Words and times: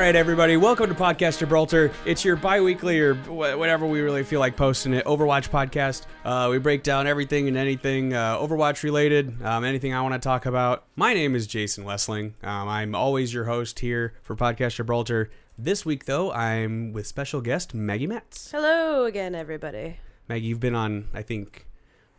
right, 0.00 0.16
everybody, 0.16 0.56
welcome 0.56 0.88
to 0.88 0.94
Podcast 0.94 1.38
Gibraltar. 1.40 1.90
It's 2.06 2.24
your 2.24 2.34
bi-weekly 2.36 2.98
or 3.00 3.14
wh- 3.14 3.58
whatever 3.58 3.86
we 3.86 4.00
really 4.00 4.22
feel 4.22 4.40
like 4.40 4.56
posting 4.56 4.94
it 4.94 5.04
Overwatch 5.04 5.50
podcast. 5.50 6.06
Uh, 6.24 6.48
we 6.50 6.56
break 6.58 6.82
down 6.82 7.06
everything 7.06 7.48
and 7.48 7.56
anything 7.56 8.14
uh, 8.14 8.38
Overwatch 8.38 8.82
related, 8.82 9.42
um, 9.42 9.62
anything 9.62 9.92
I 9.92 10.00
want 10.00 10.14
to 10.14 10.18
talk 10.20 10.46
about. 10.46 10.84
My 10.96 11.12
name 11.12 11.34
is 11.34 11.46
Jason 11.46 11.84
Westling. 11.84 12.32
Um, 12.42 12.66
I'm 12.68 12.94
always 12.94 13.34
your 13.34 13.44
host 13.44 13.80
here 13.80 14.14
for 14.22 14.34
Podcast 14.34 14.76
Gibraltar. 14.76 15.28
This 15.58 15.84
week, 15.84 16.06
though, 16.06 16.32
I'm 16.32 16.92
with 16.94 17.06
special 17.06 17.42
guest 17.42 17.74
Maggie 17.74 18.06
Metz. 18.06 18.50
Hello 18.50 19.04
again, 19.04 19.34
everybody. 19.34 19.98
Maggie, 20.28 20.46
you've 20.46 20.60
been 20.60 20.74
on, 20.74 21.08
I 21.12 21.20
think, 21.20 21.66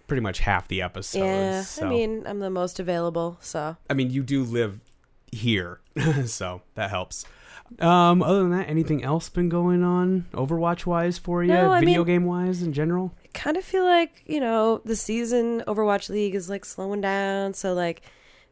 pretty 0.06 0.22
much 0.22 0.40
half 0.40 0.68
the 0.68 0.84
episodes. 0.84 1.26
yeah, 1.26 1.62
so- 1.64 1.88
I 1.88 1.90
mean, 1.90 2.24
I'm 2.28 2.40
the 2.40 2.52
most 2.52 2.80
available, 2.80 3.38
so 3.42 3.76
I 3.90 3.96
mean, 3.96 4.12
you 4.12 4.22
do 4.22 4.44
live 4.44 4.80
here, 5.32 5.80
so 6.26 6.62
that 6.76 6.90
helps. 6.90 7.26
Um, 7.80 8.22
other 8.22 8.40
than 8.44 8.52
that, 8.52 8.68
anything 8.70 9.02
else 9.04 9.30
been 9.30 9.48
going 9.48 9.82
on 9.84 10.26
Overwatch 10.34 10.86
wise 10.86 11.18
for 11.18 11.42
you, 11.44 11.54
No, 11.54 11.74
video 11.80 12.00
mean- 12.00 12.06
game 12.08 12.26
wise 12.26 12.62
in 12.62 12.74
general? 12.74 13.14
I 13.24 13.28
kind 13.34 13.56
of 13.56 13.64
feel 13.64 13.86
like 13.86 14.24
you 14.26 14.40
know 14.42 14.82
the 14.84 14.96
season 14.96 15.64
Overwatch 15.68 16.10
League 16.10 16.36
is 16.36 16.50
like 16.50 16.66
slowing 16.66 17.00
down. 17.02 17.54
So 17.54 17.74
like, 17.74 18.02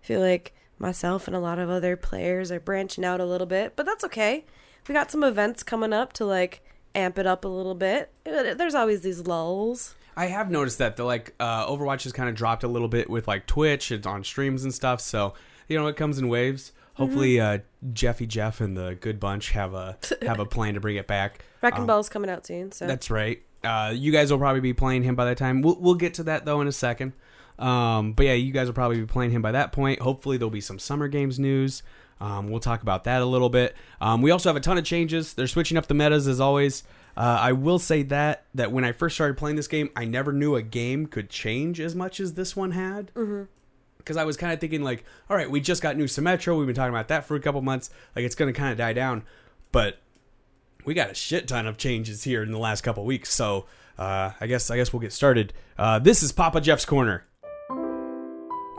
I 0.02 0.06
feel 0.06 0.22
like 0.22 0.54
myself 0.78 1.28
and 1.28 1.36
a 1.36 1.40
lot 1.40 1.60
of 1.60 1.70
other 1.70 1.98
players 1.98 2.50
are 2.52 2.62
branching 2.62 3.04
out 3.04 3.20
a 3.20 3.26
little 3.26 3.48
bit, 3.48 3.74
but 3.76 3.86
that's 3.86 4.06
okay. 4.06 4.46
We 4.88 4.94
got 4.94 5.12
some 5.12 5.24
events 5.24 5.64
coming 5.64 5.92
up 5.92 6.14
to 6.14 6.26
like 6.26 6.62
amp 6.96 7.20
it 7.20 7.28
up 7.28 7.44
a 7.44 7.50
little 7.50 7.76
bit. 7.76 8.12
There's 8.24 8.74
always 8.74 9.02
these 9.02 9.28
lulls. 9.28 9.96
I 10.16 10.28
have 10.28 10.50
noticed 10.50 10.78
that 10.80 10.96
the 10.96 11.04
like 11.04 11.34
uh, 11.42 11.68
Overwatch 11.68 12.04
has 12.04 12.14
kind 12.14 12.30
of 12.30 12.36
dropped 12.36 12.64
a 12.64 12.68
little 12.70 12.88
bit 12.88 13.10
with 13.10 13.28
like 13.28 13.46
Twitch 13.48 13.92
and 13.92 14.06
on 14.08 14.24
streams 14.24 14.64
and 14.64 14.74
stuff. 14.74 15.02
So 15.02 15.34
you 15.68 15.78
know 15.78 15.88
it 15.88 15.98
comes 15.98 16.18
in 16.18 16.30
waves. 16.30 16.72
Hopefully, 17.00 17.36
Mm-hmm. 17.36 17.62
uh, 17.62 17.92
Jeffy 17.94 18.28
Jeff 18.28 18.62
and 18.62 18.78
the 18.78 18.96
Good 19.00 19.20
Bunch 19.20 19.52
have 19.52 19.74
a 19.74 19.98
have 20.22 20.40
a 20.40 20.46
plan 20.56 20.76
to 20.76 20.80
bring 20.80 20.98
it 20.98 21.08
back. 21.08 21.44
Wrecking 21.62 21.82
Um, 21.82 21.88
Ball's 21.88 22.10
coming 22.10 22.30
out 22.30 22.46
soon, 22.46 22.72
so 22.72 22.86
That's 22.88 23.10
right. 23.10 23.42
Uh, 23.64 23.92
you 23.96 24.12
guys 24.12 24.32
will 24.32 24.40
probably 24.40 24.62
be 24.62 24.74
playing 24.74 25.04
him 25.04 25.16
by 25.16 25.26
that 25.26 25.38
time. 25.38 25.62
We'll, 25.62 25.78
we'll 25.80 25.96
get 25.96 26.14
to 26.16 26.24
that 26.24 26.46
though 26.46 26.62
in 26.62 26.68
a 26.68 26.72
second. 26.72 27.14
Um, 27.58 28.14
but 28.14 28.26
yeah, 28.26 28.34
you 28.34 28.54
guys 28.54 28.68
will 28.68 28.74
probably 28.74 29.00
be 29.02 29.06
playing 29.06 29.32
him 29.32 29.42
by 29.42 29.52
that 29.52 29.72
point. 29.72 30.00
Hopefully, 30.00 30.38
there'll 30.38 30.50
be 30.50 30.62
some 30.62 30.80
summer 30.80 31.08
games 31.08 31.40
news. 31.40 31.84
Um, 32.22 32.50
we'll 32.50 32.60
talk 32.60 32.82
about 32.82 33.06
that 33.06 33.22
a 33.22 33.26
little 33.26 33.50
bit. 33.50 33.76
Um, 34.02 34.22
we 34.22 34.32
also 34.32 34.50
have 34.50 34.56
a 34.58 34.62
ton 34.62 34.78
of 34.78 34.84
changes. 34.84 35.34
They're 35.34 35.48
switching 35.48 35.78
up 35.78 35.88
the 35.88 35.94
metas 35.94 36.28
as 36.28 36.40
always. 36.42 36.84
Uh, 37.18 37.38
I 37.42 37.52
will 37.54 37.80
say 37.80 38.04
that 38.04 38.46
that 38.56 38.72
when 38.72 38.84
I 38.86 38.92
first 38.94 39.16
started 39.16 39.36
playing 39.38 39.56
this 39.58 39.68
game, 39.68 39.90
I 39.96 40.06
never 40.06 40.32
knew 40.32 40.56
a 40.56 40.62
game 40.62 41.06
could 41.06 41.30
change 41.30 41.80
as 41.82 41.96
much 41.96 42.20
as 42.20 42.34
this 42.36 42.56
one 42.56 42.72
had. 42.72 43.12
Because 44.10 44.18
I 44.18 44.24
was 44.24 44.38
kind 44.38 44.52
of 44.52 44.60
thinking 44.60 44.82
like, 44.82 45.04
all 45.30 45.38
right, 45.38 45.52
we 45.52 45.62
just 45.62 45.84
got 45.84 45.96
new 45.96 46.06
Symmetra. 46.06 46.58
We've 46.58 46.66
been 46.66 46.76
talking 46.76 46.92
about 46.92 47.10
that 47.10 47.26
for 47.26 47.36
a 47.36 47.40
couple 47.40 47.62
months. 47.62 47.92
Like 48.16 48.26
it's 48.26 48.34
going 48.34 48.52
to 48.52 48.60
kind 48.60 48.72
of 48.72 48.78
die 48.80 48.92
down, 48.92 49.22
but 49.72 50.00
we 50.84 50.96
got 50.96 51.12
a 51.12 51.14
shit 51.14 51.48
ton 51.48 51.68
of 51.68 51.78
changes 51.78 52.24
here 52.24 52.42
in 52.42 52.52
the 52.52 52.58
last 52.58 52.82
couple 52.82 53.06
weeks. 53.06 53.32
So 53.32 53.68
uh, 54.00 54.32
I 54.42 54.48
guess 54.48 54.72
I 54.72 54.78
guess 54.78 54.92
we'll 54.92 55.00
get 55.00 55.14
started. 55.14 55.54
Uh, 55.78 56.00
this 56.00 56.24
is 56.24 56.32
Papa 56.32 56.60
Jeff's 56.60 56.86
corner. 56.86 57.28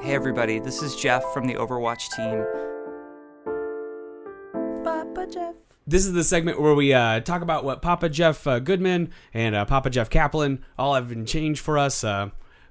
Hey 0.02 0.14
everybody, 0.14 0.58
this 0.58 0.82
is 0.82 0.96
Jeff 0.96 1.22
from 1.32 1.46
the 1.46 1.54
Overwatch 1.54 2.10
team. 2.16 2.44
Papa 4.82 5.28
Jeff. 5.32 5.54
This 5.86 6.06
is 6.06 6.12
the 6.12 6.24
segment 6.24 6.60
where 6.60 6.74
we 6.74 6.92
uh, 6.92 7.20
talk 7.20 7.42
about 7.42 7.64
what 7.64 7.82
Papa 7.82 8.08
Jeff 8.08 8.48
uh, 8.48 8.58
Goodman 8.58 9.12
and 9.32 9.54
uh, 9.54 9.64
Papa 9.64 9.90
Jeff 9.90 10.10
Kaplan 10.10 10.64
all 10.76 10.96
have 10.96 11.08
been 11.08 11.24
changed 11.24 11.60
for 11.60 11.78
us. 11.78 12.02
Uh, 12.02 12.30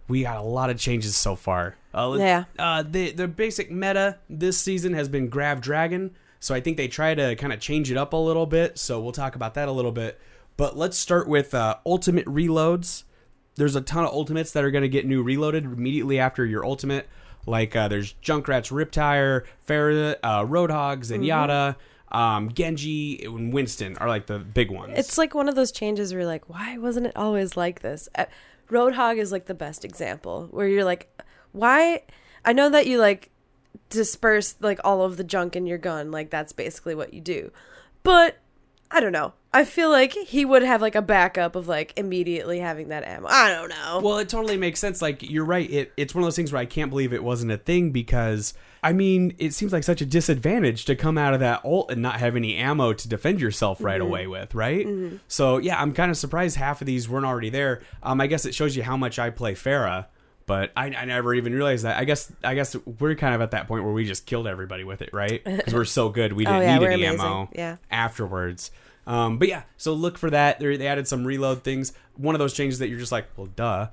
we 0.10 0.24
got 0.24 0.36
a 0.36 0.42
lot 0.42 0.70
of 0.70 0.78
changes 0.78 1.16
so 1.16 1.38
far. 1.38 1.78
Uh, 1.94 2.16
Yeah. 2.20 2.46
Uh, 2.58 2.84
the 2.84 3.12
the 3.12 3.28
basic 3.28 3.72
meta 3.72 4.18
this 4.30 4.58
season 4.60 4.94
has 4.94 5.08
been 5.10 5.28
Grav 5.30 5.62
Dragon, 5.62 6.12
so 6.40 6.54
I 6.56 6.62
think 6.62 6.78
they 6.78 6.88
try 6.88 7.16
to 7.16 7.36
kind 7.36 7.52
of 7.54 7.60
change 7.60 7.92
it 7.92 7.98
up 7.98 8.14
a 8.14 8.18
little 8.18 8.46
bit. 8.46 8.78
So 8.78 9.00
we'll 9.02 9.12
talk 9.12 9.36
about 9.36 9.54
that 9.56 9.68
a 9.68 9.72
little 9.72 9.92
bit. 9.92 10.20
But 10.58 10.78
let's 10.78 10.98
start 10.98 11.28
with 11.28 11.54
uh, 11.54 11.78
ultimate 11.86 12.26
reloads. 12.26 13.04
There's 13.56 13.76
a 13.76 13.82
ton 13.82 14.04
of 14.06 14.12
ultimates 14.12 14.52
that 14.52 14.64
are 14.64 14.72
going 14.72 14.82
to 14.84 14.90
get 14.90 15.06
new 15.06 15.24
reloaded 15.24 15.66
immediately 15.66 16.20
after 16.20 16.46
your 16.46 16.66
ultimate. 16.66 17.08
Like 17.46 17.76
uh, 17.76 17.88
there's 17.88 18.14
Junkrat's 18.22 18.72
RIP-Tire, 18.72 19.46
Pharah, 19.68 20.16
uh, 20.22 20.44
Roadhog, 20.44 21.06
Zenyatta, 21.06 21.76
um, 22.12 22.52
Genji, 22.54 23.24
and 23.24 23.54
Winston 23.54 23.98
are 23.98 24.08
like 24.08 24.28
the 24.28 24.40
big 24.40 24.70
ones. 24.72 24.94
It's 24.98 25.18
like 25.18 25.34
one 25.34 25.48
of 25.50 25.56
those 25.56 25.72
changes 25.72 26.12
where 26.14 26.22
you're 26.22 26.30
like, 26.30 26.50
why 26.50 26.78
wasn't 26.78 27.08
it 27.08 27.14
always 27.16 27.56
like 27.58 27.82
this? 27.82 28.08
Uh, 28.16 28.26
Roadhog 28.70 29.18
is 29.18 29.32
like 29.32 29.46
the 29.46 29.54
best 29.54 29.84
example 29.86 30.48
where 30.52 30.68
you're 30.68 30.84
like, 30.84 31.10
why? 31.52 32.04
I 32.46 32.54
know 32.54 32.70
that 32.70 32.88
you 32.88 33.00
like 33.00 33.30
disperse 33.90 34.56
like 34.60 34.80
all 34.84 35.04
of 35.04 35.18
the 35.18 35.24
junk 35.24 35.56
in 35.56 35.66
your 35.66 35.78
gun, 35.78 36.12
like 36.12 36.30
that's 36.30 36.54
basically 36.54 36.96
what 36.96 37.14
you 37.14 37.22
do. 37.22 37.52
But 38.04 38.38
I 38.92 39.00
don't 39.00 39.12
know. 39.12 39.34
I 39.52 39.66
feel 39.66 39.90
like 39.90 40.14
he 40.14 40.46
would 40.46 40.62
have 40.62 40.82
like 40.82 40.96
a 40.96 41.02
backup 41.02 41.56
of 41.56 41.68
like 41.68 41.94
immediately 41.98 42.60
having 42.60 42.90
that 42.90 43.04
ammo. 43.04 43.28
I 43.30 43.50
don't 43.50 43.70
know. 43.70 44.00
Well, 44.04 44.20
it 44.20 44.30
totally 44.30 44.58
makes 44.58 44.80
sense. 44.80 45.02
Like 45.02 45.28
you're 45.28 45.46
right. 45.46 45.70
It, 45.70 45.92
it's 45.98 46.14
one 46.14 46.24
of 46.24 46.28
those 46.28 46.36
things 46.36 46.52
where 46.52 46.62
I 46.62 46.66
can't 46.66 46.90
believe 46.90 47.14
it 47.14 47.24
wasn't 47.24 47.52
a 47.52 47.58
thing 47.58 47.92
because 47.92 48.54
I 48.82 48.94
mean, 48.94 49.36
it 49.40 49.54
seems 49.54 49.74
like 49.74 49.84
such 49.84 50.02
a 50.02 50.06
disadvantage 50.06 50.86
to 50.86 50.96
come 50.96 51.18
out 51.18 51.34
of 51.34 51.40
that 51.40 51.66
ult 51.66 51.92
and 51.92 52.02
not 52.02 52.20
have 52.20 52.36
any 52.36 52.56
ammo 52.56 52.94
to 52.94 53.08
defend 53.10 53.42
yourself 53.42 53.82
right 53.82 54.00
away 54.00 54.26
with, 54.28 54.56
right? 54.56 54.88
So 55.28 55.58
yeah, 55.58 55.82
I'm 55.82 55.94
kind 55.94 56.10
of 56.12 56.18
surprised 56.18 56.56
half 56.56 56.82
of 56.82 56.88
these 56.88 57.10
weren't 57.10 57.26
already 57.26 57.50
there. 57.50 57.82
Um, 58.04 58.22
I 58.22 58.28
guess 58.28 58.46
it 58.46 58.56
shows 58.56 58.76
you 58.76 58.84
how 58.84 58.98
much 58.98 59.20
I 59.20 59.32
play 59.32 59.54
Pharah. 59.54 60.06
But 60.50 60.72
I, 60.76 60.88
I 60.88 61.06
never 61.06 61.36
even 61.36 61.54
realized 61.54 61.86
that. 61.86 61.98
I 61.98 62.06
guess 62.06 62.32
I 62.44 62.56
guess 62.56 62.76
we're 63.00 63.14
kind 63.14 63.36
of 63.36 63.42
at 63.42 63.52
that 63.52 63.68
point 63.68 63.84
where 63.84 63.94
we 63.94 64.04
just 64.04 64.26
killed 64.26 64.48
everybody 64.48 64.84
with 64.84 65.04
it, 65.04 65.12
right? 65.14 65.44
Because 65.46 65.76
we're 65.76 65.86
so 65.86 66.10
good, 66.10 66.34
we 66.34 66.44
didn't 66.46 66.58
Oh, 66.58 66.62
yeah, 66.62 66.78
need 66.80 66.86
any 66.88 67.06
amazing. 67.06 67.20
ammo 67.26 67.50
Yeah. 67.54 67.76
afterwards. 67.92 68.72
Um, 69.06 69.38
but 69.38 69.48
yeah, 69.48 69.62
so 69.78 69.94
look 69.94 70.18
for 70.18 70.32
that. 70.32 70.60
They're, 70.60 70.76
they 70.76 70.88
added 70.88 71.08
some 71.08 71.24
reload 71.24 71.64
things. 71.64 71.94
One 72.18 72.34
of 72.34 72.40
those 72.40 72.54
changes 72.56 72.80
that 72.80 72.90
you're 72.90 72.98
just 72.98 73.12
like, 73.12 73.28
well, 73.38 73.46
duh. 73.56 73.90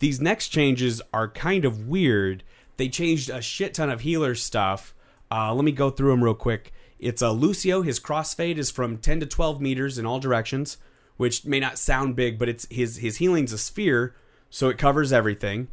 These 0.00 0.20
next 0.20 0.48
changes 0.48 1.00
are 1.14 1.28
kind 1.28 1.64
of 1.64 1.88
weird. 1.88 2.42
They 2.76 2.88
changed 2.90 3.30
a 3.30 3.40
shit 3.40 3.72
ton 3.74 3.88
of 3.90 4.02
healer 4.02 4.34
stuff. 4.34 4.94
Uh, 5.32 5.54
let 5.54 5.64
me 5.64 5.72
go 5.72 5.88
through 5.90 6.10
them 6.10 6.22
real 6.22 6.34
quick. 6.34 6.72
It's 6.98 7.22
a 7.22 7.30
Lucio. 7.30 7.80
His 7.82 7.98
crossfade 8.00 8.58
is 8.58 8.70
from 8.70 8.98
10 8.98 9.20
to 9.20 9.26
12 9.26 9.60
meters 9.62 9.96
in 9.98 10.04
all 10.04 10.18
directions, 10.20 10.76
which 11.16 11.46
may 11.46 11.58
not 11.60 11.78
sound 11.78 12.16
big, 12.16 12.38
but 12.38 12.48
it's 12.50 12.66
his 12.70 12.96
his 12.98 13.16
healing's 13.16 13.52
a 13.54 13.58
sphere, 13.58 14.14
so 14.50 14.68
it 14.68 14.76
covers 14.78 15.12
everything. 15.12 15.68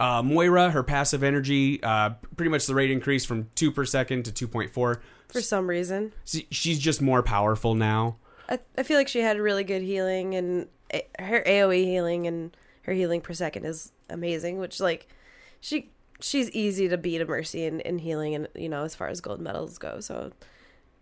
Uh, 0.00 0.22
Moira, 0.22 0.70
her 0.70 0.82
passive 0.82 1.22
energy, 1.22 1.80
uh, 1.82 2.10
pretty 2.36 2.50
much 2.50 2.66
the 2.66 2.74
rate 2.74 2.90
increase 2.90 3.24
from 3.24 3.50
two 3.54 3.70
per 3.70 3.84
second 3.84 4.24
to 4.24 4.48
2.4. 4.48 4.70
For 4.72 5.40
some 5.40 5.68
reason, 5.68 6.12
She's 6.24 6.78
just 6.78 7.00
more 7.00 7.22
powerful 7.22 7.74
now. 7.74 8.16
I, 8.48 8.58
I 8.76 8.82
feel 8.82 8.96
like 8.98 9.08
she 9.08 9.20
had 9.20 9.38
really 9.38 9.64
good 9.64 9.82
healing 9.82 10.34
and 10.34 10.66
a- 10.92 11.06
her 11.20 11.42
AoE 11.46 11.84
healing 11.84 12.26
and 12.26 12.56
her 12.82 12.92
healing 12.92 13.20
per 13.20 13.32
second 13.32 13.64
is 13.64 13.92
amazing. 14.10 14.58
Which 14.58 14.80
like 14.80 15.06
she 15.60 15.90
she's 16.20 16.50
easy 16.50 16.88
to 16.88 16.98
beat 16.98 17.20
a 17.20 17.24
Mercy 17.24 17.64
in, 17.64 17.80
in 17.80 17.98
healing 17.98 18.34
and 18.34 18.48
you 18.54 18.68
know 18.68 18.82
as 18.84 18.94
far 18.94 19.08
as 19.08 19.20
gold 19.20 19.40
medals 19.40 19.78
go. 19.78 20.00
So 20.00 20.32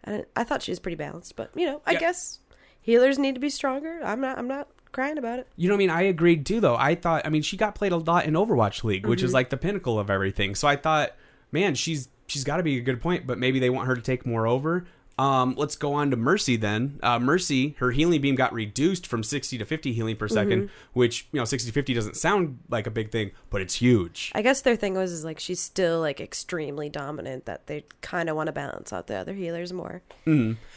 I, 0.06 0.24
I 0.36 0.44
thought 0.44 0.62
she 0.62 0.70
was 0.70 0.78
pretty 0.78 0.96
balanced, 0.96 1.34
but 1.36 1.50
you 1.56 1.66
know 1.66 1.80
I 1.86 1.92
Yeah. 1.92 2.00
guess 2.00 2.38
healers 2.82 3.18
need 3.18 3.34
to 3.34 3.40
be 3.40 3.50
stronger. 3.50 4.00
I'm 4.04 4.20
not 4.20 4.38
I'm 4.38 4.46
not 4.46 4.68
crying 4.92 5.18
about 5.18 5.38
it. 5.38 5.48
You 5.56 5.68
know 5.68 5.74
what 5.74 5.78
I 5.78 5.86
mean? 5.86 5.90
I 5.90 6.02
agreed 6.02 6.46
too, 6.46 6.60
though. 6.60 6.76
I 6.76 6.94
thought, 6.94 7.22
I 7.24 7.28
mean, 7.28 7.42
she 7.42 7.56
got 7.56 7.74
played 7.74 7.92
a 7.92 7.96
lot 7.96 8.24
in 8.24 8.34
Overwatch 8.34 8.84
League, 8.84 9.06
which 9.06 9.22
is 9.22 9.30
mm-hmm. 9.30 9.34
like 9.34 9.50
the 9.50 9.56
pinnacle 9.56 9.98
of 9.98 10.10
everything. 10.10 10.54
So 10.54 10.68
I 10.68 10.76
thought, 10.76 11.14
man, 11.52 11.74
she's 11.74 12.08
she's 12.26 12.44
got 12.44 12.58
to 12.58 12.62
be 12.62 12.78
a 12.78 12.80
good 12.80 13.00
point, 13.00 13.26
but 13.26 13.38
maybe 13.38 13.58
they 13.58 13.70
want 13.70 13.88
her 13.88 13.94
to 13.94 14.02
take 14.02 14.24
more 14.24 14.46
over. 14.46 14.86
Um, 15.20 15.54
let's 15.58 15.76
go 15.76 15.92
on 15.92 16.10
to 16.12 16.16
Mercy 16.16 16.56
then. 16.56 16.98
Uh, 17.02 17.18
Mercy, 17.18 17.76
her 17.78 17.90
healing 17.90 18.22
beam 18.22 18.36
got 18.36 18.54
reduced 18.54 19.06
from 19.06 19.22
60 19.22 19.58
to 19.58 19.66
50 19.66 19.92
healing 19.92 20.16
per 20.16 20.28
2nd 20.28 20.70
which, 20.94 21.28
you 21.30 21.38
know, 21.38 21.44
60 21.44 21.68
to 21.68 21.74
50 21.74 21.92
doesn't 21.92 22.16
sound 22.16 22.58
like 22.70 22.86
a 22.86 22.90
big 22.90 23.12
thing, 23.12 23.32
but 23.50 23.60
it's 23.60 23.74
huge. 23.74 24.32
I 24.34 24.40
guess 24.40 24.62
their 24.62 24.76
thing 24.76 24.94
was 24.94 25.12
is 25.12 25.22
like 25.22 25.38
she's 25.38 25.60
still 25.60 26.00
like 26.00 26.22
extremely 26.22 26.88
dominant 26.88 27.44
that 27.44 27.66
they 27.66 27.84
kind 28.00 28.30
of 28.30 28.36
want 28.36 28.46
to 28.46 28.52
balance 28.52 28.94
out 28.94 29.08
the 29.08 29.16
other 29.16 29.34
healers 29.34 29.74
more. 29.74 30.00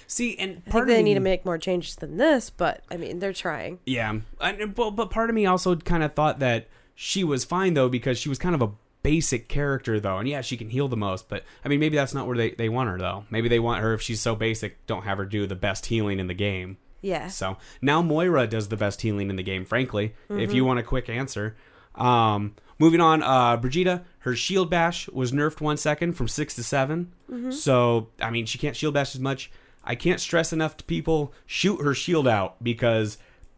See, 0.08 0.38
and 0.38 0.62
I 0.68 0.72
think 0.72 0.88
they 0.88 0.98
me, 0.98 1.04
need 1.04 1.14
to 1.14 1.22
make 1.22 1.46
more 1.46 1.58
changes 1.58 1.96
than 1.96 2.18
this, 2.18 2.50
but 2.50 2.84
I 2.92 2.98
mean 2.98 3.20
they're 3.20 3.32
trying. 3.32 3.80
Yeah, 3.86 4.20
and, 4.42 4.76
but, 4.76 4.92
but 4.92 5.10
part 5.10 5.30
of 5.30 5.36
me 5.36 5.46
also 5.46 5.78
kind 5.78 6.04
of 6.04 6.16
thought 6.16 6.40
that 6.40 6.68
she 6.96 7.24
was 7.24 7.46
fine 7.46 7.76
though 7.76 7.90
because 7.90 8.20
she 8.20 8.28
was 8.28 8.38
kind 8.38 8.56
of 8.56 8.62
a 8.62 8.72
basic 9.04 9.48
character 9.48 10.00
though, 10.00 10.18
and 10.18 10.28
yeah, 10.28 10.42
she 10.42 10.58
can 10.58 10.70
heal 10.70 10.88
the 10.88 10.98
most. 10.98 11.30
But 11.30 11.44
I 11.64 11.68
mean, 11.68 11.80
maybe 11.80 11.96
that's 11.98 12.14
not 12.14 12.26
where 12.26 12.38
they 12.38 12.52
they 12.52 12.70
want 12.70 12.90
her 12.90 12.98
though. 12.98 13.26
Maybe 13.30 13.50
they 13.50 13.60
want 13.60 13.82
her 13.82 13.94
if 13.94 14.02
she's 14.02 14.22
so 14.22 14.36
basic, 14.36 14.86
don't 14.88 15.04
have 15.04 15.18
her 15.18 15.26
do 15.26 15.46
the 15.46 15.56
best 15.56 15.86
healing 15.88 16.20
in 16.20 16.28
the 16.28 16.34
game. 16.34 16.78
Yeah. 17.02 17.28
So 17.28 17.58
now 17.82 18.02
Moira 18.02 18.48
does 18.48 18.70
the 18.70 18.78
best 18.78 19.02
healing 19.02 19.30
in 19.30 19.36
the 19.36 19.44
game. 19.44 19.66
Frankly, 19.66 20.16
if 20.30 20.54
you 20.54 20.66
want 20.66 20.80
a 20.80 20.84
quick 20.84 21.10
answer. 21.10 21.56
Um, 21.96 22.56
moving 22.80 23.02
on, 23.02 23.22
uh, 23.22 23.58
Brigitte, 23.58 24.02
her 24.20 24.36
shield 24.36 24.70
bash 24.70 25.08
was 25.10 25.32
nerfed 25.32 25.62
one 25.62 25.78
second 25.78 26.14
from 26.14 26.28
six 26.28 26.56
to 26.56 26.64
7 26.64 27.12
So 27.52 28.08
I 28.22 28.32
mean, 28.32 28.46
she 28.46 28.58
can't 28.58 28.76
shield 28.76 28.94
bash 28.94 29.14
as 29.14 29.22
much. 29.22 29.52
I 29.84 29.96
can't 29.96 30.22
stress 30.22 30.54
enough 30.54 30.78
to 30.78 30.84
people 30.86 31.34
shoot 31.46 31.82
her 31.82 31.94
shield 31.94 32.28
out 32.28 32.64
because 32.64 33.18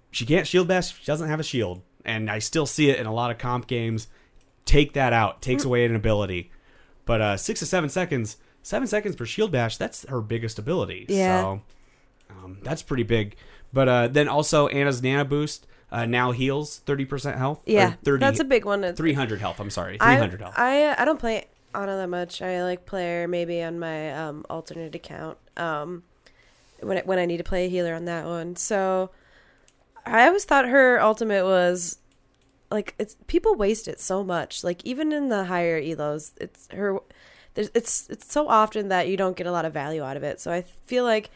she 0.10 0.26
can't 0.26 0.48
shield 0.48 0.68
bash. 0.68 0.98
She 0.98 1.06
doesn't 1.06 1.30
have 1.30 1.40
a 1.40 1.44
shield, 1.44 1.82
and 2.04 2.32
I 2.32 2.40
still 2.40 2.66
see 2.66 2.90
it 2.90 3.00
in 3.00 3.06
a 3.06 3.14
lot 3.14 3.30
of 3.30 3.38
comp 3.38 3.68
games. 3.68 4.08
Take 4.66 4.94
that 4.94 5.14
out. 5.14 5.42
Takes 5.42 5.64
away 5.64 5.86
an 5.86 5.96
ability. 5.96 6.52
But 7.06 7.22
uh, 7.22 7.38
six 7.38 7.60
to 7.60 7.66
seven 7.66 7.90
seconds 7.90 8.38
seven 8.66 8.88
seconds 8.88 9.16
per 9.16 9.26
shield 9.26 9.52
bash. 9.52 9.78
That's 9.78 10.08
her 10.10 10.22
biggest 10.22 10.60
ability. 10.60 11.06
Yeah. 11.08 11.42
So 11.42 11.62
um, 12.32 12.58
that's 12.64 12.82
pretty 12.82 13.04
big. 13.04 13.36
But 13.72 13.88
uh, 13.88 14.08
then 14.08 14.28
also 14.28 14.68
Ana's 14.68 15.02
Nano 15.04 15.24
Boost 15.24 15.68
uh, 15.92 16.06
now 16.06 16.32
heals 16.32 16.80
thirty 16.80 17.06
percent 17.06 17.38
health. 17.38 17.62
Yeah, 17.66 17.94
30, 18.04 18.20
that's 18.20 18.40
a 18.40 18.44
big 18.44 18.66
one. 18.66 18.96
300 18.96 19.40
health. 19.40 19.60
I'm 19.60 19.70
sorry, 19.70 19.98
three 19.98 20.16
hundred 20.16 20.42
health. 20.42 20.56
I 20.58 20.96
I 20.98 21.06
don't 21.06 21.20
play 21.20 21.46
Anna 21.74 21.96
that 21.98 22.10
much. 22.10 22.42
I 22.42 22.64
like 22.64 22.86
play 22.86 23.22
her 23.22 23.28
maybe 23.28 23.62
on 23.62 23.80
my 23.80 24.14
um, 24.14 24.46
alternate 24.50 24.96
account. 24.96 25.38
Um, 25.58 26.04
when 26.82 26.98
when 27.06 27.20
I 27.20 27.26
need 27.26 27.38
to 27.38 27.44
play 27.44 27.66
a 27.66 27.70
healer 27.70 27.94
on 27.94 28.06
that 28.06 28.26
one. 28.26 28.56
So 28.56 29.12
I 30.06 30.28
always 30.28 30.46
thought 30.46 30.68
her 30.68 31.00
ultimate 31.02 31.44
was 31.44 31.98
like 32.72 32.96
it's 32.98 33.16
people 33.28 33.56
waste 33.56 33.88
it 33.88 34.00
so 34.00 34.24
much. 34.24 34.64
Like 34.64 34.84
even 34.86 35.12
in 35.12 35.30
the 35.30 35.46
higher 35.46 35.82
elos, 35.82 36.32
it's 36.38 36.68
her. 36.72 37.00
There's, 37.54 37.72
it's 37.74 38.10
it's 38.10 38.32
so 38.32 38.48
often 38.48 38.90
that 38.90 39.08
you 39.08 39.18
don't 39.18 39.38
get 39.38 39.48
a 39.48 39.52
lot 39.52 39.66
of 39.66 39.74
value 39.74 40.04
out 40.04 40.18
of 40.18 40.24
it. 40.24 40.40
So 40.42 40.52
I 40.52 40.64
feel 40.86 41.04
like 41.04 41.30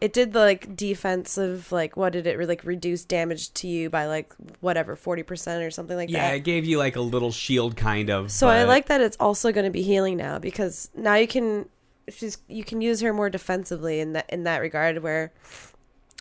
it 0.00 0.12
did 0.12 0.32
the 0.32 0.38
like 0.40 0.76
defensive 0.76 1.72
like 1.72 1.96
what 1.96 2.12
did 2.12 2.26
it 2.26 2.38
like 2.48 2.64
reduce 2.64 3.04
damage 3.04 3.52
to 3.54 3.66
you 3.66 3.90
by 3.90 4.06
like 4.06 4.32
whatever 4.60 4.96
40% 4.96 5.66
or 5.66 5.70
something 5.70 5.96
like 5.96 6.08
yeah, 6.08 6.20
that 6.20 6.28
Yeah, 6.28 6.34
it 6.34 6.44
gave 6.44 6.64
you 6.64 6.78
like 6.78 6.96
a 6.96 7.00
little 7.00 7.32
shield 7.32 7.76
kind 7.76 8.10
of. 8.10 8.30
so 8.30 8.48
I 8.48 8.64
like 8.64 8.86
that 8.86 9.00
it's 9.00 9.16
also 9.18 9.52
going 9.52 9.64
to 9.64 9.70
be 9.70 9.82
healing 9.82 10.16
now 10.16 10.38
because 10.38 10.90
now 10.94 11.14
you 11.14 11.26
can 11.26 11.68
she's 12.08 12.38
you 12.48 12.64
can 12.64 12.80
use 12.80 13.00
her 13.00 13.12
more 13.12 13.28
defensively 13.28 14.00
in 14.00 14.12
that 14.12 14.30
in 14.30 14.44
that 14.44 14.58
regard 14.58 15.02
where 15.02 15.32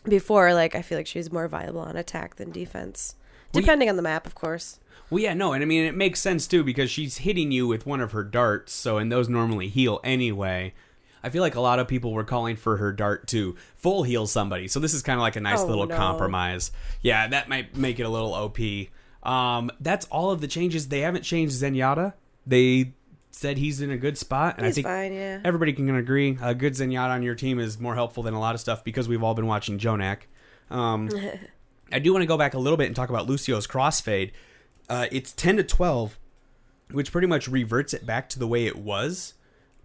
before 0.04 0.54
like 0.54 0.76
I 0.76 0.82
feel 0.82 0.98
like 0.98 1.08
she 1.08 1.20
was 1.20 1.32
more 1.32 1.48
viable 1.48 1.82
on 1.82 1.96
attack 1.98 2.36
than 2.36 2.52
defense 2.52 3.16
Well, 3.54 3.62
depending 3.62 3.90
on 3.90 3.96
the 3.96 4.02
map 4.02 4.26
of 4.26 4.36
course. 4.36 4.80
Well, 5.10 5.22
yeah, 5.24 5.34
no, 5.34 5.54
and 5.54 5.64
I 5.64 5.66
mean 5.66 5.86
it 5.86 5.96
makes 5.96 6.20
sense 6.20 6.48
too 6.48 6.64
because 6.64 6.92
she's 6.92 7.20
hitting 7.20 7.52
you 7.52 7.68
with 7.68 7.86
one 7.86 8.02
of 8.02 8.12
her 8.12 8.24
darts, 8.24 8.74
so 8.74 8.98
and 8.98 9.10
those 9.12 9.30
normally 9.30 9.70
heal 9.70 10.00
anyway. 10.04 10.74
I 11.24 11.30
feel 11.30 11.42
like 11.42 11.56
a 11.56 11.62
lot 11.62 11.80
of 11.80 11.88
people 11.88 12.12
were 12.14 12.24
calling 12.24 12.56
for 12.58 12.78
her 12.78 12.92
dart 12.94 13.28
to 13.30 13.56
full 13.76 14.04
heal 14.04 14.28
somebody, 14.28 14.68
so 14.68 14.80
this 14.80 14.94
is 14.94 15.02
kind 15.02 15.18
of 15.18 15.22
like 15.22 15.36
a 15.36 15.42
nice 15.42 15.62
Oh, 15.62 15.66
little 15.68 15.88
no. 15.88 15.96
compromise. 15.96 16.72
Yeah, 17.02 17.28
that 17.28 17.48
might 17.50 17.76
make 17.76 18.00
it 18.00 18.04
a 18.04 18.10
little 18.10 18.34
OP. 18.34 18.60
Um, 19.24 19.72
that's 19.80 20.06
all 20.08 20.32
of 20.32 20.42
the 20.42 20.48
changes. 20.48 20.90
They 20.90 21.00
haven't 21.02 21.24
changed 21.24 21.56
Zenyatta. 21.56 22.14
They 22.46 22.94
said 23.38 23.58
he's 23.58 23.82
in 23.82 23.92
a 23.92 23.98
good 23.98 24.18
spot, 24.18 24.56
and 24.58 24.66
He's 24.66 24.74
I 24.74 24.76
think 24.76 24.88
fine, 24.88 25.14
yeah. 25.14 25.40
everybody 25.44 25.74
can 25.74 25.96
agree 25.96 26.38
a 26.42 26.56
good 26.56 26.74
Zenyatta 26.74 27.12
on 27.12 27.24
your 27.24 27.36
team 27.36 27.60
is 27.60 27.80
more 27.80 27.96
helpful 27.96 28.24
than 28.24 28.34
a 28.34 28.40
lot 28.40 28.56
of 28.56 28.62
stuff 28.62 28.84
because 28.84 29.08
we've 29.08 29.24
all 29.24 29.36
been 29.36 29.46
watching 29.48 29.78
Jonak. 29.78 30.22
Um, 30.70 31.10
I 31.92 32.00
do 32.00 32.12
want 32.12 32.24
to 32.24 32.28
go 32.28 32.38
back 32.38 32.54
a 32.54 32.60
little 32.60 32.78
bit 32.78 32.88
and 32.88 32.96
talk 32.96 33.10
about 33.10 33.28
Lucio's 33.28 33.68
crossfade. 33.68 34.32
Uh, 34.90 35.06
it's 35.12 35.32
10 35.34 35.58
to 35.58 35.64
12, 35.64 36.18
which 36.92 37.12
pretty 37.12 37.28
much 37.28 37.48
reverts 37.48 37.94
it 37.94 38.06
back 38.06 38.28
to 38.30 38.40
the 38.40 38.48
way 38.48 38.66
it 38.66 38.78
was. 38.78 39.36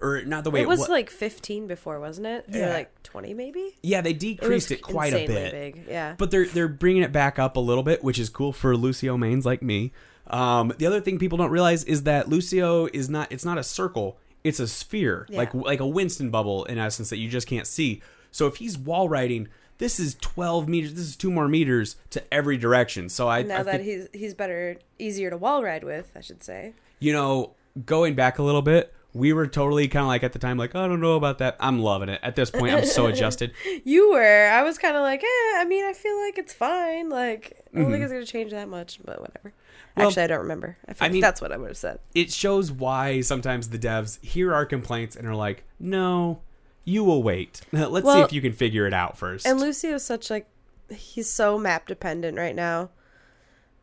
Or 0.01 0.23
not 0.25 0.43
the 0.43 0.51
way 0.51 0.63
it, 0.63 0.69
was. 0.69 0.81
It 0.81 0.83
was 0.83 0.89
wa- 0.89 0.95
like 0.95 1.11
15 1.11 1.69
before, 1.69 2.01
wasn't 2.01 2.27
it? 2.27 2.47
Yeah. 2.49 2.73
like 2.73 3.03
20 3.05 3.35
maybe? 3.35 3.77
Yeah, 3.83 4.01
they 4.01 4.13
decreased 4.13 4.73
it, 4.73 4.83
quite 4.83 5.13
a 5.13 5.27
bit. 5.27 5.53
big. 5.53 5.85
Yeah. 5.89 6.15
But 6.19 6.33
they're 6.33 6.47
they're 6.47 6.67
bringing 6.67 7.05
it 7.05 7.13
back 7.13 7.39
up 7.39 7.57
a 7.57 7.61
little 7.61 7.85
bit, 7.85 8.03
which 8.03 8.19
is 8.19 8.29
cool 8.29 8.53
for 8.53 8.77
Lucio 8.77 9.17
mains 9.17 9.47
like 9.47 9.63
me. 9.63 9.93
Um, 10.33 10.73
the 10.79 10.87
other 10.87 11.01
thing 11.01 11.19
people 11.19 11.39
don't 11.39 11.51
realize 11.51 11.85
is 11.85 12.05
that 12.05 12.29
Lucio 12.29 12.87
is 12.93 13.09
not 13.11 13.31
it's 13.31 13.45
not 13.45 13.59
a 13.59 13.63
circle, 13.63 14.19
it's 14.45 14.59
a 14.61 14.67
sphere, 14.67 15.27
Yeah. 15.29 15.39
like 15.39 15.55
like 15.55 15.81
a 15.81 15.87
Winston 15.87 16.31
bubble 16.31 16.65
in 16.65 16.79
essence 16.79 17.11
that 17.11 17.19
you 17.19 17.29
just 17.29 17.47
can't 17.47 17.67
see. 17.67 18.01
So 18.31 18.47
if 18.47 18.57
he's 18.57 18.79
wall 18.79 19.09
riding, 19.11 19.49
this 19.79 20.01
is 20.01 20.15
12 20.21 20.69
meters, 20.69 20.95
this 20.95 21.05
is 21.05 21.17
two 21.17 21.31
more 21.31 21.49
meters 21.49 21.97
to 22.11 22.23
every 22.33 22.57
direction. 22.57 23.09
So 23.11 23.29
I, 23.29 23.43
now 23.43 23.59
I 23.59 23.63
that 23.65 23.83
think, 23.83 23.85
he's 23.85 24.09
he's 24.21 24.35
better 24.35 24.77
easier 24.99 25.29
to 25.31 25.37
wall 25.37 25.63
ride 25.63 25.85
with, 25.85 26.11
I 26.17 26.21
should 26.23 26.43
say. 26.43 26.73
you 26.99 27.13
know, 27.13 27.55
going 27.85 28.15
back 28.15 28.39
a 28.39 28.43
little 28.43 28.63
bit, 28.63 28.95
we 29.15 29.33
were 29.33 29.47
totally 29.47 29.89
kind 29.89 30.03
of 30.05 30.09
like 30.09 30.23
at 30.23 30.33
the 30.33 30.39
time 30.39 30.57
like 30.57 30.75
I 30.75 30.87
don't 30.89 31.01
know 31.01 31.17
about 31.17 31.39
that. 31.39 31.57
I'm 31.61 31.81
loving 31.81 32.09
it. 32.09 32.21
At 32.23 32.35
this 32.37 32.51
point, 32.51 32.75
I'm 32.75 32.85
so 32.87 33.07
adjusted. 33.13 33.53
You 33.85 34.13
were. 34.13 34.49
I 34.49 34.63
was 34.63 34.79
kind 34.79 34.97
of 34.97 35.03
like, 35.03 35.23
eh, 35.23 35.27
I 35.59 35.65
mean, 35.69 35.85
I 35.85 35.93
feel 35.93 36.19
like 36.25 36.39
it's 36.39 36.53
fine. 36.55 37.09
Like, 37.11 37.63
I 37.75 37.79
don't 37.79 37.91
think 37.91 38.01
Mhm. 38.01 38.05
it's 38.05 38.13
going 38.13 38.25
to 38.25 38.31
change 38.33 38.51
that 38.53 38.69
much, 38.69 39.01
but 39.05 39.21
whatever. 39.21 39.53
Well, 39.97 40.09
Actually, 40.09 40.23
I 40.23 40.27
don't 40.29 40.41
remember. 40.41 40.79
I, 40.89 40.95
feel 40.95 41.05
I 41.05 41.05
like 41.07 41.13
mean- 41.13 41.21
that's 41.21 41.41
what 41.43 41.53
I 41.53 41.59
would 41.59 41.69
have 41.69 41.77
said. 41.77 41.99
it 42.15 42.33
shows 42.33 42.73
why 42.73 43.21
sometimes 43.21 43.69
the 43.69 43.79
devs 43.79 44.23
hear 44.25 44.55
our 44.55 44.65
complaints 44.65 45.15
and 45.17 45.27
are 45.29 45.35
like, 45.35 45.65
"No, 45.79 46.41
you 46.85 47.05
will 47.05 47.23
wait. 47.23 47.61
Let's 47.73 48.07
see 48.11 48.21
if 48.21 48.33
you 48.33 48.41
can 48.41 48.55
figure 48.55 48.87
it 48.87 48.95
out 48.95 49.19
first. 49.19 49.47
And 49.47 49.61
Lucio's 49.61 50.03
such 50.03 50.31
like, 50.31 50.49
he's 50.91 51.29
so 51.29 51.59
map 51.59 51.87
dependent 51.87 52.39
right 52.39 52.55
now. 52.57 52.89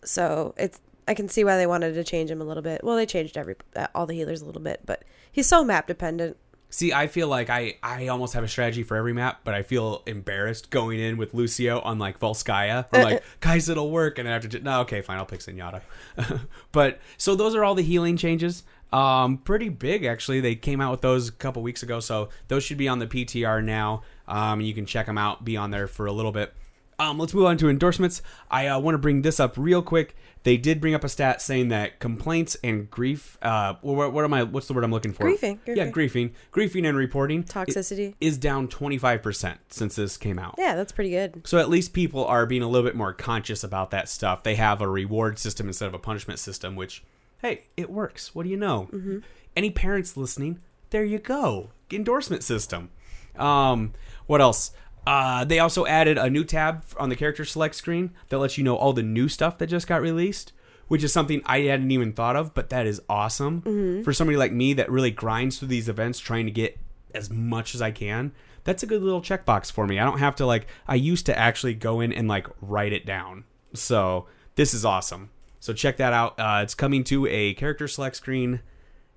So 0.04 0.54
it's, 0.58 0.80
I 1.10 1.16
can 1.16 1.28
see 1.28 1.44
why 1.44 1.58
they 1.58 1.66
wanted 1.66 1.96
to 1.96 2.04
change 2.04 2.30
him 2.30 2.40
a 2.40 2.44
little 2.44 2.62
bit. 2.62 2.84
Well, 2.84 2.96
they 2.96 3.08
changed 3.08 3.36
every 3.36 3.56
uh, 3.76 3.88
all 3.96 4.06
the 4.06 4.14
healers 4.14 4.44
a 4.44 4.46
little 4.46 4.62
bit, 4.62 4.82
but 4.86 5.04
he's 5.32 5.48
so 5.48 5.64
map 5.64 5.88
dependent. 5.88 6.38
see, 6.70 6.94
I 6.94 7.08
feel 7.08 7.28
like 7.28 7.50
I 7.50 7.78
I 7.82 8.10
almost 8.10 8.36
have 8.36 8.44
a 8.44 8.48
strategy 8.48 8.84
for 8.84 8.96
every 8.96 9.14
map, 9.14 9.40
but 9.44 9.56
I 9.56 9.64
feel 9.64 10.04
embarrassed 10.06 10.70
going 10.70 11.00
in 11.00 11.18
with 11.18 11.34
Lucio 11.34 11.80
on 11.80 11.98
like 11.98 12.20
Volskaya. 12.20 12.86
I'm 12.94 13.02
like, 13.02 13.24
guys, 13.40 13.70
it'll 13.70 13.90
work, 13.90 14.20
and 14.20 14.30
I 14.30 14.34
have 14.34 14.44
to. 14.44 14.48
Just, 14.50 14.64
no, 14.64 14.82
okay, 14.82 15.02
fine, 15.02 15.18
I'll 15.18 15.26
pick 15.26 15.40
Zenyatta. 15.40 15.82
but 16.72 17.00
so 17.18 17.34
those 17.34 17.56
are 17.56 17.64
all 17.64 17.74
the 17.74 17.82
healing 17.82 18.16
changes. 18.16 18.64
Um, 18.94 19.38
pretty 19.40 19.70
big 19.70 20.06
actually. 20.06 20.42
They 20.42 20.54
came 20.54 20.80
out 20.80 20.92
with 20.92 21.02
those 21.02 21.28
a 21.28 21.32
couple 21.32 21.64
weeks 21.64 21.82
ago, 21.82 22.00
so 22.02 22.30
those 22.50 22.64
should 22.64 22.78
be 22.78 22.88
on 22.88 23.00
the 23.00 23.08
PTR 23.08 23.64
now. 23.64 24.04
Um, 24.28 24.62
you 24.62 24.76
can 24.76 24.86
check 24.86 25.08
them 25.08 25.18
out, 25.18 25.44
be 25.44 25.58
on 25.58 25.72
there 25.72 25.88
for 25.88 26.06
a 26.06 26.12
little 26.12 26.32
bit. 26.32 26.54
Um, 27.00 27.18
let's 27.18 27.34
move 27.34 27.46
on 27.46 27.58
to 27.58 27.70
endorsements. 27.70 28.22
I 28.52 28.68
uh, 28.68 28.80
want 28.80 28.94
to 28.96 29.00
bring 29.00 29.22
this 29.22 29.40
up 29.40 29.58
real 29.58 29.82
quick. 29.82 30.16
They 30.44 30.58
did 30.58 30.80
bring 30.80 30.94
up 30.94 31.04
a 31.04 31.10
stat 31.10 31.42
saying 31.42 31.70
that 31.70 32.00
complaints 32.00 32.56
and 32.64 32.90
grief. 32.90 33.38
Uh, 33.42 33.76
what, 33.82 34.14
what 34.14 34.24
am 34.24 34.34
I? 34.34 34.44
What's 34.44 34.68
the 34.68 34.74
word 34.74 34.84
I'm 34.84 34.92
looking 34.92 35.12
for? 35.14 35.26
Griefing, 35.26 35.60
Yeah, 35.66 35.90
griefing, 35.90 36.32
griefing, 36.54 36.88
and 36.88 36.98
reporting 36.98 37.44
Toxicity. 37.44 38.16
is 38.22 38.38
down 38.38 38.68
25 38.68 39.22
percent 39.22 39.60
since 39.70 39.96
this 39.96 40.18
came 40.18 40.40
out. 40.40 40.56
Yeah, 40.58 40.76
that's 40.76 40.92
pretty 40.92 41.10
good. 41.10 41.42
So 41.46 41.58
at 41.58 41.70
least 41.70 41.94
people 41.94 42.26
are 42.26 42.46
being 42.46 42.62
a 42.62 42.68
little 42.68 42.88
bit 42.88 42.96
more 42.96 43.14
conscious 43.14 43.64
about 43.64 43.92
that 43.92 44.08
stuff. 44.08 44.44
They 44.44 44.56
have 44.56 44.82
a 44.82 44.88
reward 44.88 45.40
system 45.40 45.68
instead 45.68 45.88
of 45.88 45.94
a 45.94 46.00
punishment 46.00 46.40
system, 46.40 46.76
which, 46.76 47.04
hey, 47.42 47.64
it 47.76 47.90
works. 47.90 48.34
What 48.34 48.44
do 48.44 48.50
you 48.50 48.58
know? 48.58 49.22
Any 49.56 49.72
parents 49.72 50.16
listening? 50.16 50.60
There 50.90 51.04
you 51.04 51.20
go. 51.20 51.70
Endorsement 51.92 52.44
system. 52.44 52.92
Um, 53.38 53.94
what 54.26 54.42
else? 54.42 54.72
Uh, 55.10 55.44
they 55.44 55.58
also 55.58 55.88
added 55.88 56.20
a 56.20 56.30
new 56.30 56.44
tab 56.44 56.86
on 57.00 57.10
the 57.10 57.16
character 57.16 57.44
select 57.44 57.74
screen 57.74 58.12
that 58.28 58.38
lets 58.38 58.60
you 58.60 58.64
know 58.64 58.76
all 58.76 58.94
the 58.94 59.02
new 59.02 59.28
stuff 59.28 59.58
that 59.58 59.66
just 59.66 59.88
got 59.88 60.04
released, 60.04 60.54
which 60.88 61.04
is 61.04 61.12
something 61.12 61.42
I 61.48 61.62
hadn't 61.62 61.90
even 61.90 62.14
thought 62.14 62.36
of, 62.36 62.54
but 62.54 62.70
that 62.70 62.86
is 62.86 63.02
awesome 63.10 64.04
for 64.04 64.14
somebody 64.14 64.38
like 64.38 64.52
me 64.52 64.74
that 64.74 64.92
really 64.92 65.10
grinds 65.10 65.58
through 65.58 65.70
these 65.70 65.90
events 65.90 66.20
trying 66.20 66.46
to 66.46 66.52
get 66.52 66.78
as 67.16 67.32
much 67.32 67.74
as 67.74 67.82
I 67.82 67.90
can. 67.90 68.34
That's 68.66 68.84
a 68.84 68.86
good 68.86 69.02
little 69.02 69.20
checkbox 69.24 69.72
for 69.72 69.88
me. 69.88 69.98
I 69.98 70.06
don't 70.06 70.20
have 70.20 70.36
to 70.36 70.46
like 70.46 70.68
I 70.88 70.94
used 70.94 71.26
to 71.26 71.36
actually 71.36 71.74
go 71.74 72.02
in 72.02 72.14
and 72.14 72.28
like 72.28 72.46
write 72.62 72.94
it 72.94 73.04
down. 73.04 73.46
So 73.74 74.28
this 74.54 74.76
is 74.76 74.86
awesome. 74.86 75.32
So 75.60 75.74
check 75.74 75.98
that 75.98 76.14
out. 76.14 76.40
Uh, 76.40 76.60
it's 76.62 76.76
coming 76.76 77.04
to 77.06 77.26
a 77.26 77.56
character 77.56 77.88
select 77.88 78.16
screen 78.16 78.60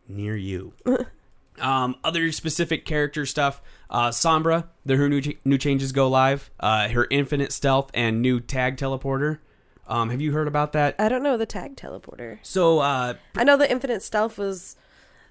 near 0.09 0.39
you. 0.39 0.73
um, 1.61 1.97
other 2.03 2.33
specific 2.33 2.85
character 2.85 3.27
stuff. 3.27 3.61
Uh, 3.91 4.11
Sombra, 4.11 4.69
the 4.87 4.97
her 4.97 5.09
new 5.09 5.21
ch- 5.21 5.37
new 5.45 5.59
changes 5.59 5.93
go 5.93 6.09
live. 6.09 6.51
Uh, 6.59 6.89
her 6.89 7.07
infinite 7.11 7.53
stealth 7.53 7.91
and 7.95 8.23
new 8.23 8.41
tag 8.41 8.77
teleporter. 8.77 9.39
Um, 9.87 10.11
have 10.11 10.21
you 10.21 10.33
heard 10.33 10.49
about 10.49 10.73
that? 10.73 10.95
I 10.99 11.09
don't 11.09 11.23
know 11.23 11.37
the 11.37 11.47
tag 11.47 11.77
teleporter. 11.77 12.39
So 12.43 12.79
uh, 12.79 13.15
I 13.37 13.45
know 13.45 13.57
the 13.57 13.71
infinite 13.71 14.03
stealth 14.03 14.39
was. 14.39 14.77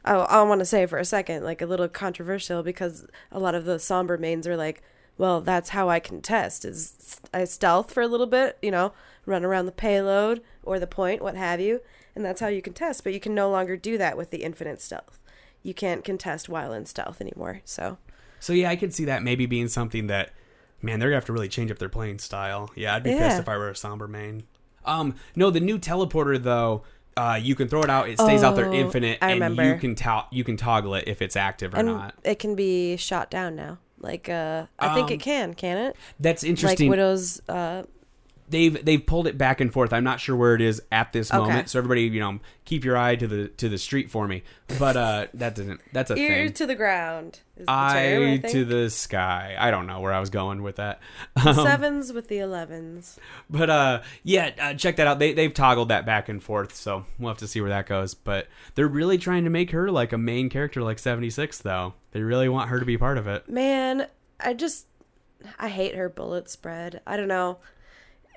Oh, 0.03 0.21
I 0.21 0.41
want 0.41 0.59
to 0.59 0.65
say 0.65 0.87
for 0.87 0.97
a 0.97 1.05
second, 1.05 1.43
like 1.43 1.61
a 1.61 1.67
little 1.67 1.87
controversial 1.87 2.63
because 2.63 3.05
a 3.31 3.39
lot 3.39 3.53
of 3.53 3.65
the 3.65 3.75
Sombra 3.75 4.19
mains 4.19 4.47
are 4.47 4.57
like, 4.57 4.81
well, 5.17 5.41
that's 5.41 5.69
how 5.69 5.89
I 5.89 5.99
can 5.99 6.21
test 6.21 6.65
is 6.65 7.19
I 7.31 7.43
stealth 7.43 7.93
for 7.93 8.01
a 8.01 8.07
little 8.07 8.25
bit, 8.25 8.57
you 8.63 8.71
know, 8.71 8.93
run 9.27 9.45
around 9.45 9.67
the 9.67 9.71
payload 9.71 10.41
or 10.63 10.79
the 10.79 10.87
point, 10.87 11.21
what 11.21 11.35
have 11.35 11.59
you, 11.59 11.81
and 12.15 12.25
that's 12.25 12.41
how 12.41 12.47
you 12.47 12.63
can 12.63 12.73
test. 12.73 13.03
But 13.03 13.13
you 13.13 13.19
can 13.19 13.35
no 13.35 13.51
longer 13.51 13.77
do 13.77 13.99
that 13.99 14.17
with 14.17 14.31
the 14.31 14.43
infinite 14.43 14.81
stealth. 14.81 15.19
You 15.63 15.73
can't 15.73 16.03
contest 16.03 16.49
while 16.49 16.73
in 16.73 16.85
stealth 16.85 17.21
anymore. 17.21 17.61
So 17.65 17.97
So 18.39 18.53
yeah, 18.53 18.69
I 18.69 18.75
could 18.75 18.93
see 18.93 19.05
that 19.05 19.21
maybe 19.23 19.45
being 19.45 19.67
something 19.67 20.07
that, 20.07 20.31
man, 20.81 20.99
they're 20.99 21.09
gonna 21.09 21.17
have 21.17 21.25
to 21.25 21.33
really 21.33 21.49
change 21.49 21.69
up 21.71 21.77
their 21.79 21.89
playing 21.89 22.19
style. 22.19 22.71
Yeah, 22.75 22.95
I'd 22.95 23.03
be 23.03 23.11
Yeah. 23.11 23.27
pissed 23.29 23.39
if 23.41 23.49
I 23.49 23.57
were 23.57 23.69
a 23.69 23.73
Sombra 23.73 24.09
main. 24.09 24.43
Um, 24.83 25.15
no, 25.35 25.51
the 25.51 25.59
new 25.59 25.77
teleporter 25.77 26.41
though, 26.41 26.83
uh, 27.15 27.37
you 27.41 27.53
can 27.55 27.67
throw 27.67 27.81
it 27.83 27.89
out. 27.89 28.09
It 28.09 28.19
stays 28.19 28.41
out 28.41 28.55
there 28.55 28.65
Oh, 28.69 28.73
infinite, 28.73 29.19
I 29.21 29.31
and 29.31 29.41
remember. 29.41 29.63
you 29.63 29.75
can 29.79 29.93
to- 29.95 30.25
you 30.31 30.43
can 30.43 30.57
toggle 30.57 30.95
it 30.95 31.03
if 31.07 31.21
it's 31.21 31.35
active 31.35 31.73
or 31.73 31.77
and 31.77 31.87
not. 31.87 32.15
it 32.23 32.39
can 32.39 32.55
be 32.55 32.97
shot 32.97 33.29
down 33.29 33.55
now. 33.55 33.77
Like 33.99 34.27
uh, 34.29 34.65
I 34.79 34.95
think 34.95 35.07
Um, 35.09 35.13
it 35.13 35.19
can, 35.19 35.53
can 35.53 35.77
it? 35.77 35.95
That's 36.19 36.43
interesting. 36.43 36.87
Like. 36.89 36.97
Widow's 36.97 37.41
uh, 37.47 37.83
they've 38.51 38.85
they've 38.85 39.03
pulled 39.03 39.25
it 39.27 39.37
back 39.37 39.59
and 39.61 39.71
forth. 39.73 39.91
I'm 39.93 40.03
not 40.03 40.19
sure 40.19 40.35
where 40.35 40.53
it 40.53 40.61
is 40.61 40.81
at 40.91 41.11
this 41.13 41.31
Okay. 41.31 41.39
moment. 41.39 41.69
So 41.69 41.79
everybody, 41.79 42.03
you 42.03 42.19
know, 42.19 42.39
keep 42.65 42.85
your 42.85 42.97
eye 42.97 43.15
to 43.15 43.25
the 43.27 43.47
to 43.47 43.69
the 43.69 43.77
street 43.77 44.11
for 44.11 44.27
me. 44.27 44.43
But 44.77 44.95
uh 44.97 45.27
that 45.33 45.55
doesn't 45.55 45.81
that's 45.93 46.11
a 46.11 46.15
Ear 46.15 46.45
thing. 46.45 46.53
to 46.53 46.65
the 46.67 46.75
ground. 46.75 47.39
Is 47.57 47.65
the 47.65 47.71
Eye 47.71 48.39
term, 48.41 48.51
to 48.51 48.65
the 48.65 48.89
sky. 48.89 49.55
I 49.59 49.71
don't 49.71 49.87
know 49.87 49.99
where 49.99 50.13
I 50.13 50.19
was 50.19 50.29
going 50.29 50.61
with 50.63 50.75
that. 50.77 50.99
Um, 51.45 51.53
sevens 51.55 52.11
with 52.13 52.27
the 52.27 52.39
elevens. 52.39 53.19
But 53.49 53.69
uh, 53.69 54.01
yeah, 54.23 54.51
uh, 54.59 54.73
check 54.73 54.95
that 54.97 55.07
out. 55.07 55.19
They 55.19 55.33
they've 55.33 55.53
toggled 55.53 55.89
that 55.89 56.05
back 56.05 56.27
and 56.29 56.41
forth, 56.41 56.75
so 56.75 57.05
we'll 57.19 57.29
have 57.29 57.37
to 57.39 57.47
see 57.47 57.61
where 57.61 57.69
that 57.69 57.87
goes. 57.87 58.13
But 58.13 58.47
they're 58.75 58.87
really 58.87 59.17
trying 59.17 59.43
to 59.43 59.49
make 59.49 59.71
her 59.71 59.89
like 59.91 60.11
a 60.13 60.17
main 60.17 60.49
character, 60.49 60.81
like 60.81 60.99
seventy 60.99 61.29
six. 61.29 61.59
Though 61.59 61.93
they 62.11 62.21
really 62.21 62.49
want 62.49 62.69
her 62.69 62.79
to 62.79 62.85
be 62.85 62.97
part 62.97 63.17
of 63.17 63.27
it. 63.27 63.47
Man, 63.49 64.07
I 64.39 64.53
just 64.53 64.87
I 65.59 65.69
hate 65.69 65.95
her 65.95 66.09
bullet 66.09 66.49
spread. 66.49 67.01
I 67.05 67.15
don't 67.17 67.27
know. 67.27 67.59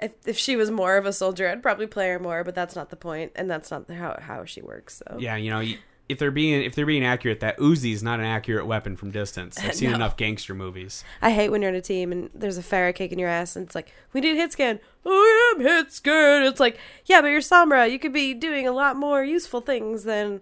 If 0.03 0.13
if 0.27 0.37
she 0.39 0.57
was 0.57 0.71
more 0.71 0.97
of 0.97 1.07
a 1.07 1.13
soldier, 1.13 1.49
I'd 1.49 1.63
probably 1.63 1.87
play 1.87 2.09
her 2.09 2.19
more, 2.19 2.45
but 2.45 2.55
that's 2.55 2.75
not 2.77 2.91
the 2.91 2.97
point, 2.97 3.33
and 3.37 3.51
that's 3.51 3.71
not 3.71 3.91
how 3.91 4.19
how 4.21 4.45
she 4.45 4.61
works. 4.63 5.03
So 5.07 5.19
Yeah, 5.19 5.37
you 5.37 5.51
know, 5.51 5.63
if 6.09 6.19
they're 6.19 6.31
being 6.31 6.63
if 6.65 6.75
they're 6.75 6.85
being 6.85 7.05
accurate, 7.05 7.41
that 7.41 7.57
Uzi 7.59 7.93
is 7.93 8.03
not 8.03 8.19
an 8.21 8.27
accurate 8.27 8.67
weapon 8.67 8.97
from 8.97 9.11
distance. 9.11 9.59
I've 9.59 9.75
seen 9.81 9.91
No. 9.91 9.97
enough 9.97 10.17
gangster 10.17 10.55
movies. 10.55 11.03
I 11.23 11.31
hate 11.31 11.49
when 11.51 11.63
you're 11.63 11.71
in 11.71 11.77
a 11.77 11.81
team 11.81 12.13
and 12.13 12.29
there's 12.35 12.59
a 12.59 12.63
Pharah 12.63 12.95
kicking 12.95 13.19
your 13.19 13.29
ass, 13.31 13.57
and 13.57 13.65
it's 13.67 13.75
like 13.75 13.93
we 14.13 14.21
need 14.21 14.37
hit 14.37 14.53
scan. 14.53 14.81
I 15.07 15.55
am 15.57 15.63
hit 15.63 15.93
scan. 15.93 16.43
It's 16.43 16.61
like 16.61 16.79
yeah, 17.07 17.21
but 17.23 17.29
you're 17.29 17.41
Sombra. 17.41 17.91
You 17.91 17.99
could 17.99 18.13
be 18.13 18.35
doing 18.35 18.67
a 18.67 18.73
lot 18.73 18.97
more 18.97 19.25
useful 19.25 19.61
things 19.61 20.05
than 20.05 20.41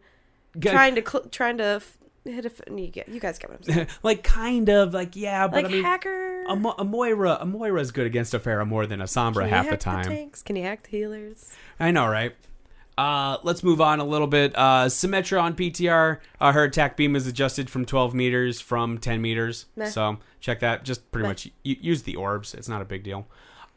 trying 0.60 0.94
to 0.96 1.02
cl- 1.08 1.24
trying 1.30 1.58
to 1.58 1.64
f- 1.64 1.96
hit 2.24 2.44
a. 2.44 2.48
F- 2.48 2.60
you 2.70 2.88
get 2.88 3.08
you 3.08 3.20
guys 3.20 3.38
get 3.38 3.50
what 3.50 3.58
I'm 3.58 3.74
saying. 3.74 3.86
like 4.02 4.22
kind 4.22 4.68
of 4.68 4.94
like 4.94 5.16
yeah, 5.16 5.46
but 5.48 5.56
like 5.56 5.64
I 5.66 5.68
mean. 5.68 5.82
hacker. 5.84 6.44
A, 6.48 6.56
Mo- 6.56 6.74
a 6.76 6.84
Moira, 6.84 7.38
a 7.40 7.46
Moira's 7.46 7.92
good 7.92 8.06
against 8.06 8.34
a 8.34 8.38
Pharah 8.40 8.66
more 8.66 8.84
than 8.86 9.00
a 9.00 9.04
Sombra 9.04 9.48
half 9.48 9.70
the 9.70 9.76
time. 9.76 10.04
tanks? 10.04 10.42
Can 10.42 10.56
you 10.56 10.64
hack 10.64 10.82
the 10.82 10.90
healers? 10.90 11.52
I 11.78 11.92
know, 11.92 12.06
right? 12.08 12.34
Uh, 12.98 13.38
let's 13.42 13.62
move 13.62 13.80
on 13.80 14.00
a 14.00 14.04
little 14.04 14.26
bit. 14.26 14.52
Uh, 14.54 14.86
Symmetra 14.86 15.40
on 15.42 15.54
PTR, 15.54 16.18
uh, 16.40 16.52
her 16.52 16.64
attack 16.64 16.96
beam 16.96 17.16
is 17.16 17.26
adjusted 17.26 17.70
from 17.70 17.84
12 17.86 18.12
meters 18.12 18.60
from 18.60 18.98
10 18.98 19.22
meters. 19.22 19.66
Meh. 19.76 19.86
So 19.88 20.18
check 20.40 20.60
that. 20.60 20.84
Just 20.84 21.10
pretty 21.10 21.22
Meh. 21.22 21.30
much 21.30 21.48
use 21.62 22.02
the 22.02 22.16
orbs. 22.16 22.54
It's 22.54 22.68
not 22.68 22.82
a 22.82 22.84
big 22.84 23.02
deal. 23.02 23.26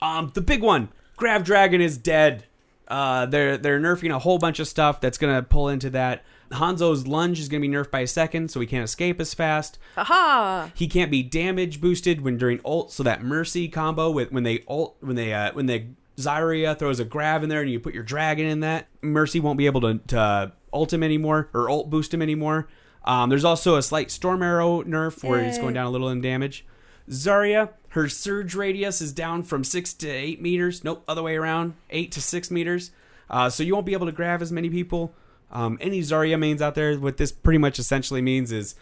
Um, 0.01 0.31
the 0.33 0.41
big 0.41 0.61
one, 0.61 0.89
Grav 1.17 1.43
Dragon 1.43 1.81
is 1.81 1.97
dead. 1.97 2.45
Uh, 2.87 3.25
they're 3.25 3.57
they're 3.57 3.79
nerfing 3.79 4.13
a 4.13 4.19
whole 4.19 4.37
bunch 4.37 4.59
of 4.59 4.67
stuff 4.67 5.01
that's 5.01 5.17
gonna 5.17 5.41
pull 5.41 5.69
into 5.69 5.89
that. 5.91 6.23
Hanzo's 6.55 7.07
lunge 7.07 7.39
is 7.39 7.47
gonna 7.49 7.61
be 7.61 7.69
nerfed 7.69 7.91
by 7.91 8.01
a 8.01 8.07
second, 8.07 8.51
so 8.51 8.59
he 8.59 8.67
can't 8.67 8.83
escape 8.83 9.21
as 9.21 9.33
fast. 9.33 9.77
Aha! 9.97 10.71
He 10.73 10.87
can't 10.87 11.11
be 11.11 11.23
damage 11.23 11.79
boosted 11.79 12.21
when 12.21 12.37
during 12.37 12.59
ult, 12.65 12.91
so 12.91 13.03
that 13.03 13.23
mercy 13.23 13.67
combo 13.67 14.09
with 14.09 14.31
when 14.31 14.43
they 14.43 14.63
ult 14.67 14.97
when 14.99 15.15
they 15.15 15.33
uh, 15.33 15.53
when 15.53 15.65
they 15.67 15.89
Zarya 16.17 16.77
throws 16.77 16.99
a 16.99 17.05
grav 17.05 17.43
in 17.43 17.49
there 17.49 17.61
and 17.61 17.69
you 17.69 17.79
put 17.79 17.93
your 17.93 18.03
dragon 18.03 18.45
in 18.45 18.61
that, 18.61 18.87
mercy 19.01 19.39
won't 19.39 19.57
be 19.57 19.65
able 19.65 19.81
to, 19.81 19.99
to 20.07 20.53
ult 20.71 20.93
him 20.93 21.03
anymore 21.03 21.49
or 21.53 21.69
ult 21.69 21.89
boost 21.89 22.13
him 22.13 22.21
anymore. 22.21 22.67
Um, 23.03 23.29
there's 23.29 23.45
also 23.45 23.75
a 23.75 23.83
slight 23.83 24.09
storm 24.09 24.41
arrow 24.41 24.81
nerf 24.83 25.23
where 25.23 25.43
he's 25.43 25.57
Yay. 25.57 25.61
going 25.61 25.73
down 25.73 25.85
a 25.85 25.89
little 25.91 26.09
in 26.09 26.21
damage. 26.21 26.65
Zarya, 27.09 27.69
her 27.89 28.09
surge 28.09 28.55
radius 28.55 28.99
is 29.01 29.13
down 29.13 29.43
from 29.43 29.63
six 29.63 29.93
to 29.93 30.09
eight 30.09 30.41
meters. 30.41 30.83
Nope, 30.83 31.03
other 31.07 31.21
way 31.21 31.35
around, 31.35 31.75
eight 31.91 32.11
to 32.13 32.21
six 32.21 32.49
meters. 32.49 32.91
Uh, 33.29 33.49
so 33.49 33.61
you 33.61 33.73
won't 33.73 33.85
be 33.85 33.93
able 33.93 34.07
to 34.07 34.11
grab 34.11 34.41
as 34.41 34.51
many 34.51 34.69
people. 34.69 35.13
Um, 35.51 35.77
any 35.79 36.01
Zarya 36.01 36.37
mains 36.39 36.61
out 36.61 36.75
there, 36.75 36.95
what 36.97 37.17
this 37.17 37.31
pretty 37.31 37.59
much 37.59 37.79
essentially 37.79 38.21
means 38.21 38.51
is 38.51 38.75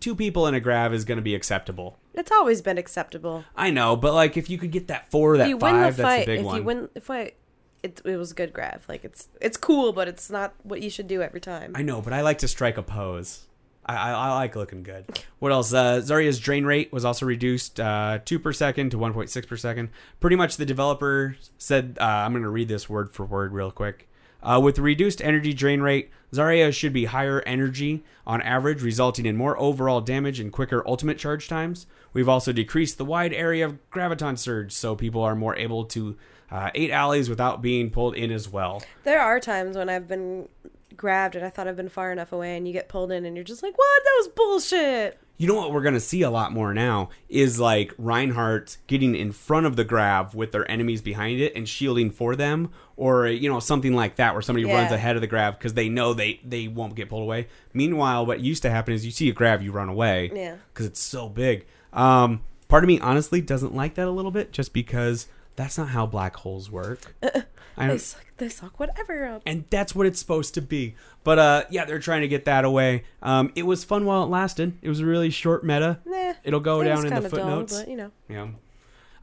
two 0.00 0.14
people 0.14 0.46
in 0.46 0.54
a 0.54 0.60
grab 0.60 0.92
is 0.92 1.04
going 1.04 1.16
to 1.16 1.22
be 1.22 1.34
acceptable. 1.34 1.98
It's 2.14 2.30
always 2.30 2.60
been 2.62 2.78
acceptable. 2.78 3.44
I 3.56 3.70
know, 3.70 3.96
but 3.96 4.14
like 4.14 4.36
if 4.36 4.50
you 4.50 4.58
could 4.58 4.70
get 4.70 4.88
that 4.88 5.10
four, 5.10 5.36
that 5.38 5.60
five, 5.60 5.96
that's 5.96 6.22
a 6.22 6.26
big 6.26 6.40
if 6.40 6.44
one. 6.46 6.56
you 6.56 6.62
win 6.62 6.88
the 6.92 7.00
fight, 7.00 7.36
it, 7.82 8.00
it 8.04 8.16
was 8.16 8.32
a 8.32 8.34
good 8.34 8.52
grab. 8.52 8.82
Like 8.88 9.04
it's 9.04 9.28
it's 9.40 9.56
cool, 9.56 9.92
but 9.92 10.08
it's 10.08 10.30
not 10.30 10.54
what 10.62 10.82
you 10.82 10.90
should 10.90 11.06
do 11.06 11.22
every 11.22 11.40
time. 11.40 11.72
I 11.74 11.82
know, 11.82 12.02
but 12.02 12.12
I 12.12 12.20
like 12.20 12.38
to 12.38 12.48
strike 12.48 12.76
a 12.76 12.82
pose. 12.82 13.46
I, 13.86 13.96
I, 13.96 14.10
I 14.10 14.34
like 14.34 14.54
looking 14.56 14.82
good. 14.82 15.06
What 15.38 15.52
else? 15.52 15.72
Uh, 15.72 16.00
Zarya's 16.04 16.38
drain 16.38 16.64
rate 16.64 16.92
was 16.92 17.04
also 17.04 17.24
reduced 17.24 17.80
uh, 17.80 18.18
two 18.24 18.38
per 18.38 18.52
second 18.52 18.90
to 18.90 18.98
one 18.98 19.14
point 19.14 19.30
six 19.30 19.46
per 19.46 19.56
second. 19.56 19.88
Pretty 20.20 20.36
much, 20.36 20.58
the 20.58 20.66
developer 20.66 21.36
said, 21.56 21.96
uh, 22.00 22.04
"I'm 22.04 22.32
going 22.32 22.42
to 22.42 22.50
read 22.50 22.68
this 22.68 22.88
word 22.88 23.10
for 23.10 23.24
word 23.24 23.52
real 23.52 23.70
quick." 23.70 24.08
Uh, 24.42 24.60
with 24.62 24.78
reduced 24.78 25.20
energy 25.22 25.52
drain 25.52 25.80
rate, 25.80 26.10
Zarya 26.32 26.72
should 26.72 26.92
be 26.92 27.06
higher 27.06 27.42
energy 27.42 28.02
on 28.26 28.40
average, 28.42 28.82
resulting 28.82 29.26
in 29.26 29.36
more 29.36 29.58
overall 29.58 30.00
damage 30.00 30.40
and 30.40 30.52
quicker 30.52 30.86
ultimate 30.86 31.18
charge 31.18 31.48
times. 31.48 31.86
We've 32.12 32.28
also 32.28 32.52
decreased 32.52 32.98
the 32.98 33.04
wide 33.04 33.32
area 33.32 33.66
of 33.66 33.78
graviton 33.90 34.38
surge, 34.38 34.72
so 34.72 34.94
people 34.96 35.22
are 35.22 35.34
more 35.36 35.56
able 35.56 35.84
to 35.86 36.16
uh, 36.50 36.70
aid 36.74 36.90
allies 36.90 37.28
without 37.28 37.62
being 37.62 37.90
pulled 37.90 38.14
in 38.16 38.30
as 38.30 38.48
well. 38.48 38.82
There 39.04 39.20
are 39.20 39.40
times 39.40 39.76
when 39.76 39.88
I've 39.88 40.08
been 40.08 40.48
grabbed 40.96 41.36
and 41.36 41.44
I 41.44 41.50
thought 41.50 41.68
I've 41.68 41.76
been 41.76 41.88
far 41.88 42.12
enough 42.12 42.32
away, 42.32 42.56
and 42.56 42.66
you 42.66 42.72
get 42.72 42.88
pulled 42.88 43.12
in, 43.12 43.24
and 43.24 43.36
you're 43.36 43.44
just 43.44 43.62
like, 43.62 43.76
"What? 43.76 44.04
That 44.04 44.14
was 44.18 44.28
bullshit." 44.28 45.18
You 45.40 45.46
know 45.46 45.54
what 45.54 45.72
we're 45.72 45.80
gonna 45.80 46.00
see 46.00 46.20
a 46.20 46.28
lot 46.28 46.52
more 46.52 46.74
now 46.74 47.08
is 47.30 47.58
like 47.58 47.94
Reinhardt 47.96 48.76
getting 48.88 49.14
in 49.14 49.32
front 49.32 49.64
of 49.64 49.74
the 49.74 49.84
grab 49.84 50.34
with 50.34 50.52
their 50.52 50.70
enemies 50.70 51.00
behind 51.00 51.40
it 51.40 51.54
and 51.56 51.66
shielding 51.66 52.10
for 52.10 52.36
them, 52.36 52.68
or 52.94 53.26
you 53.26 53.48
know 53.48 53.58
something 53.58 53.94
like 53.94 54.16
that 54.16 54.34
where 54.34 54.42
somebody 54.42 54.68
Yeah. 54.68 54.74
runs 54.78 54.92
ahead 54.92 55.16
of 55.16 55.22
the 55.22 55.26
grab 55.26 55.56
because 55.56 55.72
they 55.72 55.88
know 55.88 56.12
they 56.12 56.40
they 56.44 56.68
won't 56.68 56.94
get 56.94 57.08
pulled 57.08 57.22
away. 57.22 57.46
Meanwhile, 57.72 58.26
what 58.26 58.40
used 58.40 58.60
to 58.64 58.70
happen 58.70 58.92
is 58.92 59.06
you 59.06 59.10
see 59.10 59.30
a 59.30 59.32
grab, 59.32 59.62
you 59.62 59.72
run 59.72 59.88
away, 59.88 60.30
Yeah. 60.34 60.56
because 60.74 60.84
it's 60.84 61.00
so 61.00 61.30
big. 61.30 61.64
Um, 61.94 62.42
part 62.68 62.84
of 62.84 62.88
me 62.88 63.00
honestly 63.00 63.40
doesn't 63.40 63.74
like 63.74 63.94
that 63.94 64.06
a 64.06 64.10
little 64.10 64.30
bit, 64.30 64.52
just 64.52 64.74
because 64.74 65.26
that's 65.60 65.76
not 65.78 65.88
how 65.88 66.06
black 66.06 66.36
holes 66.36 66.70
work. 66.70 67.14
I 67.76 67.86
They 67.88 67.98
suck. 67.98 68.24
They 68.38 68.48
suck 68.48 68.80
whatever 68.80 69.26
up. 69.26 69.42
and 69.46 69.64
that's 69.70 69.94
what 69.94 70.06
it's 70.06 70.18
supposed 70.18 70.54
to 70.54 70.62
be. 70.62 70.94
But 71.24 71.38
uh, 71.38 71.64
yeah, 71.70 71.84
they're 71.84 71.98
trying 71.98 72.22
to 72.22 72.28
get 72.28 72.44
that 72.46 72.64
away. 72.64 73.04
Um, 73.22 73.52
it 73.54 73.64
was 73.64 73.84
fun 73.84 74.04
while 74.06 74.22
it 74.24 74.26
lasted. 74.28 74.78
It 74.82 74.88
was 74.88 75.00
a 75.00 75.06
really 75.06 75.30
short 75.30 75.64
meta. 75.64 75.98
Nah, 76.06 76.34
It'll 76.44 76.60
go 76.60 76.80
it 76.80 76.84
down 76.84 76.98
in 77.06 77.14
the 77.14 77.20
kinda 77.20 77.28
dull, 77.28 77.38
footnotes. 77.46 77.78
but 77.78 77.88
you 77.88 77.96
know, 77.96 78.10
Yeah. 78.28 78.48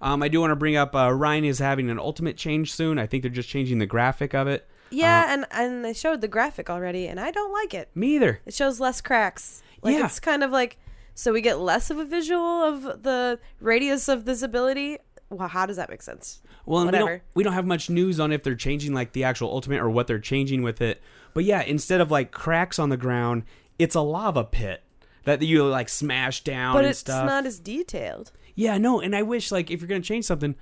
Um, 0.02 0.22
I 0.22 0.28
do 0.28 0.40
want 0.40 0.52
to 0.52 0.56
bring 0.56 0.76
up 0.76 0.96
uh, 0.96 1.12
Rein 1.12 1.44
is 1.44 1.58
having 1.60 1.90
an 1.90 1.98
ultimate 2.00 2.38
change 2.38 2.72
soon. 2.72 3.00
I 3.00 3.08
think 3.08 3.24
they're 3.24 3.32
just 3.32 3.50
changing 3.50 3.80
the 3.80 3.88
graphic 3.88 4.36
of 4.36 4.48
it. 4.48 4.68
yeah, 4.92 5.26
Uh, 5.28 5.34
and 5.34 5.46
and 5.52 5.84
they 5.86 5.94
showed 5.94 6.22
the 6.22 6.28
graphic 6.28 6.70
already, 6.70 7.08
and 7.08 7.20
I 7.20 7.32
don't 7.32 7.52
like 7.52 7.74
it. 7.74 7.90
Me 7.96 8.16
either. 8.16 8.40
It 8.46 8.54
shows 8.54 8.80
less 8.80 9.02
cracks. 9.02 9.64
Like 9.82 9.98
Yeah. 9.98 10.06
it's 10.06 10.20
kind 10.20 10.44
of 10.44 10.52
like 10.52 10.78
so 11.16 11.34
we 11.34 11.42
get 11.42 11.58
less 11.60 11.90
of 11.90 11.98
a 11.98 12.06
visual 12.06 12.64
of 12.64 13.02
the 13.02 13.40
radius 13.60 14.08
of 14.08 14.26
this 14.26 14.44
ability. 14.44 15.00
Well, 15.30 15.48
how 15.50 15.66
does 15.66 15.76
that 15.76 15.90
make 15.90 16.02
sense? 16.02 16.40
Well, 16.66 16.86
we 16.86 16.92
don't 16.92 17.22
we 17.34 17.44
don't 17.44 17.54
have 17.54 17.66
much 17.66 17.90
news 17.90 18.20
on 18.20 18.32
if 18.32 18.44
they're 18.44 18.56
changing 18.56 18.94
like 18.94 19.12
the 19.12 19.24
actual 19.26 19.50
ultimate 19.52 19.80
or 19.82 19.90
what 19.90 20.08
they're 20.08 20.20
changing 20.20 20.62
with 20.64 20.82
it. 20.82 21.02
But 21.34 21.44
yeah, 21.44 21.62
instead 21.62 22.02
of 22.02 22.10
like 22.12 22.32
cracks 22.32 22.80
on 22.80 22.90
the 22.90 22.98
ground, 22.98 23.44
it's 23.78 23.96
a 23.96 24.02
lava 24.02 24.44
pit 24.44 24.84
that 25.26 25.42
you 25.42 25.66
like 25.66 25.90
smash 25.90 26.44
down 26.44 26.74
But 26.74 26.80
and 26.80 26.88
it's 26.88 27.00
stuff. 27.00 27.26
not 27.26 27.46
as 27.46 27.60
detailed. 27.60 28.32
Yeah, 28.56 28.78
no, 28.78 29.02
and 29.02 29.16
I 29.16 29.22
wish 29.24 29.52
like 29.52 29.70
if 29.70 29.82
you're 29.82 29.88
gonna 29.90 30.02
change 30.02 30.26
something, 30.26 30.56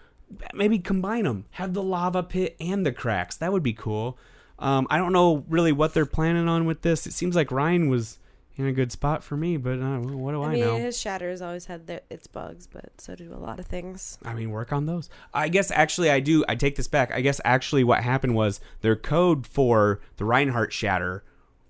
maybe 0.54 0.80
combine 0.80 1.24
them. 1.26 1.46
Have 1.52 1.74
the 1.74 1.84
lava 1.84 2.24
pit 2.24 2.56
and 2.60 2.86
the 2.86 2.92
cracks. 2.92 3.38
That 3.38 3.54
would 3.54 3.64
be 3.64 3.74
cool. 3.74 4.18
Um, 4.58 4.88
I 4.90 4.98
don't 4.98 5.14
know 5.14 5.44
really 5.48 5.72
what 5.74 5.94
they're 5.94 6.06
planning 6.06 6.48
on 6.48 6.66
with 6.66 6.82
this. 6.82 7.06
It 7.06 7.14
seems 7.14 7.36
like 7.36 7.52
Rein 7.52 7.90
was 7.90 8.18
in 8.58 8.66
a 8.68 8.72
good 8.72 8.92
spot 8.92 9.24
for 9.24 9.36
me, 9.36 9.58
but 9.58 9.80
uh, 9.80 9.98
what 9.98 10.32
do 10.32 10.42
I, 10.42 10.48
I 10.48 10.54
mean, 10.54 10.62
know? 10.62 10.78
his 10.78 11.00
shatter 11.00 11.30
has 11.30 11.42
always 11.42 11.66
had 11.66 11.88
their, 11.88 12.02
its 12.10 12.28
bugs, 12.28 12.68
but 12.68 12.90
so 13.00 13.16
do 13.16 13.34
a 13.34 13.36
lot 13.36 13.60
of 13.60 13.66
things. 13.66 14.18
I 14.24 14.34
mean, 14.34 14.50
work 14.52 14.72
on 14.72 14.86
those. 14.86 15.10
I 15.34 15.50
guess 15.50 15.72
actually, 15.72 16.10
I 16.10 16.22
do. 16.22 16.46
I 16.48 16.56
take 16.56 16.76
this 16.76 16.88
back. 16.88 17.12
I 17.14 17.22
guess 17.22 17.42
actually, 17.44 17.84
what 17.84 18.02
happened 18.02 18.36
was 18.36 18.62
their 18.82 18.96
code 18.96 19.46
for 19.46 20.00
the 20.18 20.26
Reinhardt 20.26 20.72
shatter. 20.72 21.24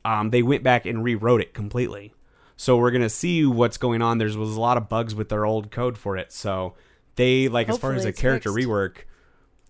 Um, 0.04 0.30
they 0.30 0.44
went 0.44 0.64
back 0.64 0.86
and 0.86 1.04
rewrote 1.04 1.42
it 1.42 1.54
completely. 1.54 2.14
So 2.58 2.78
we're 2.78 2.92
gonna 2.92 3.10
see 3.10 3.46
what's 3.46 3.78
going 3.78 4.02
on. 4.02 4.20
There 4.20 4.28
was 4.28 4.56
a 4.56 4.62
lot 4.62 4.78
of 4.78 4.88
bugs 4.88 5.16
with 5.16 5.30
their 5.30 5.46
old 5.46 5.72
code 5.72 5.98
for 5.98 6.16
it. 6.16 6.32
So 6.32 6.76
they 7.16 7.48
like 7.48 7.68
as 7.68 7.78
far 7.80 7.94
as 7.94 8.04
Hopefully 8.04 8.10
a 8.10 8.14
character 8.14 8.54
fixed. 8.54 8.70
rework. 8.70 8.98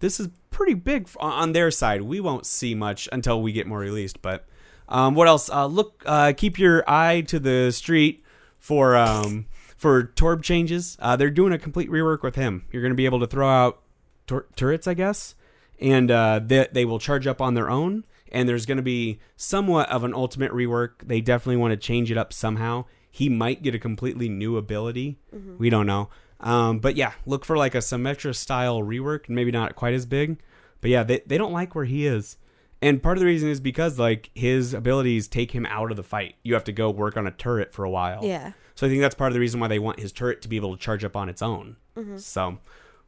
This 0.02 0.20
is 0.20 0.28
pretty 0.52 0.74
big 0.74 1.08
on 1.20 1.54
their 1.54 1.72
side. 1.72 2.02
We 2.02 2.20
won't 2.20 2.46
see 2.46 2.76
much 2.76 3.08
until 3.14 3.42
we 3.42 3.54
get 3.54 3.66
more 3.66 3.80
released. 3.80 4.22
But 4.22 4.46
um, 4.88 5.16
what 5.16 5.28
else? 5.28 5.50
Uh, 5.50 5.66
look, 5.66 6.04
uh, 6.06 6.34
keep 6.36 6.60
your 6.60 6.84
eye 6.90 7.22
to 7.22 7.40
the 7.40 7.72
street 7.72 8.24
for 8.58 8.96
um, 8.96 9.46
for 9.78 10.04
Torb 10.16 10.44
changes. 10.44 10.98
Uh, 11.00 11.16
they're 11.16 11.30
doing 11.30 11.54
a 11.54 11.58
complete 11.58 11.90
rework 11.90 12.22
with 12.24 12.36
him. 12.36 12.66
You're 12.72 12.82
going 12.82 12.92
to 12.92 12.96
be 12.96 13.06
able 13.06 13.20
to 13.20 13.28
throw 13.28 13.50
out 13.50 13.82
tur- 14.28 14.48
turrets, 14.56 14.88
I 14.88 14.94
guess, 14.94 15.36
and 15.80 16.10
uh, 16.12 16.40
they, 16.44 16.68
they 16.72 16.86
will 16.86 17.00
charge 17.00 17.28
up 17.28 17.42
on 17.42 17.54
their 17.54 17.70
own. 17.70 18.06
And 18.32 18.50
there's 18.50 18.66
going 18.66 18.78
to 18.78 18.84
be 18.84 19.20
somewhat 19.38 19.90
of 19.90 20.04
an 20.04 20.14
ultimate 20.14 20.52
rework. 20.52 21.06
They 21.06 21.22
definitely 21.22 21.58
want 21.58 21.72
to 21.72 21.78
change 21.78 22.12
it 22.12 22.18
up 22.18 22.34
somehow. 22.34 22.86
He 23.10 23.30
might 23.30 23.62
get 23.64 23.76
a 23.76 23.80
completely 23.80 24.28
new 24.28 24.58
ability. 24.58 25.20
We 25.58 25.70
don't 25.70 25.86
know. 25.86 26.10
Um, 26.42 26.80
but 26.80 26.98
yeah, 26.98 27.14
look 27.26 27.46
for 27.46 27.56
like 27.56 27.76
a 27.76 27.80
Symmetra 27.80 28.36
style 28.36 28.82
rework. 28.82 29.30
Maybe 29.30 29.52
not 29.52 29.76
quite 29.76 29.94
as 29.94 30.06
big. 30.06 30.38
But 30.82 30.90
yeah, 30.90 31.04
they, 31.04 31.22
they 31.26 31.38
don't 31.38 31.54
like 31.54 31.76
where 31.76 31.86
he 31.86 32.06
is. 32.06 32.38
And 32.82 33.02
part 33.02 33.18
of 33.18 33.22
the 33.22 33.26
reason 33.26 33.50
is 33.50 33.60
because 33.60 33.98
like 33.98 34.30
his 34.36 34.74
abilities 34.74 35.28
take 35.28 35.52
him 35.52 35.66
out 35.66 35.92
of 35.92 35.98
the 35.98 36.04
fight. 36.04 36.36
You 36.44 36.54
have 36.54 36.66
to 36.66 36.72
go 36.72 36.90
work 36.92 37.18
on 37.18 37.26
a 37.26 37.32
turret 37.32 37.74
for 37.74 37.84
a 37.84 37.90
while. 37.90 38.24
Yeah. 38.24 38.52
So 38.76 38.86
I 38.86 38.90
think 38.90 39.02
that's 39.02 39.16
part 39.16 39.30
of 39.30 39.34
the 39.34 39.40
reason 39.40 39.60
why 39.60 39.68
they 39.68 39.80
want 39.80 40.00
his 40.00 40.12
turret 40.12 40.42
to 40.44 40.48
be 40.48 40.58
able 40.58 40.76
to 40.76 40.82
charge 40.82 41.04
up 41.04 41.16
on 41.16 41.30
its 41.30 41.42
own. 41.42 41.78
So 42.18 42.60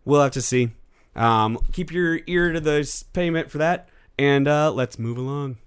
we'll 0.05 0.21
have 0.21 0.31
to 0.31 0.41
see. 0.41 0.71
Um, 1.15 1.59
keep 1.73 1.91
your 1.91 2.21
ear 2.27 2.53
to 2.53 2.59
the 2.59 3.05
payment 3.11 3.51
for 3.51 3.57
that, 3.57 3.89
and 4.17 4.47
uh, 4.47 4.71
let's 4.71 4.97
move 4.97 5.17
along. 5.17 5.57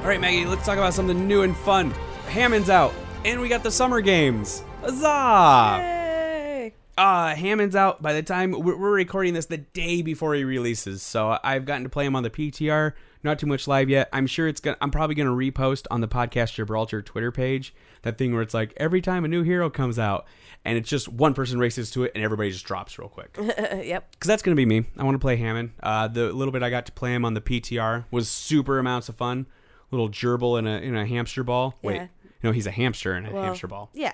All 0.00 0.10
right, 0.10 0.20
Maggie, 0.20 0.44
let's 0.46 0.64
talk 0.64 0.78
about 0.78 0.94
something 0.94 1.26
new 1.26 1.42
and 1.42 1.56
fun. 1.56 1.90
Hammond's 2.28 2.70
out, 2.70 2.92
and 3.26 3.40
we 3.40 3.48
got 3.48 3.62
the 3.64 3.70
summer 3.70 4.00
games. 4.00 4.62
Huzzah! 4.82 5.78
Yay! 5.80 6.74
Uh, 6.96 7.34
Hammond's 7.34 7.74
out 7.76 8.00
by 8.00 8.12
the 8.12 8.22
time 8.22 8.52
we're, 8.52 8.76
we're 8.78 8.92
recording 8.94 9.34
this 9.34 9.46
the 9.46 9.58
day 9.58 10.00
before 10.00 10.34
he 10.34 10.44
releases. 10.44 11.02
So 11.02 11.36
I've 11.42 11.64
gotten 11.64 11.82
to 11.82 11.88
play 11.88 12.06
him 12.06 12.14
on 12.16 12.22
the 12.22 12.30
PTR. 12.30 12.92
Not 13.24 13.38
too 13.40 13.46
much 13.46 13.66
live 13.66 13.90
yet. 13.90 14.08
I'm 14.12 14.26
sure 14.28 14.46
it's 14.46 14.60
gonna. 14.60 14.76
I'm 14.80 14.92
probably 14.92 15.16
gonna 15.16 15.30
repost 15.30 15.86
on 15.90 16.00
the 16.00 16.06
podcast 16.08 16.54
Gibraltar 16.54 17.02
Twitter 17.02 17.32
page 17.32 17.74
that 18.02 18.16
thing 18.16 18.32
where 18.32 18.42
it's 18.42 18.54
like 18.54 18.72
every 18.76 19.00
time 19.00 19.24
a 19.24 19.28
new 19.28 19.42
hero 19.42 19.68
comes 19.68 19.98
out, 19.98 20.26
and 20.64 20.78
it's 20.78 20.88
just 20.88 21.08
one 21.08 21.34
person 21.34 21.58
races 21.58 21.90
to 21.90 22.04
it 22.04 22.12
and 22.14 22.22
everybody 22.22 22.50
just 22.52 22.64
drops 22.64 22.98
real 22.98 23.08
quick. 23.08 23.36
Yep. 23.86 24.12
Because 24.12 24.28
that's 24.28 24.42
gonna 24.42 24.54
be 24.54 24.64
me. 24.66 24.84
I 24.96 25.02
want 25.02 25.16
to 25.16 25.18
play 25.18 25.36
Hammond. 25.36 25.72
Uh, 25.82 26.06
the 26.06 26.32
little 26.32 26.52
bit 26.52 26.62
I 26.62 26.70
got 26.70 26.86
to 26.86 26.92
play 26.92 27.14
him 27.14 27.24
on 27.24 27.34
the 27.34 27.40
PTR 27.40 28.04
was 28.12 28.28
super 28.30 28.78
amounts 28.78 29.08
of 29.08 29.16
fun. 29.16 29.46
Little 29.90 30.08
gerbil 30.08 30.58
in 30.58 30.66
a 30.68 30.78
in 30.78 30.96
a 30.96 31.04
hamster 31.04 31.42
ball. 31.42 31.74
Wait, 31.82 31.96
Yeah. 31.96 32.06
No, 32.46 32.52
he's 32.52 32.66
a 32.66 32.70
hamster 32.70 33.16
in 33.16 33.26
a 33.26 33.32
Well, 33.32 33.42
hamster 33.44 33.66
ball. 33.66 33.90
Yeah. 33.94 34.12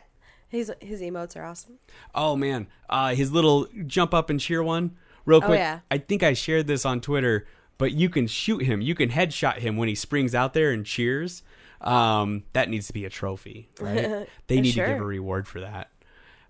His 0.48 0.70
his 0.80 1.00
emotes 1.00 1.36
are 1.36 1.44
awesome. 1.44 1.78
Oh 2.14 2.36
man, 2.36 2.66
uh, 2.90 3.14
his 3.14 3.32
little 3.32 3.66
jump 3.86 4.12
up 4.12 4.28
and 4.28 4.38
cheer 4.38 4.62
one, 4.62 4.96
real 5.24 5.38
Oh, 5.42 5.46
quick. 5.46 5.58
yeah. 5.58 5.80
I 5.90 5.98
think 5.98 6.22
I 6.22 6.34
shared 6.34 6.66
this 6.66 6.84
on 6.84 7.00
Twitter, 7.00 7.46
but 7.78 7.92
you 7.92 8.10
can 8.10 8.26
shoot 8.26 8.62
him. 8.62 8.80
You 8.82 8.94
can 8.94 9.08
headshot 9.08 9.58
him 9.58 9.76
when 9.78 9.88
he 9.88 9.94
springs 9.94 10.34
out 10.34 10.52
there 10.52 10.70
and 10.70 10.84
cheers. 10.84 11.42
Um, 11.80 12.44
that 12.52 12.68
needs 12.68 12.86
to 12.88 12.92
be 12.92 13.04
a 13.06 13.10
trophy, 13.10 13.68
right? 13.80 14.28
they 14.46 14.60
need 14.60 14.72
to 14.72 14.86
give 14.86 15.00
a 15.00 15.04
reward 15.04 15.48
for 15.48 15.60
that. 15.60 15.90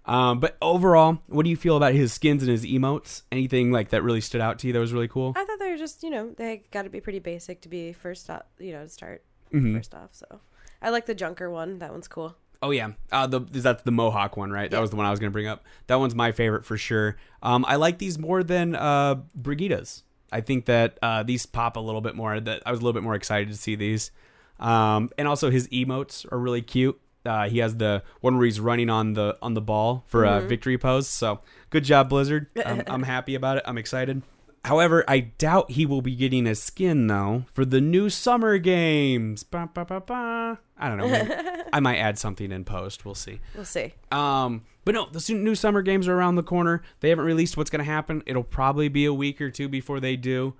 Um, 0.04 0.40
but 0.40 0.56
overall, 0.60 1.20
what 1.28 1.44
do 1.44 1.50
you 1.50 1.56
feel 1.56 1.76
about 1.76 1.94
his 1.94 2.12
skins 2.12 2.42
and 2.42 2.50
his 2.50 2.64
emotes? 2.66 3.22
Anything 3.30 3.70
like 3.70 3.90
that 3.90 4.02
really 4.02 4.20
stood 4.20 4.40
out 4.40 4.58
to 4.58 4.66
you 4.66 4.72
that 4.72 4.80
was 4.80 4.92
really 4.92 5.06
cool? 5.08 5.32
I 5.36 5.44
thought 5.44 5.58
they 5.60 5.70
were 5.70 5.78
just, 5.78 6.02
you 6.02 6.10
know, 6.10 6.30
they 6.36 6.64
got 6.72 6.82
to 6.82 6.90
be 6.90 7.00
pretty 7.00 7.20
basic 7.20 7.60
to 7.62 7.68
be 7.68 7.92
first 7.92 8.28
off, 8.28 8.42
you 8.58 8.72
know, 8.72 8.82
to 8.82 8.88
start 8.88 9.22
Mhm. 9.54 9.76
first 9.76 9.94
off. 9.94 10.10
So 10.12 10.40
I 10.82 10.90
like 10.90 11.06
the 11.06 11.14
Junker 11.14 11.48
one. 11.48 11.78
That 11.78 11.92
one's 11.92 12.08
cool. 12.08 12.36
Oh 12.60 12.70
yeah, 12.70 12.92
uh, 13.10 13.26
the 13.26 13.40
that's 13.40 13.82
the 13.82 13.90
Mohawk 13.90 14.36
one, 14.36 14.52
right? 14.52 14.70
That 14.70 14.80
was 14.80 14.90
the 14.90 14.96
one 14.96 15.04
I 15.04 15.10
was 15.10 15.18
going 15.18 15.30
to 15.30 15.32
bring 15.32 15.48
up. 15.48 15.64
That 15.88 15.96
one's 15.96 16.14
my 16.14 16.30
favorite 16.30 16.64
for 16.64 16.76
sure. 16.76 17.16
Um, 17.42 17.64
I 17.66 17.76
like 17.76 17.98
these 17.98 18.18
more 18.18 18.44
than 18.44 18.76
uh, 18.76 19.16
Brigitte's. 19.34 20.04
I 20.30 20.40
think 20.42 20.66
that 20.66 20.96
uh, 21.02 21.24
these 21.24 21.44
pop 21.44 21.76
a 21.76 21.80
little 21.80 22.00
bit 22.00 22.14
more. 22.14 22.38
That 22.38 22.62
I 22.64 22.70
was 22.70 22.78
a 22.80 22.82
little 22.84 22.92
bit 22.92 23.02
more 23.02 23.14
excited 23.14 23.48
to 23.48 23.56
see 23.56 23.74
these, 23.74 24.12
um, 24.60 25.10
and 25.18 25.26
also 25.26 25.50
his 25.50 25.66
emotes 25.68 26.30
are 26.30 26.38
really 26.38 26.62
cute. 26.62 27.00
Uh, 27.26 27.48
he 27.48 27.58
has 27.58 27.76
the 27.76 28.02
one 28.20 28.36
where 28.36 28.44
he's 28.44 28.60
running 28.60 28.90
on 28.90 29.14
the 29.14 29.36
on 29.42 29.54
the 29.54 29.60
ball 29.60 30.04
for 30.06 30.24
a 30.24 30.40
victory 30.40 30.78
pose. 30.78 31.08
So 31.08 31.40
good 31.70 31.84
job, 31.84 32.08
Blizzard. 32.08 32.46
I'm, 32.64 32.82
I'm 32.86 33.02
happy 33.02 33.34
about 33.34 33.56
it. 33.56 33.64
I'm 33.66 33.78
excited. 33.78 34.22
However, 34.64 35.04
I 35.09 35.21
doubt 35.21 35.73
he 35.73 35.87
will 35.87 36.02
be 36.02 36.14
getting 36.14 36.47
a 36.47 36.54
skin 36.54 37.09
though 37.09 37.45
for 37.52 37.64
the 37.64 37.81
new 37.81 38.09
summer 38.09 38.59
games. 38.59 39.42
Ba, 39.42 39.69
ba, 39.73 39.85
ba, 39.85 40.00
ba. 40.00 40.61
I 40.78 40.88
don't 40.88 40.99
know. 40.99 41.62
I 41.73 41.81
might 41.81 41.97
add 41.97 42.19
something 42.19 42.52
in 42.52 42.64
post. 42.64 43.04
We'll 43.04 43.14
see. 43.14 43.40
We'll 43.54 43.64
see. 43.64 43.95
Um, 44.12 44.62
but 44.85 44.95
no, 44.95 45.09
the 45.11 45.35
new 45.35 45.54
summer 45.54 45.83
games 45.83 46.07
are 46.07 46.16
around 46.16 46.37
the 46.37 46.42
corner. 46.42 46.83
They 47.00 47.09
haven't 47.09 47.25
released 47.25 47.57
what's 47.57 47.71
going 47.71 47.85
to 47.85 47.90
happen. 47.90 48.23
It'll 48.26 48.45
probably 48.45 48.88
be 48.88 49.04
a 49.04 49.14
week 49.14 49.40
or 49.40 49.50
two 49.50 49.69
before 49.69 50.00
they 50.00 50.16
do. 50.16 50.54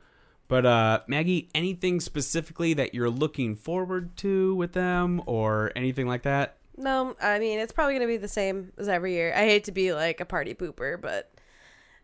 But 0.49 0.67
uh, 0.67 1.01
Maggie, 1.07 1.49
anything 1.55 2.01
specifically 2.01 2.75
that 2.75 2.95
you're 2.95 3.11
looking 3.11 3.57
forward 3.57 4.17
to 4.19 4.55
with 4.55 4.73
them, 4.73 5.23
or 5.27 5.73
anything 5.75 6.07
like 6.07 6.23
that? 6.23 6.59
No, 6.77 7.17
I 7.21 7.39
mean 7.39 7.59
it's 7.59 7.73
probably 7.73 7.95
gonna 7.95 8.07
be 8.07 8.17
the 8.17 8.29
same 8.29 8.73
as 8.79 8.89
every 8.89 9.13
year. 9.15 9.33
I 9.35 9.45
hate 9.45 9.65
to 9.65 9.73
be 9.73 9.93
like 9.93 10.21
a 10.21 10.25
party 10.25 10.55
pooper, 10.55 11.01
but 11.01 11.31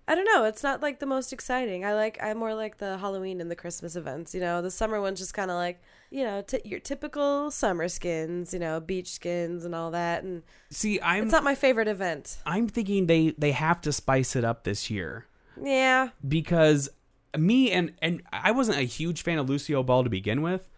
I 0.09 0.15
don't 0.15 0.25
know. 0.25 0.45
It's 0.45 0.62
not 0.62 0.81
like 0.81 1.00
the 1.00 1.07
most 1.07 1.35
exciting. 1.35 1.85
I 1.85 1.92
like 1.94 2.18
I'm 2.23 2.38
more 2.38 2.55
like 2.55 2.79
the 2.79 2.97
Halloween 2.97 3.42
and 3.42 3.51
the 3.51 3.55
Christmas 3.55 3.94
events. 3.94 4.35
You 4.35 4.40
know, 4.40 4.62
the 4.62 4.71
summer 4.71 5.03
ones 5.03 5.18
just 5.18 5.35
kind 5.35 5.51
of 5.51 5.57
like 5.57 5.83
you 6.11 6.25
know 6.25 6.40
t- 6.40 6.62
your 6.64 6.81
typical 6.81 7.51
summer 7.51 7.88
skins. 7.88 8.55
You 8.55 8.59
know, 8.59 8.81
beach 8.81 9.12
skins 9.12 9.66
and 9.66 9.75
all 9.75 9.90
that. 9.90 10.25
And 10.25 10.42
See, 10.71 10.99
I'm 11.03 11.25
it's 11.25 11.33
not 11.33 11.44
my 11.44 11.55
favorite 11.55 11.88
event. 11.88 12.38
I'm 12.47 12.68
thinking 12.68 13.07
they 13.07 13.35
they 13.37 13.53
have 13.53 13.83
to 13.83 13.92
spice 13.92 14.35
it 14.35 14.44
up 14.44 14.64
this 14.64 14.88
year 14.88 15.27
Yeah, 15.62 16.09
because 16.27 16.88
me 17.37 17.71
and 17.71 17.92
and 18.01 18.23
I 18.33 18.53
wasn't 18.53 18.79
a 18.79 18.85
huge 18.85 19.23
fan 19.23 19.38
of 19.38 19.51
Lucio 19.51 19.83
Ball 19.83 20.05
to 20.05 20.11
begin 20.11 20.40
with, 20.40 20.71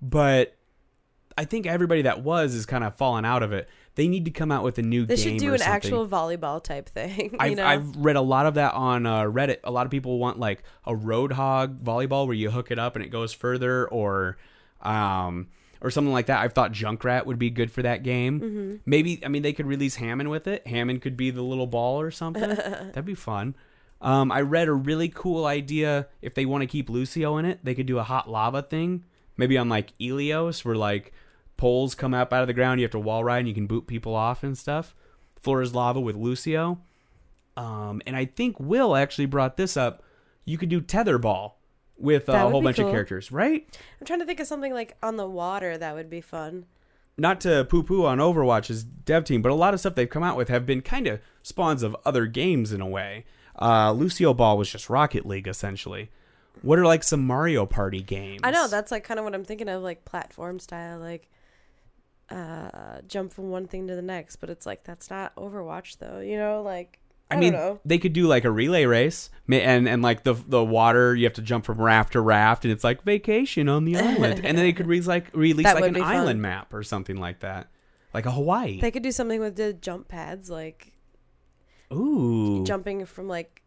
but 0.00 0.56
I 1.36 1.44
think 1.44 1.66
everybody 1.66 2.02
that 2.02 2.22
was 2.22 2.54
is 2.54 2.64
kind 2.64 2.82
of 2.84 2.96
fallen 2.96 3.26
out 3.26 3.42
of 3.42 3.52
it. 3.52 3.68
They 3.98 4.06
need 4.06 4.26
to 4.26 4.30
come 4.30 4.52
out 4.52 4.62
with 4.62 4.78
a 4.78 4.82
new 4.82 5.00
game. 5.00 5.08
they 5.08 5.16
should 5.16 5.38
do 5.38 5.54
an 5.54 5.58
something. 5.58 5.74
actual 5.74 6.06
volleyball 6.06 6.62
type 6.62 6.88
thing. 6.88 7.34
I've, 7.40 7.50
you 7.50 7.56
know, 7.56 7.66
I've 7.66 7.96
read 7.96 8.14
a 8.14 8.20
lot 8.20 8.46
of 8.46 8.54
that 8.54 8.74
on 8.74 9.06
uh, 9.06 9.24
Reddit. 9.24 9.58
A 9.64 9.72
lot 9.72 9.86
of 9.86 9.90
people 9.90 10.20
want 10.20 10.38
like 10.38 10.62
a 10.86 10.92
Roadhog 10.92 11.82
volleyball 11.82 12.28
where 12.28 12.36
you 12.36 12.52
hook 12.52 12.70
it 12.70 12.78
up 12.78 12.94
and 12.94 13.04
it 13.04 13.08
goes 13.08 13.32
further, 13.32 13.88
or 13.88 14.38
um, 14.82 15.48
or 15.80 15.90
something 15.90 16.12
like 16.12 16.26
that. 16.26 16.40
I've 16.40 16.52
thought 16.52 16.70
Junkrat 16.70 17.26
would 17.26 17.40
be 17.40 17.50
good 17.50 17.72
for 17.72 17.82
that 17.82 18.04
game. 18.04 18.40
Mm-hmm. 18.40 18.76
Maybe 18.86 19.20
I 19.24 19.28
mean 19.28 19.42
they 19.42 19.52
could 19.52 19.66
release 19.66 19.96
Hammond 19.96 20.30
with 20.30 20.46
it. 20.46 20.64
Hammond 20.68 21.02
could 21.02 21.16
be 21.16 21.32
the 21.32 21.42
little 21.42 21.66
ball 21.66 22.00
or 22.00 22.12
something. 22.12 22.48
That'd 22.48 23.04
be 23.04 23.16
fun. 23.16 23.56
Um, 24.00 24.30
I 24.30 24.42
read 24.42 24.68
a 24.68 24.74
really 24.74 25.08
cool 25.08 25.44
idea. 25.44 26.06
If 26.22 26.34
they 26.34 26.46
want 26.46 26.62
to 26.62 26.68
keep 26.68 26.88
Lucio 26.88 27.36
in 27.36 27.44
it, 27.44 27.64
they 27.64 27.74
could 27.74 27.86
do 27.86 27.98
a 27.98 28.04
hot 28.04 28.30
lava 28.30 28.62
thing. 28.62 29.02
Maybe 29.36 29.58
on 29.58 29.68
like 29.68 29.92
Ilios, 29.98 30.64
where 30.64 30.76
like 30.76 31.12
poles 31.58 31.94
come 31.94 32.14
up 32.14 32.32
out 32.32 32.40
of 32.40 32.46
the 32.46 32.54
ground. 32.54 32.80
You 32.80 32.84
have 32.84 32.92
to 32.92 32.98
wall 32.98 33.22
ride 33.22 33.40
and 33.40 33.48
you 33.48 33.54
can 33.54 33.66
boot 33.66 33.86
people 33.86 34.14
off 34.14 34.42
and 34.42 34.56
stuff. 34.56 34.94
Floor 35.38 35.60
is 35.60 35.74
lava 35.74 36.00
with 36.00 36.16
Lucio. 36.16 36.80
Um, 37.58 38.00
and 38.06 38.16
I 38.16 38.24
think 38.24 38.58
Will 38.58 38.96
actually 38.96 39.26
brought 39.26 39.58
this 39.58 39.76
up. 39.76 40.02
You 40.46 40.56
could 40.56 40.70
do 40.70 40.80
tetherball 40.80 41.52
with 41.98 42.28
uh, 42.28 42.32
a 42.32 42.50
whole 42.50 42.62
bunch 42.62 42.78
of 42.78 42.90
characters, 42.90 43.30
right? 43.30 43.68
I'm 44.00 44.06
trying 44.06 44.20
to 44.20 44.24
think 44.24 44.40
of 44.40 44.46
something 44.46 44.72
like 44.72 44.96
on 45.02 45.16
the 45.16 45.26
water 45.26 45.76
that 45.76 45.94
would 45.94 46.08
be 46.08 46.20
fun. 46.20 46.66
Not 47.16 47.40
to 47.40 47.64
poo 47.64 47.82
poo 47.82 48.06
on 48.06 48.18
Overwatch's 48.18 48.84
dev 48.84 49.24
team, 49.24 49.42
but 49.42 49.50
a 49.50 49.56
lot 49.56 49.74
of 49.74 49.80
stuff 49.80 49.96
they've 49.96 50.08
come 50.08 50.22
out 50.22 50.36
with 50.36 50.48
have 50.48 50.64
been 50.64 50.80
kind 50.80 51.08
of 51.08 51.20
spawns 51.42 51.82
of 51.82 51.96
other 52.06 52.26
games 52.26 52.72
in 52.72 52.80
a 52.80 52.86
way. 52.86 53.24
Uh, 53.60 53.90
Lucio 53.90 54.32
Ball 54.32 54.56
was 54.56 54.70
just 54.70 54.88
Rocket 54.88 55.26
League 55.26 55.48
essentially. 55.48 56.10
What 56.62 56.78
are 56.78 56.86
like 56.86 57.02
some 57.02 57.26
Mario 57.26 57.66
Party 57.66 58.02
games? 58.02 58.40
I 58.44 58.52
know 58.52 58.68
that's 58.68 58.92
like 58.92 59.02
kind 59.02 59.18
of 59.18 59.24
what 59.24 59.34
I'm 59.34 59.44
thinking 59.44 59.68
of, 59.68 59.82
like 59.82 60.04
platform 60.04 60.60
style, 60.60 61.00
like 61.00 61.28
uh 62.30 63.00
jump 63.08 63.32
from 63.32 63.50
one 63.50 63.66
thing 63.66 63.86
to 63.88 63.94
the 63.94 64.02
next. 64.02 64.36
But 64.36 64.50
it's 64.50 64.66
like 64.66 64.84
that's 64.84 65.10
not 65.10 65.34
Overwatch 65.36 65.98
though, 65.98 66.20
you 66.20 66.36
know? 66.36 66.62
Like 66.62 66.98
I, 67.30 67.34
I 67.34 67.38
mean, 67.38 67.52
don't 67.52 67.60
know. 67.60 67.80
they 67.84 67.98
could 67.98 68.14
do 68.14 68.26
like 68.26 68.44
a 68.44 68.50
relay 68.50 68.86
race, 68.86 69.28
and 69.50 69.86
and 69.88 70.02
like 70.02 70.24
the 70.24 70.32
the 70.34 70.64
water, 70.64 71.14
you 71.14 71.24
have 71.24 71.34
to 71.34 71.42
jump 71.42 71.64
from 71.66 71.78
raft 71.80 72.12
to 72.14 72.20
raft, 72.22 72.64
and 72.64 72.72
it's 72.72 72.84
like 72.84 73.02
vacation 73.02 73.68
on 73.68 73.84
the 73.84 73.96
island, 73.98 74.40
and 74.44 74.56
then 74.56 74.64
they 74.64 74.72
could 74.72 74.86
release 74.86 75.06
like 75.06 75.26
release 75.36 75.64
That 75.64 75.74
like 75.76 75.88
an 75.88 75.94
fun. 75.94 76.02
island 76.04 76.40
map 76.42 76.72
or 76.72 76.82
something 76.82 77.16
like 77.18 77.40
that, 77.40 77.68
like 78.14 78.24
a 78.24 78.30
Hawaii. 78.30 78.80
They 78.80 78.90
could 78.90 79.02
do 79.02 79.12
something 79.12 79.40
with 79.40 79.56
the 79.56 79.74
jump 79.74 80.08
pads, 80.08 80.48
like 80.48 80.92
Ooh, 81.92 82.64
jumping 82.64 83.04
from 83.06 83.28
like 83.28 83.62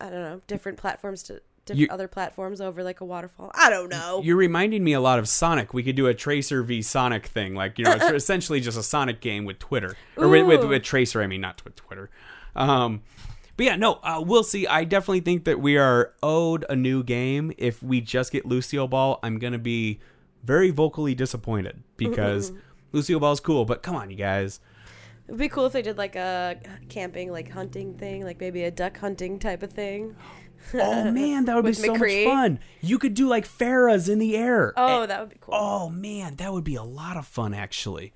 I 0.00 0.10
don't 0.10 0.22
know 0.22 0.40
different 0.48 0.78
platforms 0.78 1.22
to 1.24 1.40
You- 1.76 1.88
other 1.90 2.08
platforms 2.08 2.60
over 2.60 2.82
like 2.82 3.00
a 3.00 3.04
waterfall. 3.04 3.50
I 3.54 3.70
don't 3.70 3.90
know. 3.90 4.22
You're 4.22 4.36
reminding 4.36 4.82
me 4.84 4.92
a 4.92 5.00
lot 5.00 5.18
of 5.18 5.28
Sonic. 5.28 5.74
We 5.74 5.82
could 5.82 5.96
do 5.96 6.06
a 6.06 6.14
Tracer 6.14 6.62
v 6.62 6.82
Sonic 6.82 7.26
thing, 7.26 7.54
like 7.54 7.78
you 7.78 7.84
know, 7.84 7.92
it's 8.00 8.10
essentially 8.12 8.60
just 8.60 8.78
a 8.78 8.82
Sonic 8.82 9.20
game 9.20 9.44
with 9.44 9.58
Twitter 9.58 9.96
or 10.16 10.28
with, 10.28 10.46
with, 10.46 10.64
with 10.64 10.82
Tracer. 10.82 11.22
I 11.22 11.26
mean, 11.26 11.40
not 11.40 11.64
with 11.64 11.76
Twitter. 11.76 12.10
Um, 12.56 13.02
but 13.56 13.66
yeah, 13.66 13.76
no, 13.76 13.94
uh, 14.02 14.22
we'll 14.24 14.44
see. 14.44 14.66
I 14.66 14.84
definitely 14.84 15.20
think 15.20 15.44
that 15.44 15.60
we 15.60 15.76
are 15.76 16.14
owed 16.22 16.64
a 16.68 16.76
new 16.76 17.02
game. 17.02 17.52
If 17.58 17.82
we 17.82 18.00
just 18.00 18.30
get 18.30 18.46
Lucio 18.46 18.86
Ball, 18.86 19.18
I'm 19.22 19.38
gonna 19.38 19.58
be 19.58 19.98
very 20.44 20.70
vocally 20.70 21.14
disappointed 21.14 21.82
because 21.96 22.52
Lucio 22.92 23.18
Ball's 23.18 23.40
cool, 23.40 23.64
but 23.64 23.82
come 23.82 23.96
on, 23.96 24.10
you 24.10 24.16
guys. 24.16 24.60
It'd 25.26 25.38
be 25.38 25.48
cool 25.48 25.66
if 25.66 25.74
they 25.74 25.82
did 25.82 25.98
like 25.98 26.16
a 26.16 26.56
camping, 26.88 27.30
like 27.30 27.50
hunting 27.50 27.94
thing, 27.94 28.24
like 28.24 28.40
maybe 28.40 28.64
a 28.64 28.70
duck 28.70 28.96
hunting 28.96 29.38
type 29.38 29.62
of 29.62 29.72
thing. 29.72 30.16
Oh 30.74 31.10
man, 31.10 31.46
that 31.46 31.56
would 31.56 31.64
be 31.64 31.72
so 31.72 31.94
McCree. 31.94 32.24
much 32.24 32.32
fun. 32.32 32.60
You 32.80 32.98
could 32.98 33.14
do 33.14 33.26
like 33.28 33.48
Pharahs 33.48 34.08
in 34.08 34.18
the 34.18 34.36
air. 34.36 34.72
Oh, 34.76 35.02
eh, 35.02 35.06
that 35.06 35.20
would 35.20 35.30
be 35.30 35.36
cool. 35.40 35.54
Oh 35.56 35.88
man, 35.88 36.36
that 36.36 36.52
would 36.52 36.64
be 36.64 36.74
a 36.74 36.82
lot 36.82 37.16
of 37.16 37.26
fun 37.26 37.54
actually. 37.54 38.12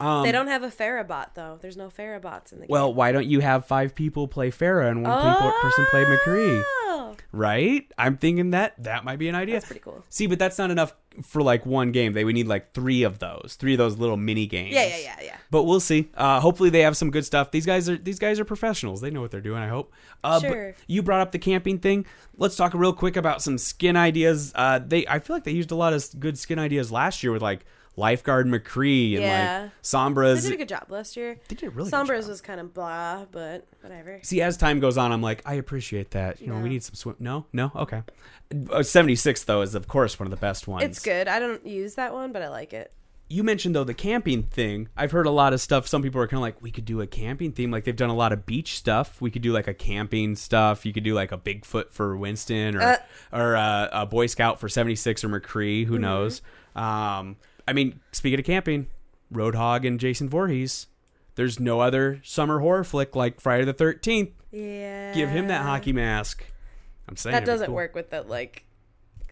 Um, 0.00 0.22
they 0.24 0.32
don't 0.32 0.46
have 0.48 0.62
a 0.62 0.68
Farabot 0.68 1.34
though. 1.34 1.58
There's 1.60 1.76
no 1.76 1.88
Farabots 1.88 2.52
in 2.52 2.60
the 2.60 2.66
game. 2.66 2.70
Well, 2.70 2.92
why 2.94 3.12
don't 3.12 3.26
you 3.26 3.40
have 3.40 3.66
five 3.66 3.94
people 3.94 4.26
play 4.28 4.50
Pharah 4.50 4.90
and 4.90 5.02
one 5.02 5.18
people, 5.34 5.52
person 5.60 5.86
play 5.90 6.04
McCree? 6.04 6.62
Oh, 6.64 7.16
Right? 7.32 7.86
I'm 7.98 8.16
thinking 8.16 8.50
that 8.50 8.82
that 8.82 9.04
might 9.04 9.18
be 9.18 9.28
an 9.28 9.34
idea. 9.34 9.56
that's 9.56 9.66
pretty 9.66 9.80
cool. 9.80 10.04
See, 10.08 10.26
but 10.26 10.38
that's 10.38 10.58
not 10.58 10.70
enough 10.70 10.94
for 11.22 11.42
like 11.42 11.66
one 11.66 11.92
game. 11.92 12.12
They 12.12 12.24
would 12.24 12.34
need 12.34 12.46
like 12.48 12.72
three 12.72 13.02
of 13.02 13.18
those, 13.18 13.56
three 13.58 13.74
of 13.74 13.78
those 13.78 13.98
little 13.98 14.16
mini 14.16 14.46
games. 14.46 14.74
Yeah, 14.74 14.86
yeah, 14.86 14.96
yeah, 14.98 15.16
yeah. 15.22 15.36
But 15.50 15.64
we'll 15.64 15.80
see. 15.80 16.08
Uh, 16.14 16.40
hopefully, 16.40 16.70
they 16.70 16.80
have 16.80 16.96
some 16.96 17.10
good 17.10 17.24
stuff. 17.24 17.50
These 17.50 17.66
guys 17.66 17.88
are 17.88 17.96
these 17.96 18.18
guys 18.18 18.40
are 18.40 18.44
professionals. 18.44 19.00
They 19.00 19.10
know 19.10 19.20
what 19.20 19.30
they're 19.30 19.40
doing. 19.40 19.62
I 19.62 19.68
hope. 19.68 19.92
Uh, 20.24 20.40
Sure. 20.40 20.74
you 20.86 21.02
brought 21.02 21.20
up 21.20 21.32
the 21.32 21.38
camping 21.38 21.78
thing. 21.78 22.06
Let's 22.36 22.56
talk 22.56 22.74
real 22.74 22.92
quick 22.92 23.16
about 23.16 23.42
some 23.42 23.58
skin 23.58 23.96
ideas. 23.96 24.52
Uh, 24.54 24.78
they 24.84 25.06
I 25.06 25.18
feel 25.18 25.36
like 25.36 25.44
they 25.44 25.52
used 25.52 25.70
a 25.72 25.76
lot 25.76 25.92
of 25.92 26.04
good 26.18 26.38
skin 26.38 26.58
ideas 26.58 26.90
last 26.90 27.22
year 27.22 27.32
with 27.32 27.42
like 27.42 27.64
lifeguard 27.96 28.46
McCree 28.46 29.14
and 29.14 29.22
Yeah. 29.22 29.60
like 29.64 29.82
Sombra's. 29.82 30.42
They 30.44 30.50
did 30.50 30.54
a 30.54 30.58
good 30.58 30.68
job 30.68 30.86
last 30.90 31.16
year. 31.16 31.38
They 31.48 31.56
did 31.56 31.74
really 31.74 31.90
Sombras 31.90 32.28
was 32.28 32.40
kind 32.40 32.60
of 32.60 32.72
blah, 32.72 33.26
but 33.30 33.66
whatever. 33.82 34.20
See, 34.22 34.40
as 34.42 34.56
time 34.56 34.80
goes 34.80 34.96
on, 34.96 35.12
I'm 35.12 35.22
like, 35.22 35.42
I 35.44 35.54
appreciate 35.54 36.12
that. 36.12 36.40
You 36.40 36.48
know, 36.48 36.58
we 36.60 36.68
need 36.68 36.82
some 36.82 36.94
swim. 36.94 37.16
No, 37.18 37.46
no, 37.52 37.70
okay. 37.76 38.02
Uh, 38.70 38.82
76 38.82 39.44
though 39.44 39.62
is 39.62 39.74
of 39.74 39.86
course 39.86 40.18
one 40.18 40.26
of 40.26 40.30
the 40.30 40.36
best 40.36 40.66
ones. 40.66 40.84
It's 40.84 40.98
good. 41.00 41.28
I 41.28 41.38
don't 41.38 41.64
use 41.66 41.94
that 41.96 42.12
one, 42.12 42.32
but 42.32 42.42
I 42.42 42.48
like 42.48 42.72
it. 42.72 42.92
You 43.32 43.44
mentioned 43.44 43.76
though 43.76 43.84
the 43.84 43.94
camping 43.94 44.42
thing. 44.42 44.88
I've 44.96 45.12
heard 45.12 45.26
a 45.26 45.30
lot 45.30 45.52
of 45.52 45.60
stuff. 45.60 45.86
Some 45.86 46.02
people 46.02 46.20
are 46.20 46.26
kind 46.26 46.38
of 46.38 46.42
like, 46.42 46.60
we 46.60 46.72
could 46.72 46.84
do 46.84 47.00
a 47.00 47.06
camping 47.06 47.52
theme. 47.52 47.70
Like 47.70 47.84
they've 47.84 47.94
done 47.94 48.10
a 48.10 48.14
lot 48.16 48.32
of 48.32 48.44
beach 48.44 48.76
stuff. 48.76 49.20
We 49.20 49.30
could 49.30 49.42
do 49.42 49.52
like 49.52 49.68
a 49.68 49.74
camping 49.74 50.34
stuff. 50.34 50.84
You 50.84 50.92
could 50.92 51.04
do 51.04 51.14
like 51.14 51.30
a 51.30 51.38
Bigfoot 51.38 51.92
for 51.92 52.16
Winston 52.16 52.74
or 52.76 52.80
Uh. 52.82 52.96
or 53.32 53.54
uh, 53.56 53.88
a 53.92 54.06
Boy 54.06 54.26
Scout 54.26 54.58
for 54.58 54.68
76 54.68 55.22
or 55.22 55.28
McCree. 55.28 55.82
Mm-hmm. 55.82 55.92
Who 55.92 55.98
knows? 56.00 56.42
Um, 56.74 57.36
I 57.70 57.72
mean, 57.72 58.00
speaking 58.12 58.40
of 58.40 58.44
camping, 58.44 58.88
Roadhog 59.32 59.86
and 59.86 60.00
Jason 60.00 60.28
Voorhees. 60.28 60.88
There's 61.36 61.60
no 61.60 61.80
other 61.80 62.20
summer 62.24 62.58
horror 62.58 62.82
flick 62.84 63.14
like 63.14 63.40
Friday 63.40 63.64
the 63.64 63.72
13th. 63.72 64.32
Yeah. 64.50 65.14
Give 65.14 65.28
him 65.30 65.46
that 65.46 65.62
hockey 65.62 65.92
mask. 65.92 66.44
I'm 67.08 67.16
saying 67.16 67.32
That 67.34 67.44
doesn't 67.46 67.66
cool. 67.68 67.76
work 67.76 67.94
with 67.94 68.10
the 68.10 68.22
like 68.22 68.64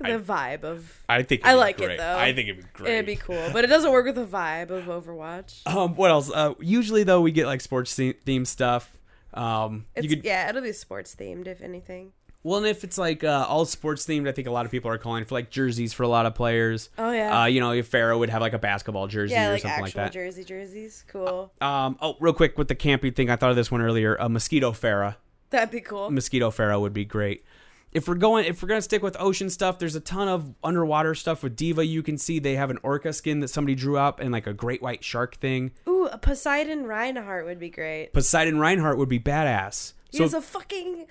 the 0.00 0.14
I- 0.14 0.18
vibe 0.18 0.62
of. 0.62 1.02
I 1.08 1.22
think 1.24 1.44
I 1.44 1.54
like 1.54 1.80
it, 1.80 1.98
though. 1.98 2.16
I 2.16 2.32
think 2.32 2.48
it'd 2.48 2.62
be 2.62 2.68
great. 2.72 2.92
It'd 2.92 3.06
be 3.06 3.16
cool, 3.16 3.50
but 3.52 3.64
it 3.64 3.66
doesn't 3.66 3.90
work 3.90 4.06
with 4.06 4.14
the 4.14 4.24
vibe 4.24 4.70
of 4.70 4.84
Overwatch. 4.84 5.66
Um, 5.66 5.96
what 5.96 6.10
else? 6.12 6.30
Uh, 6.32 6.54
usually 6.60 7.02
though, 7.02 7.20
we 7.20 7.32
get 7.32 7.46
like 7.46 7.60
sports 7.60 7.92
theme, 7.94 8.14
theme 8.24 8.44
stuff. 8.44 8.96
Um, 9.34 9.86
It's, 9.96 10.04
you 10.04 10.10
could 10.16 10.24
yeah, 10.24 10.48
it'll 10.48 10.62
be 10.62 10.72
sports 10.72 11.16
themed 11.16 11.48
if 11.48 11.60
anything. 11.60 12.12
Well, 12.44 12.58
and 12.58 12.66
if 12.66 12.84
it's 12.84 12.96
like 12.96 13.24
uh, 13.24 13.46
all 13.48 13.64
sports 13.64 14.06
themed, 14.06 14.28
I 14.28 14.32
think 14.32 14.46
a 14.46 14.50
lot 14.52 14.64
of 14.64 14.70
people 14.70 14.90
are 14.90 14.98
calling 14.98 15.24
for 15.24 15.34
like 15.34 15.50
jerseys 15.50 15.92
for 15.92 16.04
a 16.04 16.08
lot 16.08 16.24
of 16.24 16.34
players. 16.34 16.88
Oh 16.96 17.10
yeah, 17.10 17.42
Uh, 17.42 17.46
you 17.46 17.60
know, 17.60 17.72
if 17.72 17.90
Pharah 17.90 18.18
would 18.18 18.30
have 18.30 18.40
like 18.40 18.52
a 18.52 18.58
basketball 18.58 19.06
jersey 19.08 19.34
yeah, 19.34 19.48
or 19.48 19.52
like 19.52 19.62
something 19.62 19.82
like 19.82 19.92
that. 19.94 20.12
jersey 20.12 20.44
jerseys. 20.44 21.04
Cool. 21.08 21.52
um, 21.60 21.98
oh, 22.00 22.16
real 22.20 22.32
quick 22.32 22.56
with 22.56 22.68
the 22.68 22.74
camping 22.76 23.12
thing, 23.12 23.28
I 23.28 23.36
thought 23.36 23.50
of 23.50 23.56
this 23.56 23.70
one 23.70 23.82
earlier. 23.82 24.14
A 24.16 24.28
mosquito 24.28 24.70
Pharah. 24.72 25.16
That'd 25.50 25.70
be 25.70 25.80
cool. 25.80 26.10
Mosquito 26.10 26.50
Pharah 26.50 26.80
would 26.80 26.92
be 26.92 27.04
great. 27.04 27.44
If 27.90 28.06
we're 28.06 28.16
going, 28.16 28.44
if 28.44 28.62
we're 28.62 28.68
gonna 28.68 28.82
stick 28.82 29.02
with 29.02 29.16
ocean 29.18 29.48
stuff, 29.50 29.78
there's 29.78 29.94
a 29.96 30.00
ton 30.00 30.28
of 30.28 30.54
underwater 30.62 31.14
stuff 31.14 31.42
with 31.42 31.56
D.Va. 31.56 31.86
You 31.86 32.02
can 32.02 32.18
see 32.18 32.38
they 32.38 32.54
have 32.56 32.68
an 32.70 32.78
orca 32.82 33.12
skin 33.14 33.40
that 33.40 33.48
somebody 33.48 33.74
drew 33.74 33.96
up 33.96 34.20
and 34.20 34.30
like 34.30 34.46
a 34.46 34.52
great 34.52 34.80
white 34.82 35.02
shark 35.02 35.36
thing. 35.36 35.72
Ooh, 35.88 36.06
a 36.06 36.18
Poseidon 36.18 36.84
Reinhardt 36.86 37.46
would 37.46 37.58
be 37.58 37.70
great. 37.70 38.12
Poseidon 38.12 38.58
Reinhardt 38.58 38.98
would 38.98 39.08
be 39.08 39.18
badass. 39.18 39.94
He 40.10 40.18
So 40.18 40.22
has 40.24 40.34
a 40.34 40.42
fucking. 40.42 41.06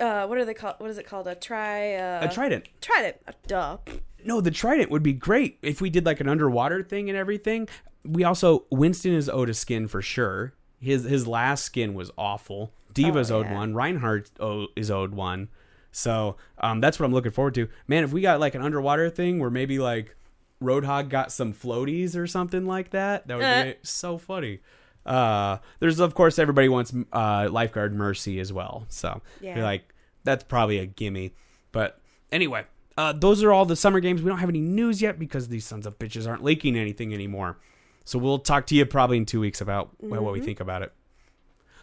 Uh, 0.00 0.26
what 0.26 0.38
are 0.38 0.44
they 0.44 0.54
called? 0.54 0.76
What 0.78 0.90
is 0.90 0.98
it 0.98 1.06
called? 1.06 1.26
A 1.26 1.34
tri. 1.34 1.94
Uh, 1.94 2.26
a 2.28 2.32
trident. 2.32 2.66
Trident. 2.80 3.16
Uh, 3.28 3.32
Duh. 3.46 3.76
No, 4.24 4.40
the 4.40 4.50
trident 4.50 4.90
would 4.90 5.02
be 5.02 5.12
great 5.12 5.58
if 5.62 5.80
we 5.80 5.90
did 5.90 6.06
like 6.06 6.20
an 6.20 6.28
underwater 6.28 6.82
thing 6.82 7.08
and 7.08 7.18
everything. 7.18 7.68
We 8.04 8.24
also 8.24 8.64
Winston 8.70 9.12
is 9.14 9.28
owed 9.28 9.48
a 9.50 9.54
skin 9.54 9.86
for 9.88 10.02
sure. 10.02 10.54
His 10.80 11.04
his 11.04 11.26
last 11.26 11.64
skin 11.64 11.94
was 11.94 12.10
awful. 12.18 12.72
D.Va's 12.92 13.30
Oh, 13.30 13.38
owed 13.38 13.50
one. 13.50 13.74
Reinhardt 13.74 14.30
is 14.76 14.90
owed 14.90 15.12
one. 15.14 15.48
So 15.90 16.36
um, 16.58 16.80
that's 16.80 16.98
what 17.00 17.06
I'm 17.06 17.12
looking 17.12 17.32
forward 17.32 17.54
to. 17.54 17.68
Man, 17.88 18.04
if 18.04 18.12
we 18.12 18.20
got 18.20 18.40
like 18.40 18.54
an 18.54 18.62
underwater 18.62 19.10
thing 19.10 19.38
where 19.40 19.50
maybe 19.50 19.78
like 19.78 20.16
Roadhog 20.62 21.08
got 21.08 21.32
some 21.32 21.52
floaties 21.52 22.16
or 22.16 22.26
something 22.26 22.66
like 22.66 22.90
that, 22.90 23.26
that 23.26 23.36
would 23.36 23.44
Uh. 23.44 23.64
be 23.64 23.74
so 23.82 24.16
funny. 24.18 24.60
Uh, 25.06 25.58
there's 25.80 26.00
of 26.00 26.14
course 26.14 26.38
everybody 26.38 26.68
wants 26.68 26.92
uh, 27.12 27.48
lifeguard 27.50 27.94
Mercy 27.94 28.40
as 28.40 28.52
well. 28.52 28.86
So 28.88 29.20
Yeah. 29.40 29.56
you're 29.56 29.64
like 29.64 29.92
that's 30.24 30.44
probably 30.44 30.78
a 30.78 30.86
gimme. 30.86 31.34
But 31.72 32.00
anyway, 32.32 32.64
uh, 32.96 33.12
those 33.12 33.42
are 33.42 33.52
all 33.52 33.64
the 33.66 33.76
summer 33.76 34.00
games. 34.00 34.22
We 34.22 34.28
don't 34.28 34.38
have 34.38 34.48
any 34.48 34.60
news 34.60 35.02
yet 35.02 35.18
because 35.18 35.48
these 35.48 35.66
sons 35.66 35.86
of 35.86 35.98
bitches 35.98 36.26
aren't 36.28 36.42
leaking 36.42 36.76
anything 36.76 37.12
anymore. 37.12 37.58
So 38.04 38.18
we'll 38.18 38.38
talk 38.38 38.66
to 38.66 38.74
you 38.74 38.86
probably 38.86 39.16
in 39.16 39.26
two 39.26 39.40
weeks 39.40 39.60
about 39.60 39.90
well, 40.00 40.22
what 40.22 40.32
we 40.32 40.40
think 40.40 40.60
about 40.60 40.82
it. 40.82 40.92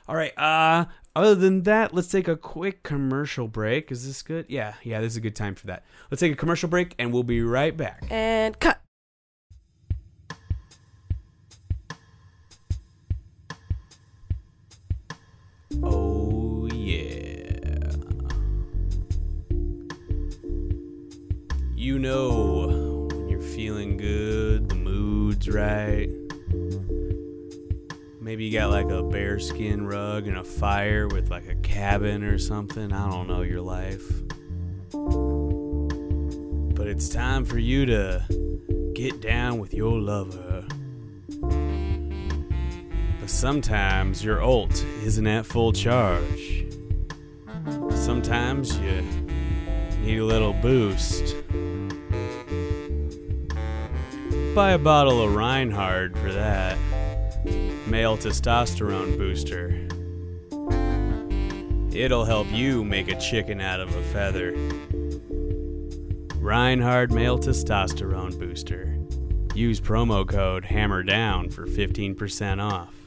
All 0.07 0.15
right. 0.15 0.37
Uh, 0.37 0.85
other 1.15 1.35
than 1.35 1.63
that, 1.63 1.93
let's 1.93 2.07
take 2.07 2.27
a 2.27 2.35
quick 2.35 2.83
commercial 2.83 3.47
break. 3.47 3.91
Is 3.91 4.05
this 4.05 4.21
good? 4.21 4.45
Yeah, 4.49 4.73
yeah, 4.83 5.01
this 5.01 5.13
is 5.13 5.17
a 5.17 5.21
good 5.21 5.35
time 5.35 5.55
for 5.55 5.67
that. 5.67 5.83
Let's 6.09 6.19
take 6.21 6.31
a 6.31 6.35
commercial 6.35 6.69
break, 6.69 6.95
and 6.97 7.11
we'll 7.11 7.23
be 7.23 7.41
right 7.41 7.75
back. 7.75 8.03
And 8.09 8.57
cut. 8.59 8.79
Oh 15.83 16.67
yeah. 16.73 17.91
You 21.75 21.97
know 21.97 23.07
when 23.11 23.29
you're 23.29 23.41
feeling 23.41 23.97
good, 23.97 24.69
the 24.69 24.75
mood's 24.75 25.49
right. 25.49 26.09
Maybe 28.19 28.45
you 28.45 28.51
got 28.51 28.69
like 28.69 28.89
a 28.89 29.01
bearskin 29.01 29.87
rug 29.87 30.27
and 30.27 30.37
a 30.37 30.43
fire 30.43 31.07
with 31.07 31.31
like 31.31 31.47
a 31.47 31.55
cabin 31.55 32.23
or 32.23 32.37
something. 32.37 32.93
I 32.93 33.09
don't 33.09 33.27
know 33.27 33.41
your 33.41 33.61
life. 33.61 34.07
But 36.75 36.87
it's 36.87 37.09
time 37.09 37.45
for 37.45 37.57
you 37.57 37.85
to 37.87 38.23
get 38.93 39.21
down 39.21 39.59
with 39.59 39.73
your 39.73 39.99
lover. 39.99 40.67
Sometimes 43.31 44.23
your 44.23 44.43
ult 44.43 44.85
isn't 45.03 45.25
at 45.25 45.47
full 45.47 45.73
charge. 45.73 46.65
Sometimes 47.89 48.77
you 48.77 49.01
need 50.01 50.19
a 50.19 50.25
little 50.25 50.53
boost. 50.53 51.35
Buy 54.53 54.73
a 54.73 54.77
bottle 54.77 55.23
of 55.23 55.33
Reinhard 55.33 56.15
for 56.19 56.31
that. 56.31 56.77
Male 57.87 58.17
testosterone 58.17 59.17
booster. 59.17 59.87
It'll 61.95 62.25
help 62.25 62.51
you 62.51 62.83
make 62.83 63.09
a 63.09 63.19
chicken 63.19 63.59
out 63.59 63.79
of 63.79 63.95
a 63.95 64.03
feather. 64.13 64.51
Reinhard 66.35 67.11
Male 67.11 67.39
Testosterone 67.39 68.37
Booster. 68.39 68.97
Use 69.55 69.81
promo 69.81 70.27
code 70.27 70.65
HAMMERDOWN 70.65 71.51
for 71.51 71.65
15% 71.65 72.61
off. 72.61 73.00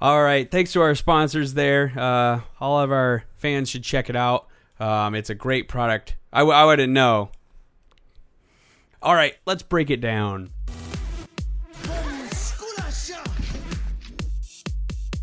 All 0.00 0.22
right, 0.22 0.48
thanks 0.48 0.72
to 0.74 0.80
our 0.80 0.94
sponsors 0.94 1.54
there. 1.54 1.92
Uh, 1.96 2.40
all 2.60 2.80
of 2.80 2.92
our 2.92 3.24
fans 3.36 3.68
should 3.68 3.82
check 3.82 4.08
it 4.08 4.14
out. 4.16 4.46
Um, 4.78 5.14
it's 5.16 5.28
a 5.30 5.34
great 5.34 5.68
product. 5.68 6.16
I, 6.32 6.40
w- 6.40 6.56
I 6.56 6.64
wouldn't 6.64 6.92
know. 6.92 7.30
All 9.02 9.14
right, 9.14 9.34
let's 9.44 9.62
break 9.64 9.90
it 9.90 10.00
down. 10.00 10.50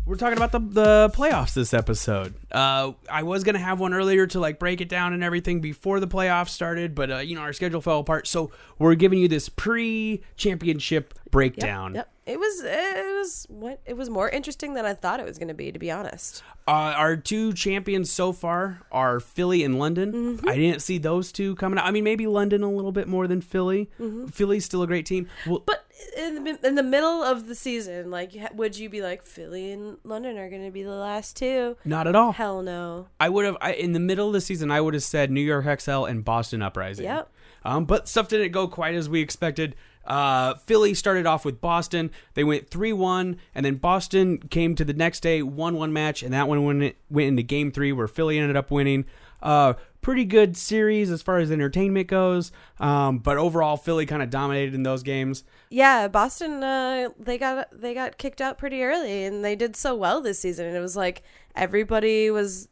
We're 0.06 0.14
talking 0.14 0.36
about 0.36 0.52
the 0.52 0.60
the 0.60 1.10
playoffs 1.12 1.52
this 1.52 1.74
episode. 1.74 2.34
Uh, 2.52 2.92
I 3.10 3.24
was 3.24 3.42
gonna 3.42 3.58
have 3.58 3.80
one 3.80 3.92
earlier 3.92 4.26
to 4.28 4.38
like 4.38 4.60
break 4.60 4.80
it 4.80 4.88
down 4.88 5.12
and 5.12 5.24
everything 5.24 5.60
before 5.60 5.98
the 5.98 6.06
playoffs 6.06 6.50
started, 6.50 6.94
but 6.94 7.10
uh, 7.10 7.18
you 7.18 7.34
know 7.34 7.40
our 7.40 7.52
schedule 7.52 7.80
fell 7.80 7.98
apart, 7.98 8.28
so 8.28 8.52
we're 8.78 8.94
giving 8.94 9.18
you 9.18 9.26
this 9.26 9.48
pre-championship 9.48 11.12
Yep, 11.16 11.30
breakdown. 11.32 11.94
Yep. 11.96 12.12
It 12.26 12.38
was. 12.38 12.62
It 12.64 13.16
was. 13.16 13.46
What? 13.48 13.80
It 13.86 13.96
was 13.96 14.10
more 14.10 14.28
interesting 14.28 14.74
than 14.74 14.84
I 14.84 14.94
thought 14.94 15.20
it 15.20 15.26
was 15.26 15.38
going 15.38 15.48
to 15.48 15.54
be. 15.54 15.70
To 15.72 15.78
be 15.78 15.90
honest. 15.90 16.42
Uh, 16.68 16.92
our 16.96 17.16
two 17.16 17.52
champions 17.52 18.10
so 18.10 18.32
far 18.32 18.82
are 18.90 19.20
Philly 19.20 19.62
and 19.62 19.78
London. 19.78 20.12
Mm-hmm. 20.12 20.48
I 20.48 20.56
didn't 20.56 20.82
see 20.82 20.98
those 20.98 21.30
two 21.30 21.54
coming 21.54 21.78
out. 21.78 21.86
I 21.86 21.92
mean, 21.92 22.02
maybe 22.02 22.26
London 22.26 22.64
a 22.64 22.70
little 22.70 22.90
bit 22.90 23.06
more 23.06 23.28
than 23.28 23.40
Philly. 23.40 23.88
Philly's 24.32 24.64
still 24.64 24.82
a 24.82 24.86
great 24.88 25.06
team. 25.06 25.28
Well, 25.46 25.60
Mm-hmm. 25.60 25.64
But 25.64 25.86
in 26.16 26.44
the, 26.44 26.66
in 26.66 26.74
the 26.74 26.82
middle 26.82 27.22
of 27.22 27.46
the 27.46 27.54
season, 27.54 28.10
like, 28.10 28.32
would 28.54 28.76
you 28.76 28.88
be 28.88 29.00
like 29.00 29.22
Philly 29.22 29.72
and 29.72 29.96
London 30.04 30.36
are 30.38 30.50
going 30.50 30.64
to 30.64 30.70
be 30.70 30.82
the 30.82 30.90
last 30.90 31.36
two? 31.36 31.76
not 31.84 32.06
at 32.06 32.14
all. 32.14 32.32
Hell 32.32 32.62
no. 32.62 33.08
I 33.18 33.28
would 33.28 33.44
have 33.44 33.56
I, 33.60 33.72
in 33.72 33.92
the 33.92 34.00
middle 34.00 34.26
of 34.26 34.32
the 34.32 34.40
season. 34.40 34.70
I 34.70 34.80
would 34.80 34.94
have 34.94 35.02
said 35.02 35.30
New 35.30 35.40
York 35.40 35.80
XL 35.80 36.04
and 36.04 36.24
Boston 36.24 36.62
Uprising. 36.62 37.04
Yep. 37.04 37.30
Um, 37.64 37.84
but 37.84 38.08
stuff 38.08 38.28
didn't 38.28 38.52
go 38.52 38.68
quite 38.68 38.94
as 38.94 39.08
we 39.08 39.20
expected. 39.20 39.74
Uh, 40.06 40.54
Philly 40.54 40.94
started 40.94 41.26
off 41.26 41.44
with 41.44 41.60
Boston. 41.60 42.10
They 42.34 42.44
went 42.44 42.70
three 42.70 42.92
one, 42.92 43.38
and 43.54 43.66
then 43.66 43.76
Boston 43.76 44.38
came 44.38 44.74
to 44.76 44.84
the 44.84 44.92
next 44.92 45.20
day, 45.20 45.42
won 45.42 45.74
one 45.74 45.92
match, 45.92 46.22
and 46.22 46.32
that 46.32 46.48
one 46.48 46.64
went 46.64 46.96
went 47.10 47.28
into 47.28 47.42
Game 47.42 47.72
Three, 47.72 47.92
where 47.92 48.08
Philly 48.08 48.38
ended 48.38 48.56
up 48.56 48.70
winning. 48.70 49.04
Uh, 49.42 49.74
pretty 50.00 50.24
good 50.24 50.56
series 50.56 51.10
as 51.10 51.20
far 51.20 51.38
as 51.38 51.50
entertainment 51.50 52.06
goes. 52.06 52.52
Um, 52.78 53.18
but 53.18 53.38
overall, 53.38 53.76
Philly 53.76 54.06
kind 54.06 54.22
of 54.22 54.30
dominated 54.30 54.72
in 54.72 54.84
those 54.84 55.02
games. 55.02 55.42
Yeah, 55.68 56.06
Boston. 56.06 56.62
Uh, 56.62 57.08
they 57.18 57.38
got 57.38 57.68
they 57.72 57.92
got 57.92 58.16
kicked 58.16 58.40
out 58.40 58.56
pretty 58.56 58.82
early, 58.82 59.24
and 59.24 59.44
they 59.44 59.56
did 59.56 59.74
so 59.74 59.94
well 59.94 60.20
this 60.20 60.38
season. 60.38 60.66
And 60.66 60.76
it 60.76 60.80
was 60.80 60.96
like 60.96 61.22
everybody 61.56 62.30
was 62.30 62.68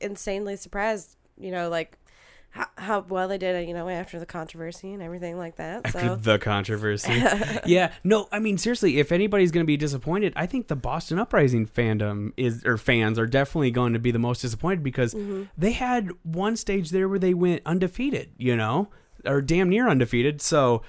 insanely 0.00 0.56
surprised. 0.56 1.16
You 1.38 1.50
know, 1.50 1.68
like 1.68 1.98
how, 2.52 2.66
how 2.76 3.06
well 3.08 3.28
they 3.28 3.38
did, 3.38 3.66
you 3.66 3.74
know, 3.74 3.88
after 3.88 4.18
the 4.18 4.26
controversy 4.26 4.92
and 4.92 5.02
everything 5.02 5.36
like 5.36 5.56
that. 5.56 5.86
After 5.86 6.16
the 6.16 6.38
controversy. 6.38 7.12
yeah. 7.66 7.92
No, 8.04 8.28
I 8.30 8.38
mean 8.38 8.58
seriously, 8.58 8.98
if 8.98 9.10
anybody's 9.10 9.50
going 9.50 9.64
to 9.64 9.66
be 9.66 9.76
disappointed, 9.76 10.32
I 10.36 10.46
think 10.46 10.68
the 10.68 10.76
Boston 10.76 11.18
Uprising 11.18 11.66
fandom 11.66 12.32
is 12.36 12.64
or 12.64 12.76
fans 12.76 13.18
are 13.18 13.26
definitely 13.26 13.70
going 13.70 13.94
to 13.94 13.98
be 13.98 14.10
the 14.10 14.18
most 14.18 14.40
disappointed 14.42 14.82
because 14.82 15.14
Mm-hmm. 15.14 15.44
they 15.58 15.72
had 15.72 16.10
one 16.22 16.56
stage 16.56 16.90
there 16.90 17.08
where 17.08 17.18
they 17.18 17.34
went 17.34 17.62
undefeated, 17.66 18.30
you 18.38 18.56
know, 18.56 18.88
or 19.26 19.40
damn 19.42 19.68
near 19.68 19.88
undefeated. 19.88 20.40
So, 20.40 20.82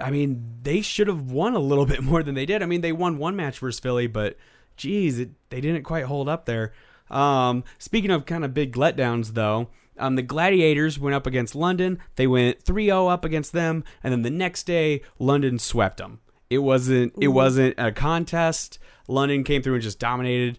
I 0.00 0.10
mean, 0.10 0.58
they 0.62 0.80
should 0.80 1.06
have 1.08 1.30
won 1.30 1.54
a 1.54 1.58
little 1.60 1.86
bit 1.94 2.02
more 2.02 2.22
than 2.22 2.34
they 2.34 2.46
did. 2.46 2.62
I 2.62 2.66
mean, 2.66 2.80
they 2.80 2.92
won 2.92 3.18
one 3.18 3.36
match 3.36 3.58
versus 3.58 3.80
Philly, 3.80 4.06
but 4.06 4.36
geez, 4.76 5.18
it, 5.18 5.30
they 5.50 5.60
didn't 5.60 5.82
quite 5.82 6.04
hold 6.04 6.28
up 6.28 6.44
there. 6.46 6.72
Um, 7.10 7.64
speaking 7.78 8.10
of 8.10 8.26
kind 8.26 8.44
of 8.44 8.52
big 8.54 8.74
letdowns, 8.74 9.34
though, 9.34 9.68
um, 9.98 10.16
the 10.16 10.22
Gladiators 10.22 10.98
went 10.98 11.14
up 11.14 11.26
against 11.26 11.54
London. 11.54 11.98
They 12.16 12.26
went 12.26 12.64
3-0 12.64 13.10
up 13.10 13.24
against 13.24 13.52
them, 13.52 13.84
and 14.02 14.12
then 14.12 14.22
the 14.22 14.30
next 14.30 14.64
day, 14.64 15.02
London 15.18 15.58
swept 15.58 15.98
them. 15.98 16.20
It 16.50 16.58
wasn't. 16.58 17.14
It 17.20 17.28
wasn't 17.28 17.74
a 17.78 17.92
contest. 17.92 18.78
London 19.06 19.44
came 19.44 19.62
through 19.62 19.74
and 19.74 19.82
just 19.82 19.98
dominated. 19.98 20.58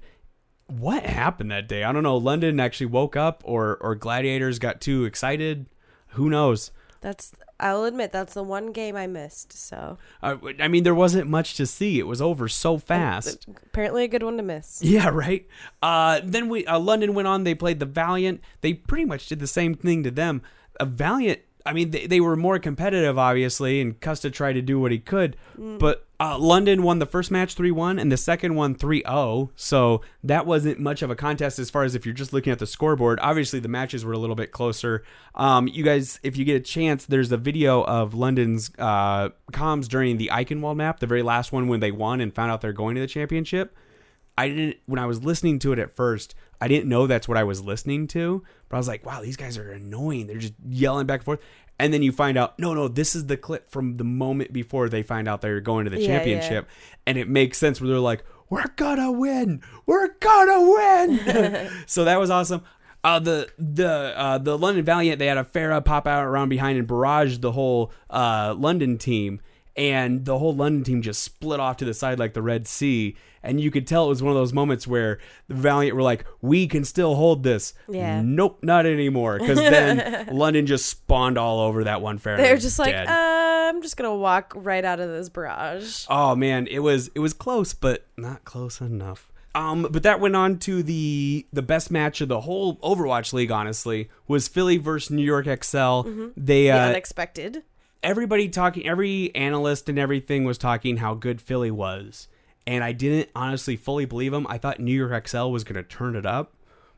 What 0.68 1.04
happened 1.04 1.50
that 1.52 1.68
day? 1.68 1.84
I 1.84 1.92
don't 1.92 2.04
know. 2.04 2.18
London 2.18 2.60
actually 2.60 2.88
woke 2.88 3.16
up, 3.16 3.42
or 3.46 3.78
or 3.82 3.96
Gladiators 3.96 4.60
got 4.60 4.82
too 4.82 5.06
excited. 5.06 5.66
Who 6.10 6.30
knows? 6.30 6.72
That's 7.02 7.32
I'll 7.60 7.84
admit 7.84 8.12
that's 8.12 8.34
the 8.34 8.44
one 8.44 8.72
game 8.72 8.96
I 8.96 9.08
missed. 9.08 9.54
So 9.54 9.98
Uh, 10.24 10.38
I 10.60 10.68
mean, 10.68 10.84
there 10.84 10.96
wasn't 10.96 11.30
much 11.30 11.56
to 11.56 11.66
see. 11.66 12.00
It 12.00 12.08
was 12.08 12.22
over 12.22 12.48
so 12.48 12.78
fast. 12.78 13.46
apparently 13.68 14.04
a 14.04 14.08
good 14.08 14.24
one 14.24 14.38
to 14.38 14.44
miss. 14.44 14.82
Yeah, 14.82 15.10
right. 15.10 15.48
Uh, 15.82 16.22
then 16.24 16.50
we 16.50 16.66
uh, 16.66 16.80
London 16.80 17.14
went 17.14 17.28
on. 17.28 17.44
They 17.44 17.56
played 17.56 17.80
the 17.80 17.86
Valiant. 17.86 18.42
They 18.62 18.74
pretty 18.74 19.06
much 19.06 19.28
did 19.28 19.40
the 19.40 19.48
same 19.48 19.76
thing 19.76 20.04
to 20.04 20.12
them. 20.12 20.42
A 20.80 20.86
Valiant. 20.86 21.40
I 21.66 21.74
mean, 21.74 21.92
they, 21.92 22.08
they 22.08 22.22
were 22.22 22.36
more 22.36 22.58
competitive, 22.58 23.18
obviously, 23.20 23.82
and 23.82 24.00
Custa 24.00 24.32
tried 24.32 24.54
to 24.54 24.62
do 24.62 24.80
what 24.80 24.92
he 24.92 25.00
could. 25.00 25.36
But 25.58 26.08
uh, 26.20 26.38
London 26.38 26.84
won 26.84 27.00
the 27.00 27.06
first 27.06 27.32
match 27.32 27.54
3 27.54 27.72
1 27.72 27.98
and 27.98 28.12
the 28.12 28.18
second 28.18 28.56
one 28.56 28.76
3 28.76 29.04
0. 29.08 29.52
So 29.56 30.02
that 30.24 30.46
wasn't 30.46 30.80
much 30.80 31.02
of 31.02 31.10
a 31.10 31.16
contest 31.16 31.60
as 31.60 31.70
far 31.70 31.84
as 31.84 31.96
if 31.96 32.06
you're 32.06 32.14
just 32.14 32.34
looking 32.34 32.52
at 32.52 32.60
the 32.60 32.68
scoreboard. 32.68 33.20
Obviously, 33.22 33.60
the 33.60 33.70
matches 33.70 34.04
were 34.04 34.12
a 34.12 34.18
little 34.18 34.36
bit 34.36 34.52
closer. 34.52 35.04
Um, 35.36 35.68
you 35.68 35.84
guys, 35.84 36.20
if 36.22 36.36
you 36.36 36.44
get 36.44 36.58
a 36.58 36.60
chance, 36.60 37.06
there's 37.06 37.32
a 37.32 37.38
video 37.38 37.84
of 37.84 38.14
London's 38.14 38.72
uh, 38.78 39.30
comms 39.54 39.88
during 39.88 40.18
the 40.18 40.30
Eichenwalde 40.34 40.76
map, 40.76 41.00
the 41.00 41.08
very 41.08 41.24
last 41.24 41.54
one 41.54 41.68
when 41.70 41.80
they 41.80 41.92
won 41.92 42.20
and 42.20 42.34
found 42.34 42.52
out 42.52 42.60
they're 42.60 42.74
going 42.74 42.96
to 42.96 43.02
the 43.02 43.08
championship. 43.08 43.76
I 44.38 44.50
didn't 44.50 44.78
when 44.86 45.00
I 45.00 45.06
was 45.06 45.24
listening 45.24 45.60
to 45.60 45.74
it 45.74 45.80
at 45.80 45.92
first, 45.96 46.36
I 46.62 46.68
didn't 46.68 46.90
know 46.90 47.08
that's 47.08 47.28
what 47.28 47.38
I 47.38 47.44
was 47.44 47.62
listening 47.62 48.08
to, 48.08 48.44
but 48.68 48.78
I 48.78 48.80
was 48.80 48.88
like, 48.88 49.06
wow, 49.06 49.22
these 49.22 49.38
guys 49.38 49.58
are 49.58 49.72
annoying. 49.72 50.28
They're 50.28 50.38
just 50.38 50.54
yelling 50.68 51.08
back 51.08 51.20
and 51.20 51.26
forth. 51.26 51.40
And 51.80 51.94
then 51.94 52.04
you 52.04 52.12
find 52.12 52.38
out, 52.38 52.60
no, 52.60 52.74
no, 52.74 52.90
this 52.90 53.16
is 53.16 53.28
the 53.28 53.38
clip 53.38 53.70
from 53.70 53.96
the 53.98 54.04
moment 54.04 54.52
before 54.52 54.90
they 54.90 55.02
find 55.02 55.28
out 55.30 55.40
they're 55.42 55.62
going 55.62 55.86
to 55.86 55.90
the 55.92 56.02
Yeah, 56.02 56.08
championship. 56.08 56.68
And 57.08 57.18
it 57.18 57.30
makes 57.30 57.58
sense 57.58 57.80
where 57.80 57.90
they're 57.90 58.00
like, 58.00 58.24
we're 58.50 58.68
gonna 58.76 59.12
win. 59.12 59.62
We're 59.86 60.10
gonna 60.20 60.62
win. 60.62 61.72
so 61.86 62.04
that 62.06 62.20
was 62.20 62.30
awesome. 62.30 62.64
Uh, 63.04 63.20
the 63.20 63.48
the 63.58 64.14
uh, 64.18 64.38
the 64.40 64.58
London 64.58 64.84
Valiant 64.84 65.20
they 65.20 65.28
had 65.28 65.38
a 65.38 65.44
Pharah 65.44 65.86
pop 65.86 66.06
out 66.06 66.26
around 66.26 66.50
behind 66.50 66.78
and 66.78 66.88
barrage 66.88 67.38
the 67.38 67.54
whole 67.54 67.94
uh, 68.10 68.54
London 68.58 68.98
team, 68.98 69.40
and 69.78 70.26
the 70.26 70.38
whole 70.38 70.54
London 70.54 70.84
team 70.84 71.02
just 71.02 71.22
split 71.24 71.60
off 71.60 71.78
to 71.78 71.86
the 71.86 71.94
side 71.94 72.20
like 72.20 72.34
the 72.34 72.42
Red 72.42 72.68
Sea. 72.68 73.16
And 73.44 73.60
you 73.62 73.72
could 73.72 73.88
tell 73.88 74.06
it 74.06 74.10
was 74.10 74.22
one 74.24 74.32
of 74.32 74.38
those 74.38 74.54
moments 74.54 74.86
where 74.88 75.20
the 75.48 75.56
Valiant 75.56 75.96
were 75.96 76.02
like, 76.02 76.26
"We 76.42 76.68
can 76.68 76.84
still 76.84 77.16
hold 77.16 77.44
this." 77.44 77.74
Yeah. 77.90 78.22
Nope, 78.22 78.60
not 78.62 78.86
anymore. 78.86 79.40
Because 79.40 79.58
then 79.58 80.28
London 80.36 80.66
just 80.66 80.86
spawned 80.88 81.38
all 81.38 81.60
over 81.62 81.84
that 81.86 82.02
one 82.02 82.20
Pharah. 82.20 82.38
They're 82.38 82.58
just 82.58 82.80
like, 82.80 82.94
uh, 82.96 83.06
I'm 83.08 83.82
just 83.82 83.96
gonna 83.98 84.16
walk 84.16 84.54
right 84.56 84.84
out 84.84 85.00
of 85.00 85.10
this 85.10 85.30
barrage. 85.30 86.06
Oh 86.10 86.36
man, 86.36 86.68
it 86.68 86.80
was 86.80 87.10
it 87.16 87.20
was 87.20 87.34
close, 87.34 87.74
but 87.74 88.06
not 88.18 88.44
close 88.44 88.82
enough. 88.82 89.32
Um, 89.56 89.88
but 89.90 90.04
that 90.04 90.20
went 90.20 90.36
on 90.36 90.60
to 90.60 90.84
the 90.84 91.46
the 91.52 91.62
best 91.64 91.90
match 91.92 92.22
of 92.22 92.28
the 92.28 92.42
whole 92.42 92.76
Overwatch 92.78 93.34
League. 93.34 93.52
Honestly, 93.52 94.10
was 94.28 94.48
Philly 94.48 94.78
versus 94.78 95.10
New 95.12 95.24
York 95.24 95.46
XL. 95.64 96.02
They 96.36 96.64
The 96.68 96.72
uh, 96.72 96.88
unexpected. 96.90 97.64
everybody 98.04 98.48
talking, 98.50 98.88
every 98.88 99.34
analyst 99.36 99.90
and 99.90 99.98
everything 99.98 100.44
was 100.44 100.58
talking 100.58 100.98
how 100.98 101.14
good 101.16 101.42
Philly 101.42 101.72
was, 101.72 102.28
and 102.68 102.84
I 102.84 102.92
didn't 102.92 103.30
honestly 103.36 103.76
fully 103.76 104.06
believe 104.06 104.32
them. 104.32 104.46
I 104.50 104.58
thought 104.58 104.80
New 104.80 104.94
York 104.94 105.28
XL 105.28 105.48
was 105.48 105.64
going 105.64 105.76
to 105.76 105.84
turn 105.84 106.16
it 106.16 106.26
up, 106.26 106.56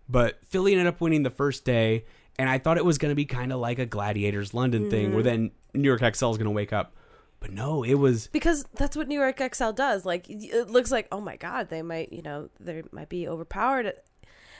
but 0.10 0.39
Philly 0.45 0.74
ended 0.74 0.88
up 0.88 1.02
winning 1.02 1.24
the 1.24 1.30
first 1.30 1.65
day, 1.65 2.06
and 2.38 2.50
I 2.50 2.58
thought 2.58 2.78
it 2.78 2.86
was 2.86 2.97
going 2.97 3.12
to 3.12 3.15
be 3.15 3.26
kind 3.26 3.54
of 3.54 3.60
like 3.60 3.80
a 3.80 3.86
Gladiators 3.86 4.54
London 4.54 4.89
thing, 4.89 5.13
where 5.13 5.24
mm-hmm. 5.24 5.30
then 5.30 5.52
New 5.74 5.88
York 5.88 6.02
XL 6.02 6.32
is 6.32 6.38
going 6.38 6.45
to 6.45 6.52
wake 6.52 6.74
up. 6.74 6.93
But 7.39 7.54
no, 7.54 7.84
it 7.84 7.95
was 7.95 8.28
because 8.28 8.65
that's 8.76 8.95
what 8.95 9.08
New 9.08 9.19
York 9.19 9.41
XL 9.54 9.71
does. 9.71 10.06
Like 10.06 10.30
it 10.30 10.69
looks 10.69 10.91
like, 10.91 11.08
oh 11.12 11.19
my 11.19 11.38
god, 11.38 11.69
they 11.69 11.82
might, 11.82 12.13
you 12.13 12.21
know, 12.21 12.50
they 12.60 12.84
might 12.91 13.10
be 13.10 13.28
overpowered, 13.28 13.93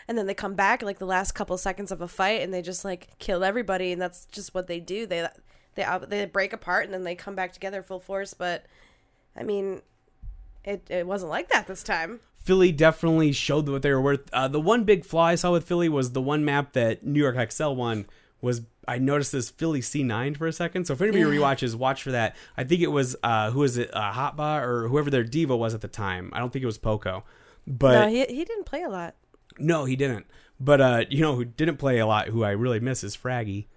and 0.08 0.18
then 0.18 0.26
they 0.26 0.34
come 0.34 0.56
back 0.56 0.82
like 0.82 0.98
the 0.98 1.06
last 1.06 1.34
couple 1.34 1.56
seconds 1.60 1.92
of 1.92 2.02
a 2.02 2.08
fight, 2.08 2.42
and 2.42 2.52
they 2.52 2.64
just 2.64 2.84
like 2.84 3.20
kill 3.20 3.44
everybody, 3.44 3.92
and 3.92 4.02
that's 4.02 4.26
just 4.26 4.56
what 4.56 4.66
they 4.66 4.80
do. 4.80 5.06
They 5.06 5.28
they 5.76 5.86
they 6.08 6.26
break 6.26 6.54
apart, 6.54 6.86
and 6.86 6.94
then 6.94 7.04
they 7.04 7.14
come 7.14 7.36
back 7.36 7.54
together 7.54 7.84
full 7.84 8.00
force. 8.00 8.34
But 8.34 8.66
I 9.38 9.44
mean, 9.44 9.82
it 10.64 10.88
it 10.90 11.08
wasn't 11.08 11.30
like 11.32 11.50
that 11.50 11.68
this 11.68 11.84
time. 11.84 12.20
Philly 12.44 12.72
definitely 12.72 13.32
showed 13.34 13.70
what 13.70 13.84
they 13.84 13.92
were 13.92 14.02
worth. 14.02 14.28
Uh, 14.34 14.48
the 14.48 14.60
one 14.60 14.84
big 14.84 15.06
flaw 15.06 15.26
I 15.26 15.36
saw 15.36 15.52
with 15.52 15.64
Philly 15.68 15.90
was 15.90 16.14
the 16.14 16.22
one 16.22 16.44
map 16.44 16.74
that 16.74 17.06
New 17.06 17.20
York 17.20 17.52
XL 17.52 17.74
won 17.74 18.08
was 18.42 18.62
I 18.88 18.98
noticed 18.98 19.32
this 19.32 19.52
Philly 19.52 19.82
C9 19.82 20.36
for 20.38 20.48
a 20.48 20.52
second. 20.54 20.86
So 20.88 20.94
if 20.94 21.02
anybody 21.02 21.24
rewatches, 21.24 21.76
watch 21.76 22.02
for 22.02 22.12
that. 22.12 22.36
I 22.58 22.64
think 22.64 22.82
it 22.82 22.88
was 22.88 23.16
uh, 23.22 23.52
who 23.52 23.60
was 23.60 23.78
it, 23.78 23.92
uh, 23.94 24.12
Hotba 24.12 24.64
or 24.64 24.88
whoever 24.88 25.12
their 25.12 25.24
D.Va 25.24 25.56
was 25.56 25.76
at 25.76 25.82
the 25.82 25.88
time. 25.88 26.32
I 26.34 26.40
don't 26.40 26.52
think 26.52 26.64
it 26.64 26.66
was 26.66 26.80
Poko, 26.80 27.22
but 27.68 27.94
no, 27.94 28.08
he 28.10 28.26
he 28.26 28.44
didn't 28.44 28.66
play 28.66 28.82
a 28.82 28.90
lot. 28.90 29.16
no, 29.60 29.86
he 29.86 29.96
didn't. 29.96 30.26
But 30.60 30.82
uh, 30.82 31.06
you 31.10 31.22
know 31.22 31.36
who 31.36 31.46
didn't 31.46 31.78
play 31.78 32.00
a 32.00 32.08
lot, 32.08 32.28
who 32.30 32.44
I 32.44 32.52
really 32.52 32.80
miss 32.80 33.04
is 33.04 33.16
Fraggy. 33.16 33.68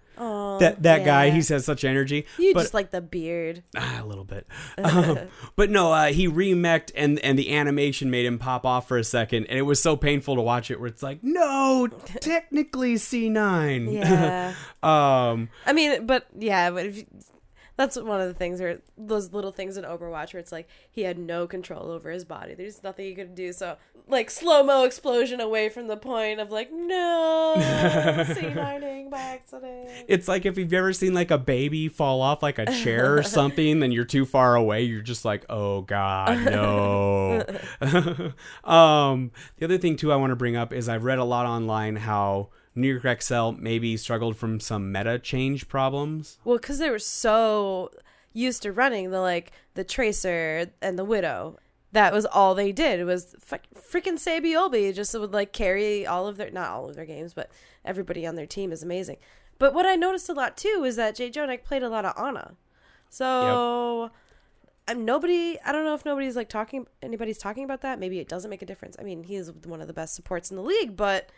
Oh, 0.55 0.59
That 0.59 0.83
that 0.83 1.05
guy, 1.05 1.27
yeah. 1.27 1.33
he 1.33 1.43
has 1.55 1.65
such 1.65 1.85
energy. 1.85 2.27
You 2.39 2.55
but, 2.55 2.61
just 2.61 2.75
like 2.75 2.91
the 2.91 3.01
beard. 3.01 3.63
Ah, 3.77 4.01
a 4.03 4.07
little 4.07 4.25
bit. 4.25 4.47
Um, 4.79 5.19
but 5.57 5.69
no, 5.69 5.93
uh, 5.93 6.07
he 6.07 6.29
remeched 6.29 6.91
and 6.95 7.19
and 7.21 7.39
the 7.39 7.55
animation 7.55 8.11
made 8.11 8.25
him 8.25 8.39
pop 8.39 8.65
off 8.65 8.89
for 8.89 8.97
a 8.97 9.05
second, 9.05 9.47
and 9.47 9.59
it 9.59 9.63
was 9.63 9.81
so 9.83 9.97
painful 9.97 10.37
to 10.37 10.43
watch 10.43 10.71
it. 10.71 10.79
Where 10.81 10.89
it's 10.89 11.03
like, 11.03 11.23
no, 11.23 11.89
technically 12.21 12.97
C 12.97 13.29
nine. 13.29 13.89
Yeah. 13.93 14.55
um. 14.83 15.51
I 15.67 15.73
mean, 15.73 16.07
but 16.07 16.27
yeah, 16.39 16.71
but 16.71 16.87
if 16.87 16.99
you, 16.99 17.07
that's 17.77 17.97
one 17.97 18.21
of 18.21 18.29
the 18.29 18.35
things 18.35 18.61
where 18.61 18.79
those 18.97 19.33
little 19.33 19.53
things 19.53 19.77
in 19.77 19.85
Overwatch 19.85 20.33
where 20.33 20.41
it's 20.41 20.53
like 20.53 20.69
he 20.91 21.03
had 21.03 21.19
no 21.19 21.47
control 21.47 21.91
over 21.91 22.11
his 22.11 22.25
body. 22.25 22.55
There's 22.55 22.83
nothing 22.83 23.07
he 23.07 23.15
could 23.15 23.35
do. 23.35 23.53
So 23.53 23.77
like 24.07 24.31
slow 24.31 24.63
mo 24.63 24.85
explosion 24.85 25.41
away 25.41 25.69
from 25.69 25.89
the 25.89 25.97
point 25.97 26.39
of 26.39 26.51
like 26.51 26.71
no 26.73 27.55
C9ing 27.59 29.11
by 29.11 29.19
accident. 29.19 29.91
It's 30.07 30.29
like 30.29 30.47
if 30.47 30.57
you've 30.57 30.73
ever 30.73 30.93
seen 30.93 31.15
like 31.15 31.31
a 31.31 31.39
baby 31.39 31.89
fall 31.89 32.21
off 32.21 32.43
like 32.43 32.59
a 32.59 32.67
chair 32.67 33.17
or 33.17 33.23
something, 33.25 33.81
then 33.81 33.91
you're 33.93 34.05
too 34.05 34.25
far 34.25 34.55
away. 34.55 34.83
You're 34.83 35.03
just 35.03 35.25
like, 35.25 35.45
oh 35.49 35.83
god, 35.83 36.45
no. 36.45 37.45
um, 38.65 39.33
the 39.57 39.65
other 39.65 39.79
thing 39.79 39.97
too 39.97 40.13
I 40.13 40.17
want 40.17 40.31
to 40.31 40.37
bring 40.37 40.55
up 40.55 40.73
is 40.73 40.89
I've 40.89 41.05
read 41.05 41.19
a 41.19 41.25
lot 41.25 41.47
online 41.47 41.97
how 41.97 42.51
New 42.75 42.99
York 42.99 43.23
XL 43.23 43.53
maybe 43.53 43.97
struggled 43.97 44.37
from 44.37 44.61
some 44.61 44.91
meta 44.91 45.19
change 45.19 45.69
problems. 45.69 46.39
Well, 46.45 46.57
because 46.59 46.79
they 46.79 46.91
were 46.91 46.99
so 46.99 47.91
used 48.33 48.63
to 48.63 48.73
running 48.73 49.11
the 49.11 49.21
like 49.21 49.53
the 49.75 49.85
tracer 49.85 50.71
and 50.83 50.99
the 50.99 51.05
widow. 51.05 51.59
That 51.93 52.13
was 52.13 52.27
all 52.27 52.57
they 52.57 52.73
did. 52.73 53.05
Was 53.07 53.37
f- 53.51 53.61
freaking 53.75 54.15
Saebyeolbe 54.15 54.93
just 54.95 55.19
would 55.19 55.33
like 55.33 55.53
carry 55.53 56.05
all 56.05 56.27
of 56.27 56.37
their 56.37 56.51
not 56.51 56.71
all 56.71 56.89
of 56.89 56.97
their 56.97 57.07
games, 57.07 57.33
but 57.33 57.51
everybody 57.85 58.27
on 58.27 58.35
their 58.35 58.47
team 58.47 58.73
is 58.73 58.83
amazing. 58.83 59.19
But 59.59 59.73
what 59.73 59.87
I 59.87 59.95
noticed 59.95 60.29
a 60.29 60.33
lot 60.33 60.57
too 60.57 60.83
is 60.85 60.97
that 60.97 61.17
JJoNak 61.17 61.63
played 61.63 61.85
a 61.85 61.89
lot 61.89 62.05
of 62.05 62.15
Ana. 62.17 62.57
So 63.09 64.11
I'm 64.89 64.99
um, 64.99 65.05
nobody. 65.05 65.57
I 65.65 65.71
don't 65.71 65.85
know 65.85 65.95
if 65.95 66.05
nobody's 66.05 66.35
like 66.35 66.49
talking. 66.49 66.87
Anybody's 67.01 67.39
talking 67.39 67.63
about 67.63 67.81
that. 67.83 68.01
Maybe 68.01 68.19
it 68.19 68.29
doesn't 68.29 68.51
make 68.51 68.63
a 68.63 68.67
difference. 68.67 68.97
I 68.99 69.05
mean, 69.05 69.23
he 69.23 69.37
is 69.37 69.53
one 69.53 69.81
of 69.81 69.87
the 69.87 69.93
best 69.93 70.15
supports 70.17 70.51
in 70.51 70.57
the 70.57 70.63
league, 70.63 70.97
but 70.97 71.31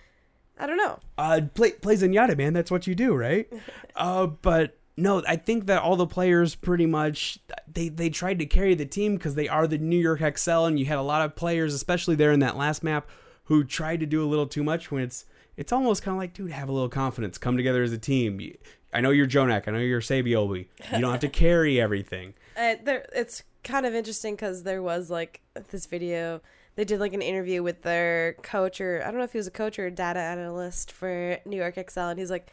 I 0.58 0.66
don't 0.66 0.78
know. 0.78 0.98
uh 1.18 1.40
play 1.54 1.72
play 1.72 1.96
Zenyatta, 1.96 2.36
man. 2.36 2.52
That's 2.52 2.70
what 2.70 2.86
you 2.86 2.94
do, 2.94 3.14
right? 3.14 3.50
uh 3.96 4.26
but 4.26 4.78
no, 4.96 5.22
I 5.28 5.36
think 5.36 5.66
that 5.66 5.82
all 5.82 5.96
the 5.96 6.06
players 6.06 6.54
pretty 6.54 6.86
much 6.86 7.38
they 7.70 7.88
they 7.90 8.08
tried 8.08 8.38
to 8.38 8.46
carry 8.46 8.74
the 8.74 8.86
team 8.86 9.16
because 9.16 9.34
they 9.34 9.48
are 9.48 9.66
the 9.66 9.76
New 9.78 9.98
York 9.98 10.20
XL, 10.38 10.64
and 10.64 10.78
you 10.78 10.86
had 10.86 10.96
a 10.98 11.02
lot 11.02 11.22
of 11.22 11.36
players, 11.36 11.74
especially 11.74 12.14
there 12.14 12.32
in 12.32 12.40
that 12.40 12.56
last 12.56 12.82
map, 12.82 13.06
who 13.44 13.62
tried 13.62 14.00
to 14.00 14.06
do 14.06 14.24
a 14.24 14.28
little 14.28 14.46
too 14.46 14.64
much. 14.64 14.90
When 14.90 15.02
it's 15.02 15.26
it's 15.58 15.72
almost 15.72 16.02
kind 16.02 16.14
of 16.14 16.18
like, 16.18 16.32
dude, 16.32 16.50
have 16.50 16.68
a 16.68 16.72
little 16.72 16.88
confidence, 16.88 17.36
come 17.38 17.56
together 17.58 17.82
as 17.82 17.92
a 17.92 17.98
team. 17.98 18.40
You- 18.40 18.56
I 18.94 19.02
know 19.02 19.10
you're 19.10 19.26
Jonak, 19.26 19.68
I 19.68 19.72
know 19.72 19.78
you're 19.78 20.00
Saebyeolbe. 20.00 20.66
You 20.92 20.98
don't 21.00 21.10
have 21.10 21.20
to 21.20 21.28
carry 21.44 21.78
everything. 21.78 22.32
Uh, 22.56 22.76
there, 22.82 23.04
it's 23.14 23.42
kind 23.62 23.84
of 23.84 23.94
interesting 23.94 24.34
because 24.36 24.62
there 24.62 24.80
was 24.82 25.10
like 25.10 25.42
this 25.70 25.84
video. 25.84 26.40
They 26.76 26.84
did 26.84 27.00
like 27.00 27.14
an 27.14 27.22
interview 27.22 27.62
with 27.62 27.82
their 27.82 28.34
coach, 28.42 28.80
or 28.80 29.02
I 29.02 29.06
don't 29.10 29.18
know 29.18 29.24
if 29.24 29.32
he 29.32 29.38
was 29.38 29.46
a 29.46 29.52
coach 29.52 29.78
or 29.78 29.86
a 29.86 29.90
data 29.90 30.20
analyst 30.20 30.92
for 30.92 31.38
New 31.44 31.56
York 31.56 31.74
XL, 31.90 32.00
and 32.00 32.18
he's 32.18 32.30
like, 32.30 32.52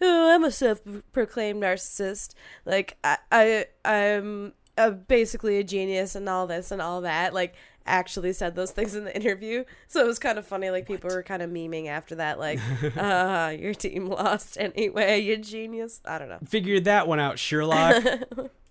oh, 0.00 0.34
I'm 0.34 0.44
a 0.44 0.50
self-proclaimed 0.50 1.62
narcissist. 1.62 2.34
Like 2.64 2.96
I, 3.02 3.18
I 3.32 3.66
I'm 3.84 4.52
uh, 4.76 4.90
basically 4.90 5.58
a 5.58 5.64
genius 5.64 6.14
and 6.14 6.28
all 6.28 6.46
this 6.46 6.70
and 6.70 6.82
all 6.82 7.00
that. 7.02 7.34
Like 7.34 7.54
actually 7.86 8.32
said 8.32 8.54
those 8.54 8.70
things 8.70 8.94
in 8.94 9.04
the 9.04 9.14
interview. 9.14 9.64
So 9.88 10.02
it 10.02 10.06
was 10.06 10.18
kind 10.18 10.38
of 10.38 10.46
funny. 10.46 10.70
Like 10.70 10.86
people 10.86 11.10
were 11.10 11.22
kind 11.22 11.42
of 11.42 11.50
memeing 11.50 11.86
after 11.86 12.14
that. 12.16 12.38
Like, 12.38 12.60
uh, 12.96 13.54
your 13.58 13.74
team 13.74 14.06
lost 14.08 14.58
anyway. 14.58 15.20
You 15.20 15.36
genius. 15.36 16.00
I 16.04 16.18
don't 16.18 16.28
know. 16.28 16.38
Figured 16.46 16.84
that 16.84 17.06
one 17.06 17.20
out, 17.20 17.38
Sherlock. 17.38 18.04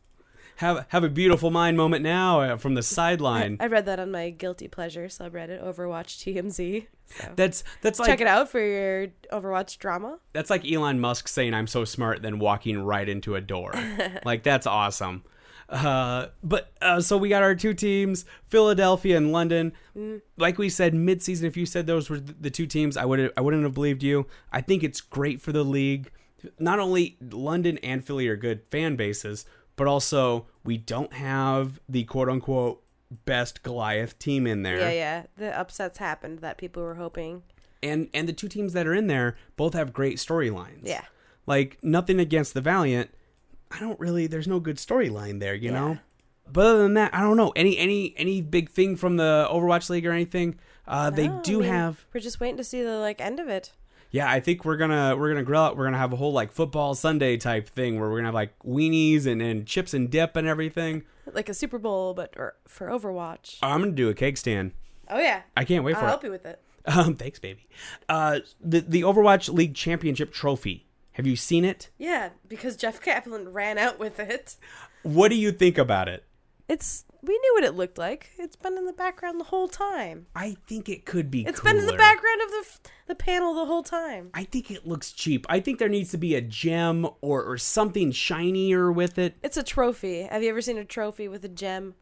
have 0.57 0.85
have 0.89 1.03
a 1.03 1.09
beautiful 1.09 1.51
mind 1.51 1.77
moment 1.77 2.03
now 2.03 2.41
uh, 2.41 2.57
from 2.57 2.75
the 2.75 2.83
sideline. 2.83 3.57
I 3.59 3.67
read 3.67 3.85
that 3.85 3.99
on 3.99 4.11
my 4.11 4.29
guilty 4.29 4.67
pleasure 4.67 5.05
subreddit, 5.05 5.63
Overwatch 5.63 6.17
TMZ. 6.23 6.87
So. 7.05 7.31
That's 7.35 7.63
that's 7.81 7.99
like 7.99 8.07
Check 8.07 8.21
it 8.21 8.27
out 8.27 8.49
for 8.49 8.59
your 8.59 9.07
Overwatch 9.31 9.77
drama. 9.77 10.19
that's 10.31 10.49
like 10.49 10.69
Elon 10.69 10.99
Musk 10.99 11.27
saying 11.27 11.53
I'm 11.53 11.67
so 11.67 11.85
smart, 11.85 12.21
then 12.21 12.39
walking 12.39 12.81
right 12.81 13.07
into 13.07 13.35
a 13.35 13.41
door. 13.41 13.73
like 14.25 14.43
that's 14.43 14.67
awesome. 14.67 15.23
Uh, 15.69 16.27
but 16.43 16.71
uh, 16.81 17.01
so 17.01 17.17
we 17.17 17.29
got 17.29 17.41
our 17.41 17.55
two 17.55 17.73
teams, 17.73 18.25
Philadelphia 18.47 19.17
and 19.17 19.31
London. 19.31 19.73
Like 20.37 20.57
we 20.57 20.69
said, 20.69 20.93
midseason. 20.93 21.43
If 21.43 21.57
you 21.57 21.65
said 21.65 21.87
those 21.87 22.09
were 22.09 22.19
the 22.19 22.51
two 22.51 22.67
teams, 22.67 22.95
I 22.97 23.05
would 23.05 23.31
I 23.35 23.41
wouldn't 23.41 23.63
have 23.63 23.73
believed 23.73 24.03
you. 24.03 24.27
I 24.51 24.61
think 24.61 24.83
it's 24.83 25.01
great 25.01 25.41
for 25.41 25.51
the 25.51 25.63
league. 25.63 26.11
Not 26.59 26.79
only 26.79 27.17
London 27.21 27.77
and 27.79 28.03
Philly 28.05 28.27
are 28.27 28.35
good 28.35 28.65
fan 28.67 28.95
bases, 28.97 29.45
but 29.75 29.88
also 29.88 30.47
we 30.63 30.77
don't 30.77 31.13
have 31.13 31.79
the 31.89 32.03
quote 32.05 32.29
unquote 32.29 32.83
best 33.25 33.63
Goliath 33.63 34.17
team 34.19 34.47
in 34.47 34.63
there. 34.63 34.79
Yeah, 34.79 34.91
yeah. 34.91 35.23
The 35.38 35.57
upsets 35.59 35.97
happened 35.99 36.39
that 36.39 36.57
people 36.57 36.81
were 36.83 36.95
hoping. 36.95 37.43
and 37.81 38.09
and 38.13 38.27
the 38.27 38.33
two 38.33 38.47
teams 38.47 38.73
that 38.73 38.88
are 38.88 38.93
in 38.93 39.07
there 39.07 39.36
both 39.57 39.73
have 39.73 39.93
great 39.93 40.17
storylines. 40.17 40.81
Yeah. 40.83 41.03
Like 41.45 41.77
nothing 41.83 42.19
against 42.19 42.53
the 42.53 42.62
Valiant. 42.62 43.09
I 43.71 43.79
don't 43.79 43.99
really 43.99 44.27
there's 44.27 44.47
no 44.47 44.59
good 44.59 44.77
storyline 44.77 45.39
there, 45.39 45.53
you 45.55 45.71
Yeah. 45.71 45.79
know? 45.79 45.97
But 46.51 46.65
other 46.65 46.83
than 46.83 46.93
that, 46.95 47.13
I 47.13 47.21
don't 47.21 47.38
know. 47.38 47.51
Any 47.55 47.77
any 47.77 48.13
any 48.17 48.41
big 48.41 48.69
thing 48.69 48.95
from 48.95 49.17
the 49.17 49.47
Overwatch 49.51 49.89
League 49.89 50.05
or 50.05 50.12
anything? 50.12 50.59
Uh 50.88 51.09
they 51.09 51.27
No, 51.27 51.38
I 51.39 51.41
do 51.41 51.59
mean, 51.59 51.69
have 51.69 52.05
We're 52.13 52.19
just 52.21 52.39
waiting 52.39 52.57
to 52.57 52.63
see 52.63 52.81
the 52.83 52.97
like 52.97 53.21
end 53.21 53.39
of 53.39 53.47
it. 53.47 53.71
Yeah, 54.13 54.30
I 54.30 54.41
think 54.41 54.63
we're 54.63 54.78
gonna 54.78 55.17
we're 55.17 55.30
gonna 55.30 55.43
grill 55.43 55.63
out 55.63 55.76
we're 55.76 55.86
gonna 55.86 55.97
have 55.97 56.13
a 56.13 56.15
whole 56.15 56.32
like 56.32 56.52
football 56.52 56.93
Sunday 56.93 57.36
type 57.36 57.67
thing 57.67 57.99
where 57.99 58.10
we're 58.12 58.17
gonna 58.17 58.28
have 58.28 58.36
like 58.36 58.54
weenies 58.60 59.26
and, 59.26 59.41
and 59.41 59.65
chips 59.65 59.91
and 59.91 60.10
dip 60.10 60.36
and 60.36 60.47
everything. 60.47 61.04
Like 61.26 61.49
a 61.49 61.54
Super 61.56 61.80
Bowl, 61.80 62.13
but 62.13 62.32
or, 62.38 62.56
for 62.67 62.88
Overwatch. 62.88 63.58
I'm 63.63 63.82
gonna 63.82 63.93
do 63.93 64.10
a 64.10 64.13
cake 64.13 64.38
stand. 64.38 64.73
Oh 65.10 65.17
yeah. 65.17 65.41
I 65.58 65.65
can't 65.65 65.84
wait 65.84 65.95
for 65.95 66.02
it. 66.02 66.04
I'll 66.04 66.08
it. 66.08 66.10
help 66.10 66.23
you 66.23 66.30
with 66.30 66.45
it. 66.45 66.62
Um, 66.86 67.15
thanks, 67.17 67.39
baby. 67.39 67.67
Uh, 68.08 68.41
the 68.62 68.82
the 68.82 69.02
Overwatch 69.02 69.52
League 69.52 69.73
Championship 69.73 70.32
trophy. 70.32 70.86
Have 71.13 71.26
you 71.26 71.36
seen 71.36 71.65
it? 71.65 71.89
Yeah, 71.97 72.30
because 72.47 72.76
Jeff 72.78 73.02
Kaplan 73.02 73.52
ran 73.52 73.80
out 73.80 73.97
with 73.97 74.19
it. 74.19 74.58
What 75.02 75.30
do 75.30 75.36
you 75.36 75.52
think 75.52 75.80
about 75.80 76.08
it? 76.08 76.23
It's 76.73 77.05
we 77.21 77.33
knew 77.38 77.51
what 77.55 77.63
it 77.63 77.75
looked 77.75 77.97
like. 77.97 78.31
It's 78.38 78.55
been 78.55 78.77
in 78.77 78.86
the 78.86 78.93
background 78.93 79.39
the 79.39 79.45
whole 79.45 79.67
time. 79.67 80.25
I 80.36 80.57
think 80.67 80.89
it 80.89 81.05
could 81.05 81.29
be. 81.31 81.45
It's 81.45 81.62
been 81.62 81.77
in 81.77 81.86
the 81.86 81.93
background 81.93 82.41
of 82.41 82.49
the 82.49 82.57
f- 82.65 82.79
the 83.07 83.15
panel 83.15 83.53
the 83.53 83.65
whole 83.65 83.83
time. 83.83 84.29
I 84.33 84.43
think 84.43 84.71
it 84.71 84.86
looks 84.88 85.12
cheap. 85.12 85.45
I 85.47 85.59
think 85.59 85.77
there 85.79 85.88
needs 85.88 86.09
to 86.12 86.17
be 86.17 86.36
a 86.36 86.41
gem 86.41 87.07
or, 87.21 87.43
or 87.43 87.57
something 87.57 88.12
shinier 88.12 88.91
with 88.91 89.17
it. 89.17 89.36
It's 89.43 89.55
a 89.55 89.63
trophy. 89.63 90.23
Have 90.23 90.41
you 90.43 90.49
ever 90.49 90.62
seen 90.62 90.77
a 90.77 90.83
trophy 90.86 91.27
with 91.27 91.45
a 91.45 91.49
gem? 91.49 91.95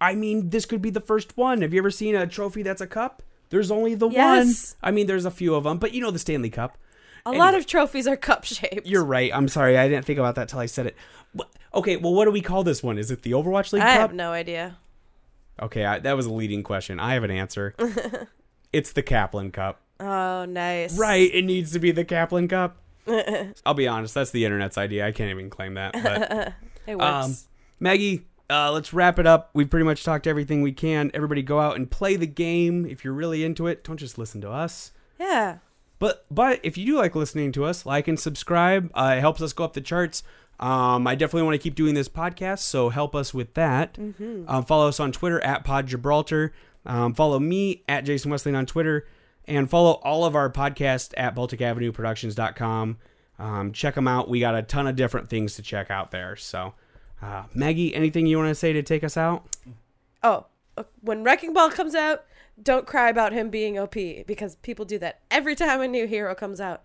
I 0.00 0.14
mean, 0.14 0.50
this 0.50 0.64
could 0.66 0.82
be 0.82 0.90
the 0.90 1.00
first 1.00 1.36
one. 1.36 1.62
Have 1.62 1.72
you 1.72 1.78
ever 1.80 1.90
seen 1.90 2.14
a 2.16 2.26
trophy 2.26 2.62
that's 2.62 2.80
a 2.80 2.86
cup? 2.86 3.22
There's 3.50 3.70
only 3.70 3.94
the 3.94 4.08
Yes. 4.08 4.74
one. 4.80 4.88
I 4.88 4.90
mean, 4.92 5.06
there's 5.06 5.24
a 5.26 5.30
few 5.30 5.54
of 5.54 5.64
them, 5.64 5.78
but 5.78 5.92
you 5.92 6.00
know 6.00 6.10
the 6.10 6.18
Stanley 6.18 6.50
Cup. 6.50 6.78
A 7.26 7.28
Anyway. 7.28 7.38
lot 7.44 7.54
of 7.54 7.66
trophies 7.66 8.06
are 8.06 8.16
cup 8.16 8.44
shaped. 8.44 8.86
You're 8.86 9.04
right. 9.04 9.30
I'm 9.32 9.48
sorry. 9.48 9.78
I 9.78 9.88
didn't 9.88 10.04
think 10.04 10.18
about 10.18 10.34
that 10.34 10.48
till 10.48 10.58
I 10.58 10.66
said 10.66 10.86
it. 10.86 10.96
Wh- 11.38 11.42
Okay, 11.74 11.96
well, 11.96 12.14
what 12.14 12.24
do 12.26 12.30
we 12.30 12.40
call 12.40 12.62
this 12.64 12.82
one? 12.82 12.98
Is 12.98 13.10
it 13.10 13.22
the 13.22 13.32
Overwatch 13.32 13.72
League 13.72 13.82
I 13.82 13.92
Cup? 13.94 14.00
have 14.00 14.14
no 14.14 14.30
idea. 14.32 14.76
Okay, 15.60 15.84
I, 15.84 15.98
that 16.00 16.16
was 16.16 16.26
a 16.26 16.32
leading 16.32 16.62
question. 16.62 16.98
I 17.00 17.14
have 17.14 17.24
an 17.24 17.30
answer. 17.30 17.74
it's 18.72 18.92
the 18.92 19.02
Kaplan 19.02 19.50
Cup. 19.52 19.80
Oh, 20.00 20.44
nice. 20.44 20.96
Right, 20.98 21.30
it 21.32 21.44
needs 21.44 21.72
to 21.72 21.78
be 21.78 21.90
the 21.92 22.04
Kaplan 22.04 22.48
Cup. 22.48 22.76
I'll 23.66 23.74
be 23.74 23.86
honest, 23.88 24.14
that's 24.14 24.30
the 24.30 24.44
internet's 24.44 24.78
idea. 24.78 25.06
I 25.06 25.12
can't 25.12 25.30
even 25.30 25.50
claim 25.50 25.74
that. 25.74 25.92
But 25.92 26.54
It 26.86 26.96
works. 26.98 27.04
um, 27.26 27.36
Maggie, 27.80 28.26
uh, 28.50 28.72
let's 28.72 28.92
wrap 28.92 29.18
it 29.18 29.26
up. 29.26 29.50
We've 29.54 29.68
pretty 29.70 29.84
much 29.84 30.04
talked 30.04 30.26
everything 30.26 30.62
we 30.62 30.72
can. 30.72 31.10
Everybody 31.14 31.42
go 31.42 31.60
out 31.60 31.76
and 31.76 31.90
play 31.90 32.16
the 32.16 32.26
game. 32.26 32.84
If 32.86 33.04
you're 33.04 33.14
really 33.14 33.44
into 33.44 33.66
it, 33.66 33.84
don't 33.84 33.96
just 33.96 34.18
listen 34.18 34.40
to 34.42 34.50
us. 34.50 34.92
yeah. 35.18 35.58
But 36.00 36.26
but 36.30 36.58
if 36.64 36.76
you 36.76 36.84
do 36.84 36.96
like 36.98 37.14
listening 37.14 37.52
to 37.52 37.64
us, 37.64 37.86
like 37.86 38.08
and 38.08 38.18
subscribe. 38.18 38.90
Uh, 38.94 39.14
it 39.16 39.20
helps 39.20 39.40
us 39.40 39.52
go 39.52 39.64
up 39.64 39.72
the 39.74 39.80
charts. 39.80 40.22
Um, 40.60 41.06
I 41.06 41.14
definitely 41.14 41.42
want 41.42 41.54
to 41.54 41.58
keep 41.58 41.74
doing 41.74 41.94
this 41.94 42.08
podcast, 42.08 42.60
so 42.60 42.88
help 42.88 43.14
us 43.14 43.34
with 43.34 43.54
that. 43.54 43.98
Um, 44.48 44.64
follow 44.64 44.88
us 44.88 45.00
on 45.00 45.12
Twitter 45.12 45.40
at 45.42 45.64
Pod 45.64 45.86
Gibraltar. 45.86 46.52
Um, 46.86 47.14
follow 47.14 47.38
me 47.38 47.82
at 47.88 48.04
Jason 48.04 48.30
Westling 48.30 48.54
on 48.56 48.66
Twitter, 48.66 49.06
and 49.46 49.68
follow 49.68 49.92
all 50.04 50.24
of 50.24 50.34
our 50.36 50.50
podcasts 50.50 51.12
at 51.16 51.34
BalticAvenueProductions.com. 51.34 52.98
Um, 53.38 53.72
check 53.72 53.94
them 53.94 54.06
out. 54.06 54.28
We 54.28 54.40
got 54.40 54.54
a 54.54 54.62
ton 54.62 54.86
of 54.86 54.96
different 54.96 55.28
things 55.28 55.56
to 55.56 55.62
check 55.62 55.90
out 55.90 56.10
there. 56.10 56.36
So, 56.36 56.74
uh, 57.20 57.44
Maggie, 57.54 57.94
anything 57.94 58.26
you 58.26 58.36
want 58.38 58.50
to 58.50 58.54
say 58.54 58.72
to 58.72 58.82
take 58.82 59.02
us 59.02 59.16
out? 59.16 59.44
Oh, 60.22 60.46
uh, 60.76 60.84
when 61.00 61.24
Wrecking 61.24 61.52
Ball 61.52 61.70
comes 61.70 61.94
out, 61.94 62.24
don't 62.62 62.86
cry 62.86 63.08
about 63.08 63.32
him 63.32 63.50
being 63.50 63.78
OP 63.78 63.94
because 64.26 64.56
people 64.56 64.84
do 64.84 64.98
that 65.00 65.20
every 65.30 65.56
time 65.56 65.80
a 65.80 65.88
new 65.88 66.06
hero 66.06 66.34
comes 66.34 66.60
out. 66.60 66.82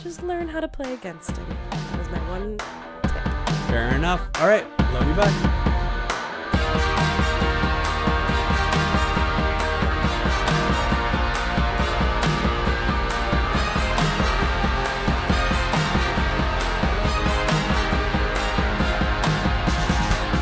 Just 0.00 0.22
learn 0.22 0.48
how 0.48 0.60
to 0.60 0.68
play 0.68 0.92
against 0.94 1.36
him. 1.36 1.46
That 1.70 1.98
was 1.98 2.08
my 2.10 2.28
one. 2.30 2.91
Fair 3.72 3.94
enough. 3.94 4.28
All 4.38 4.46
right. 4.46 4.66
Love 4.92 5.08
you. 5.08 5.14
Bye. 5.14 5.32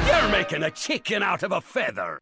You're 0.09 0.29
making 0.33 0.65
a 0.65 0.73
chicken 0.73 1.23
out 1.23 1.45
of 1.45 1.53
a 1.53 1.61
feather. 1.61 2.21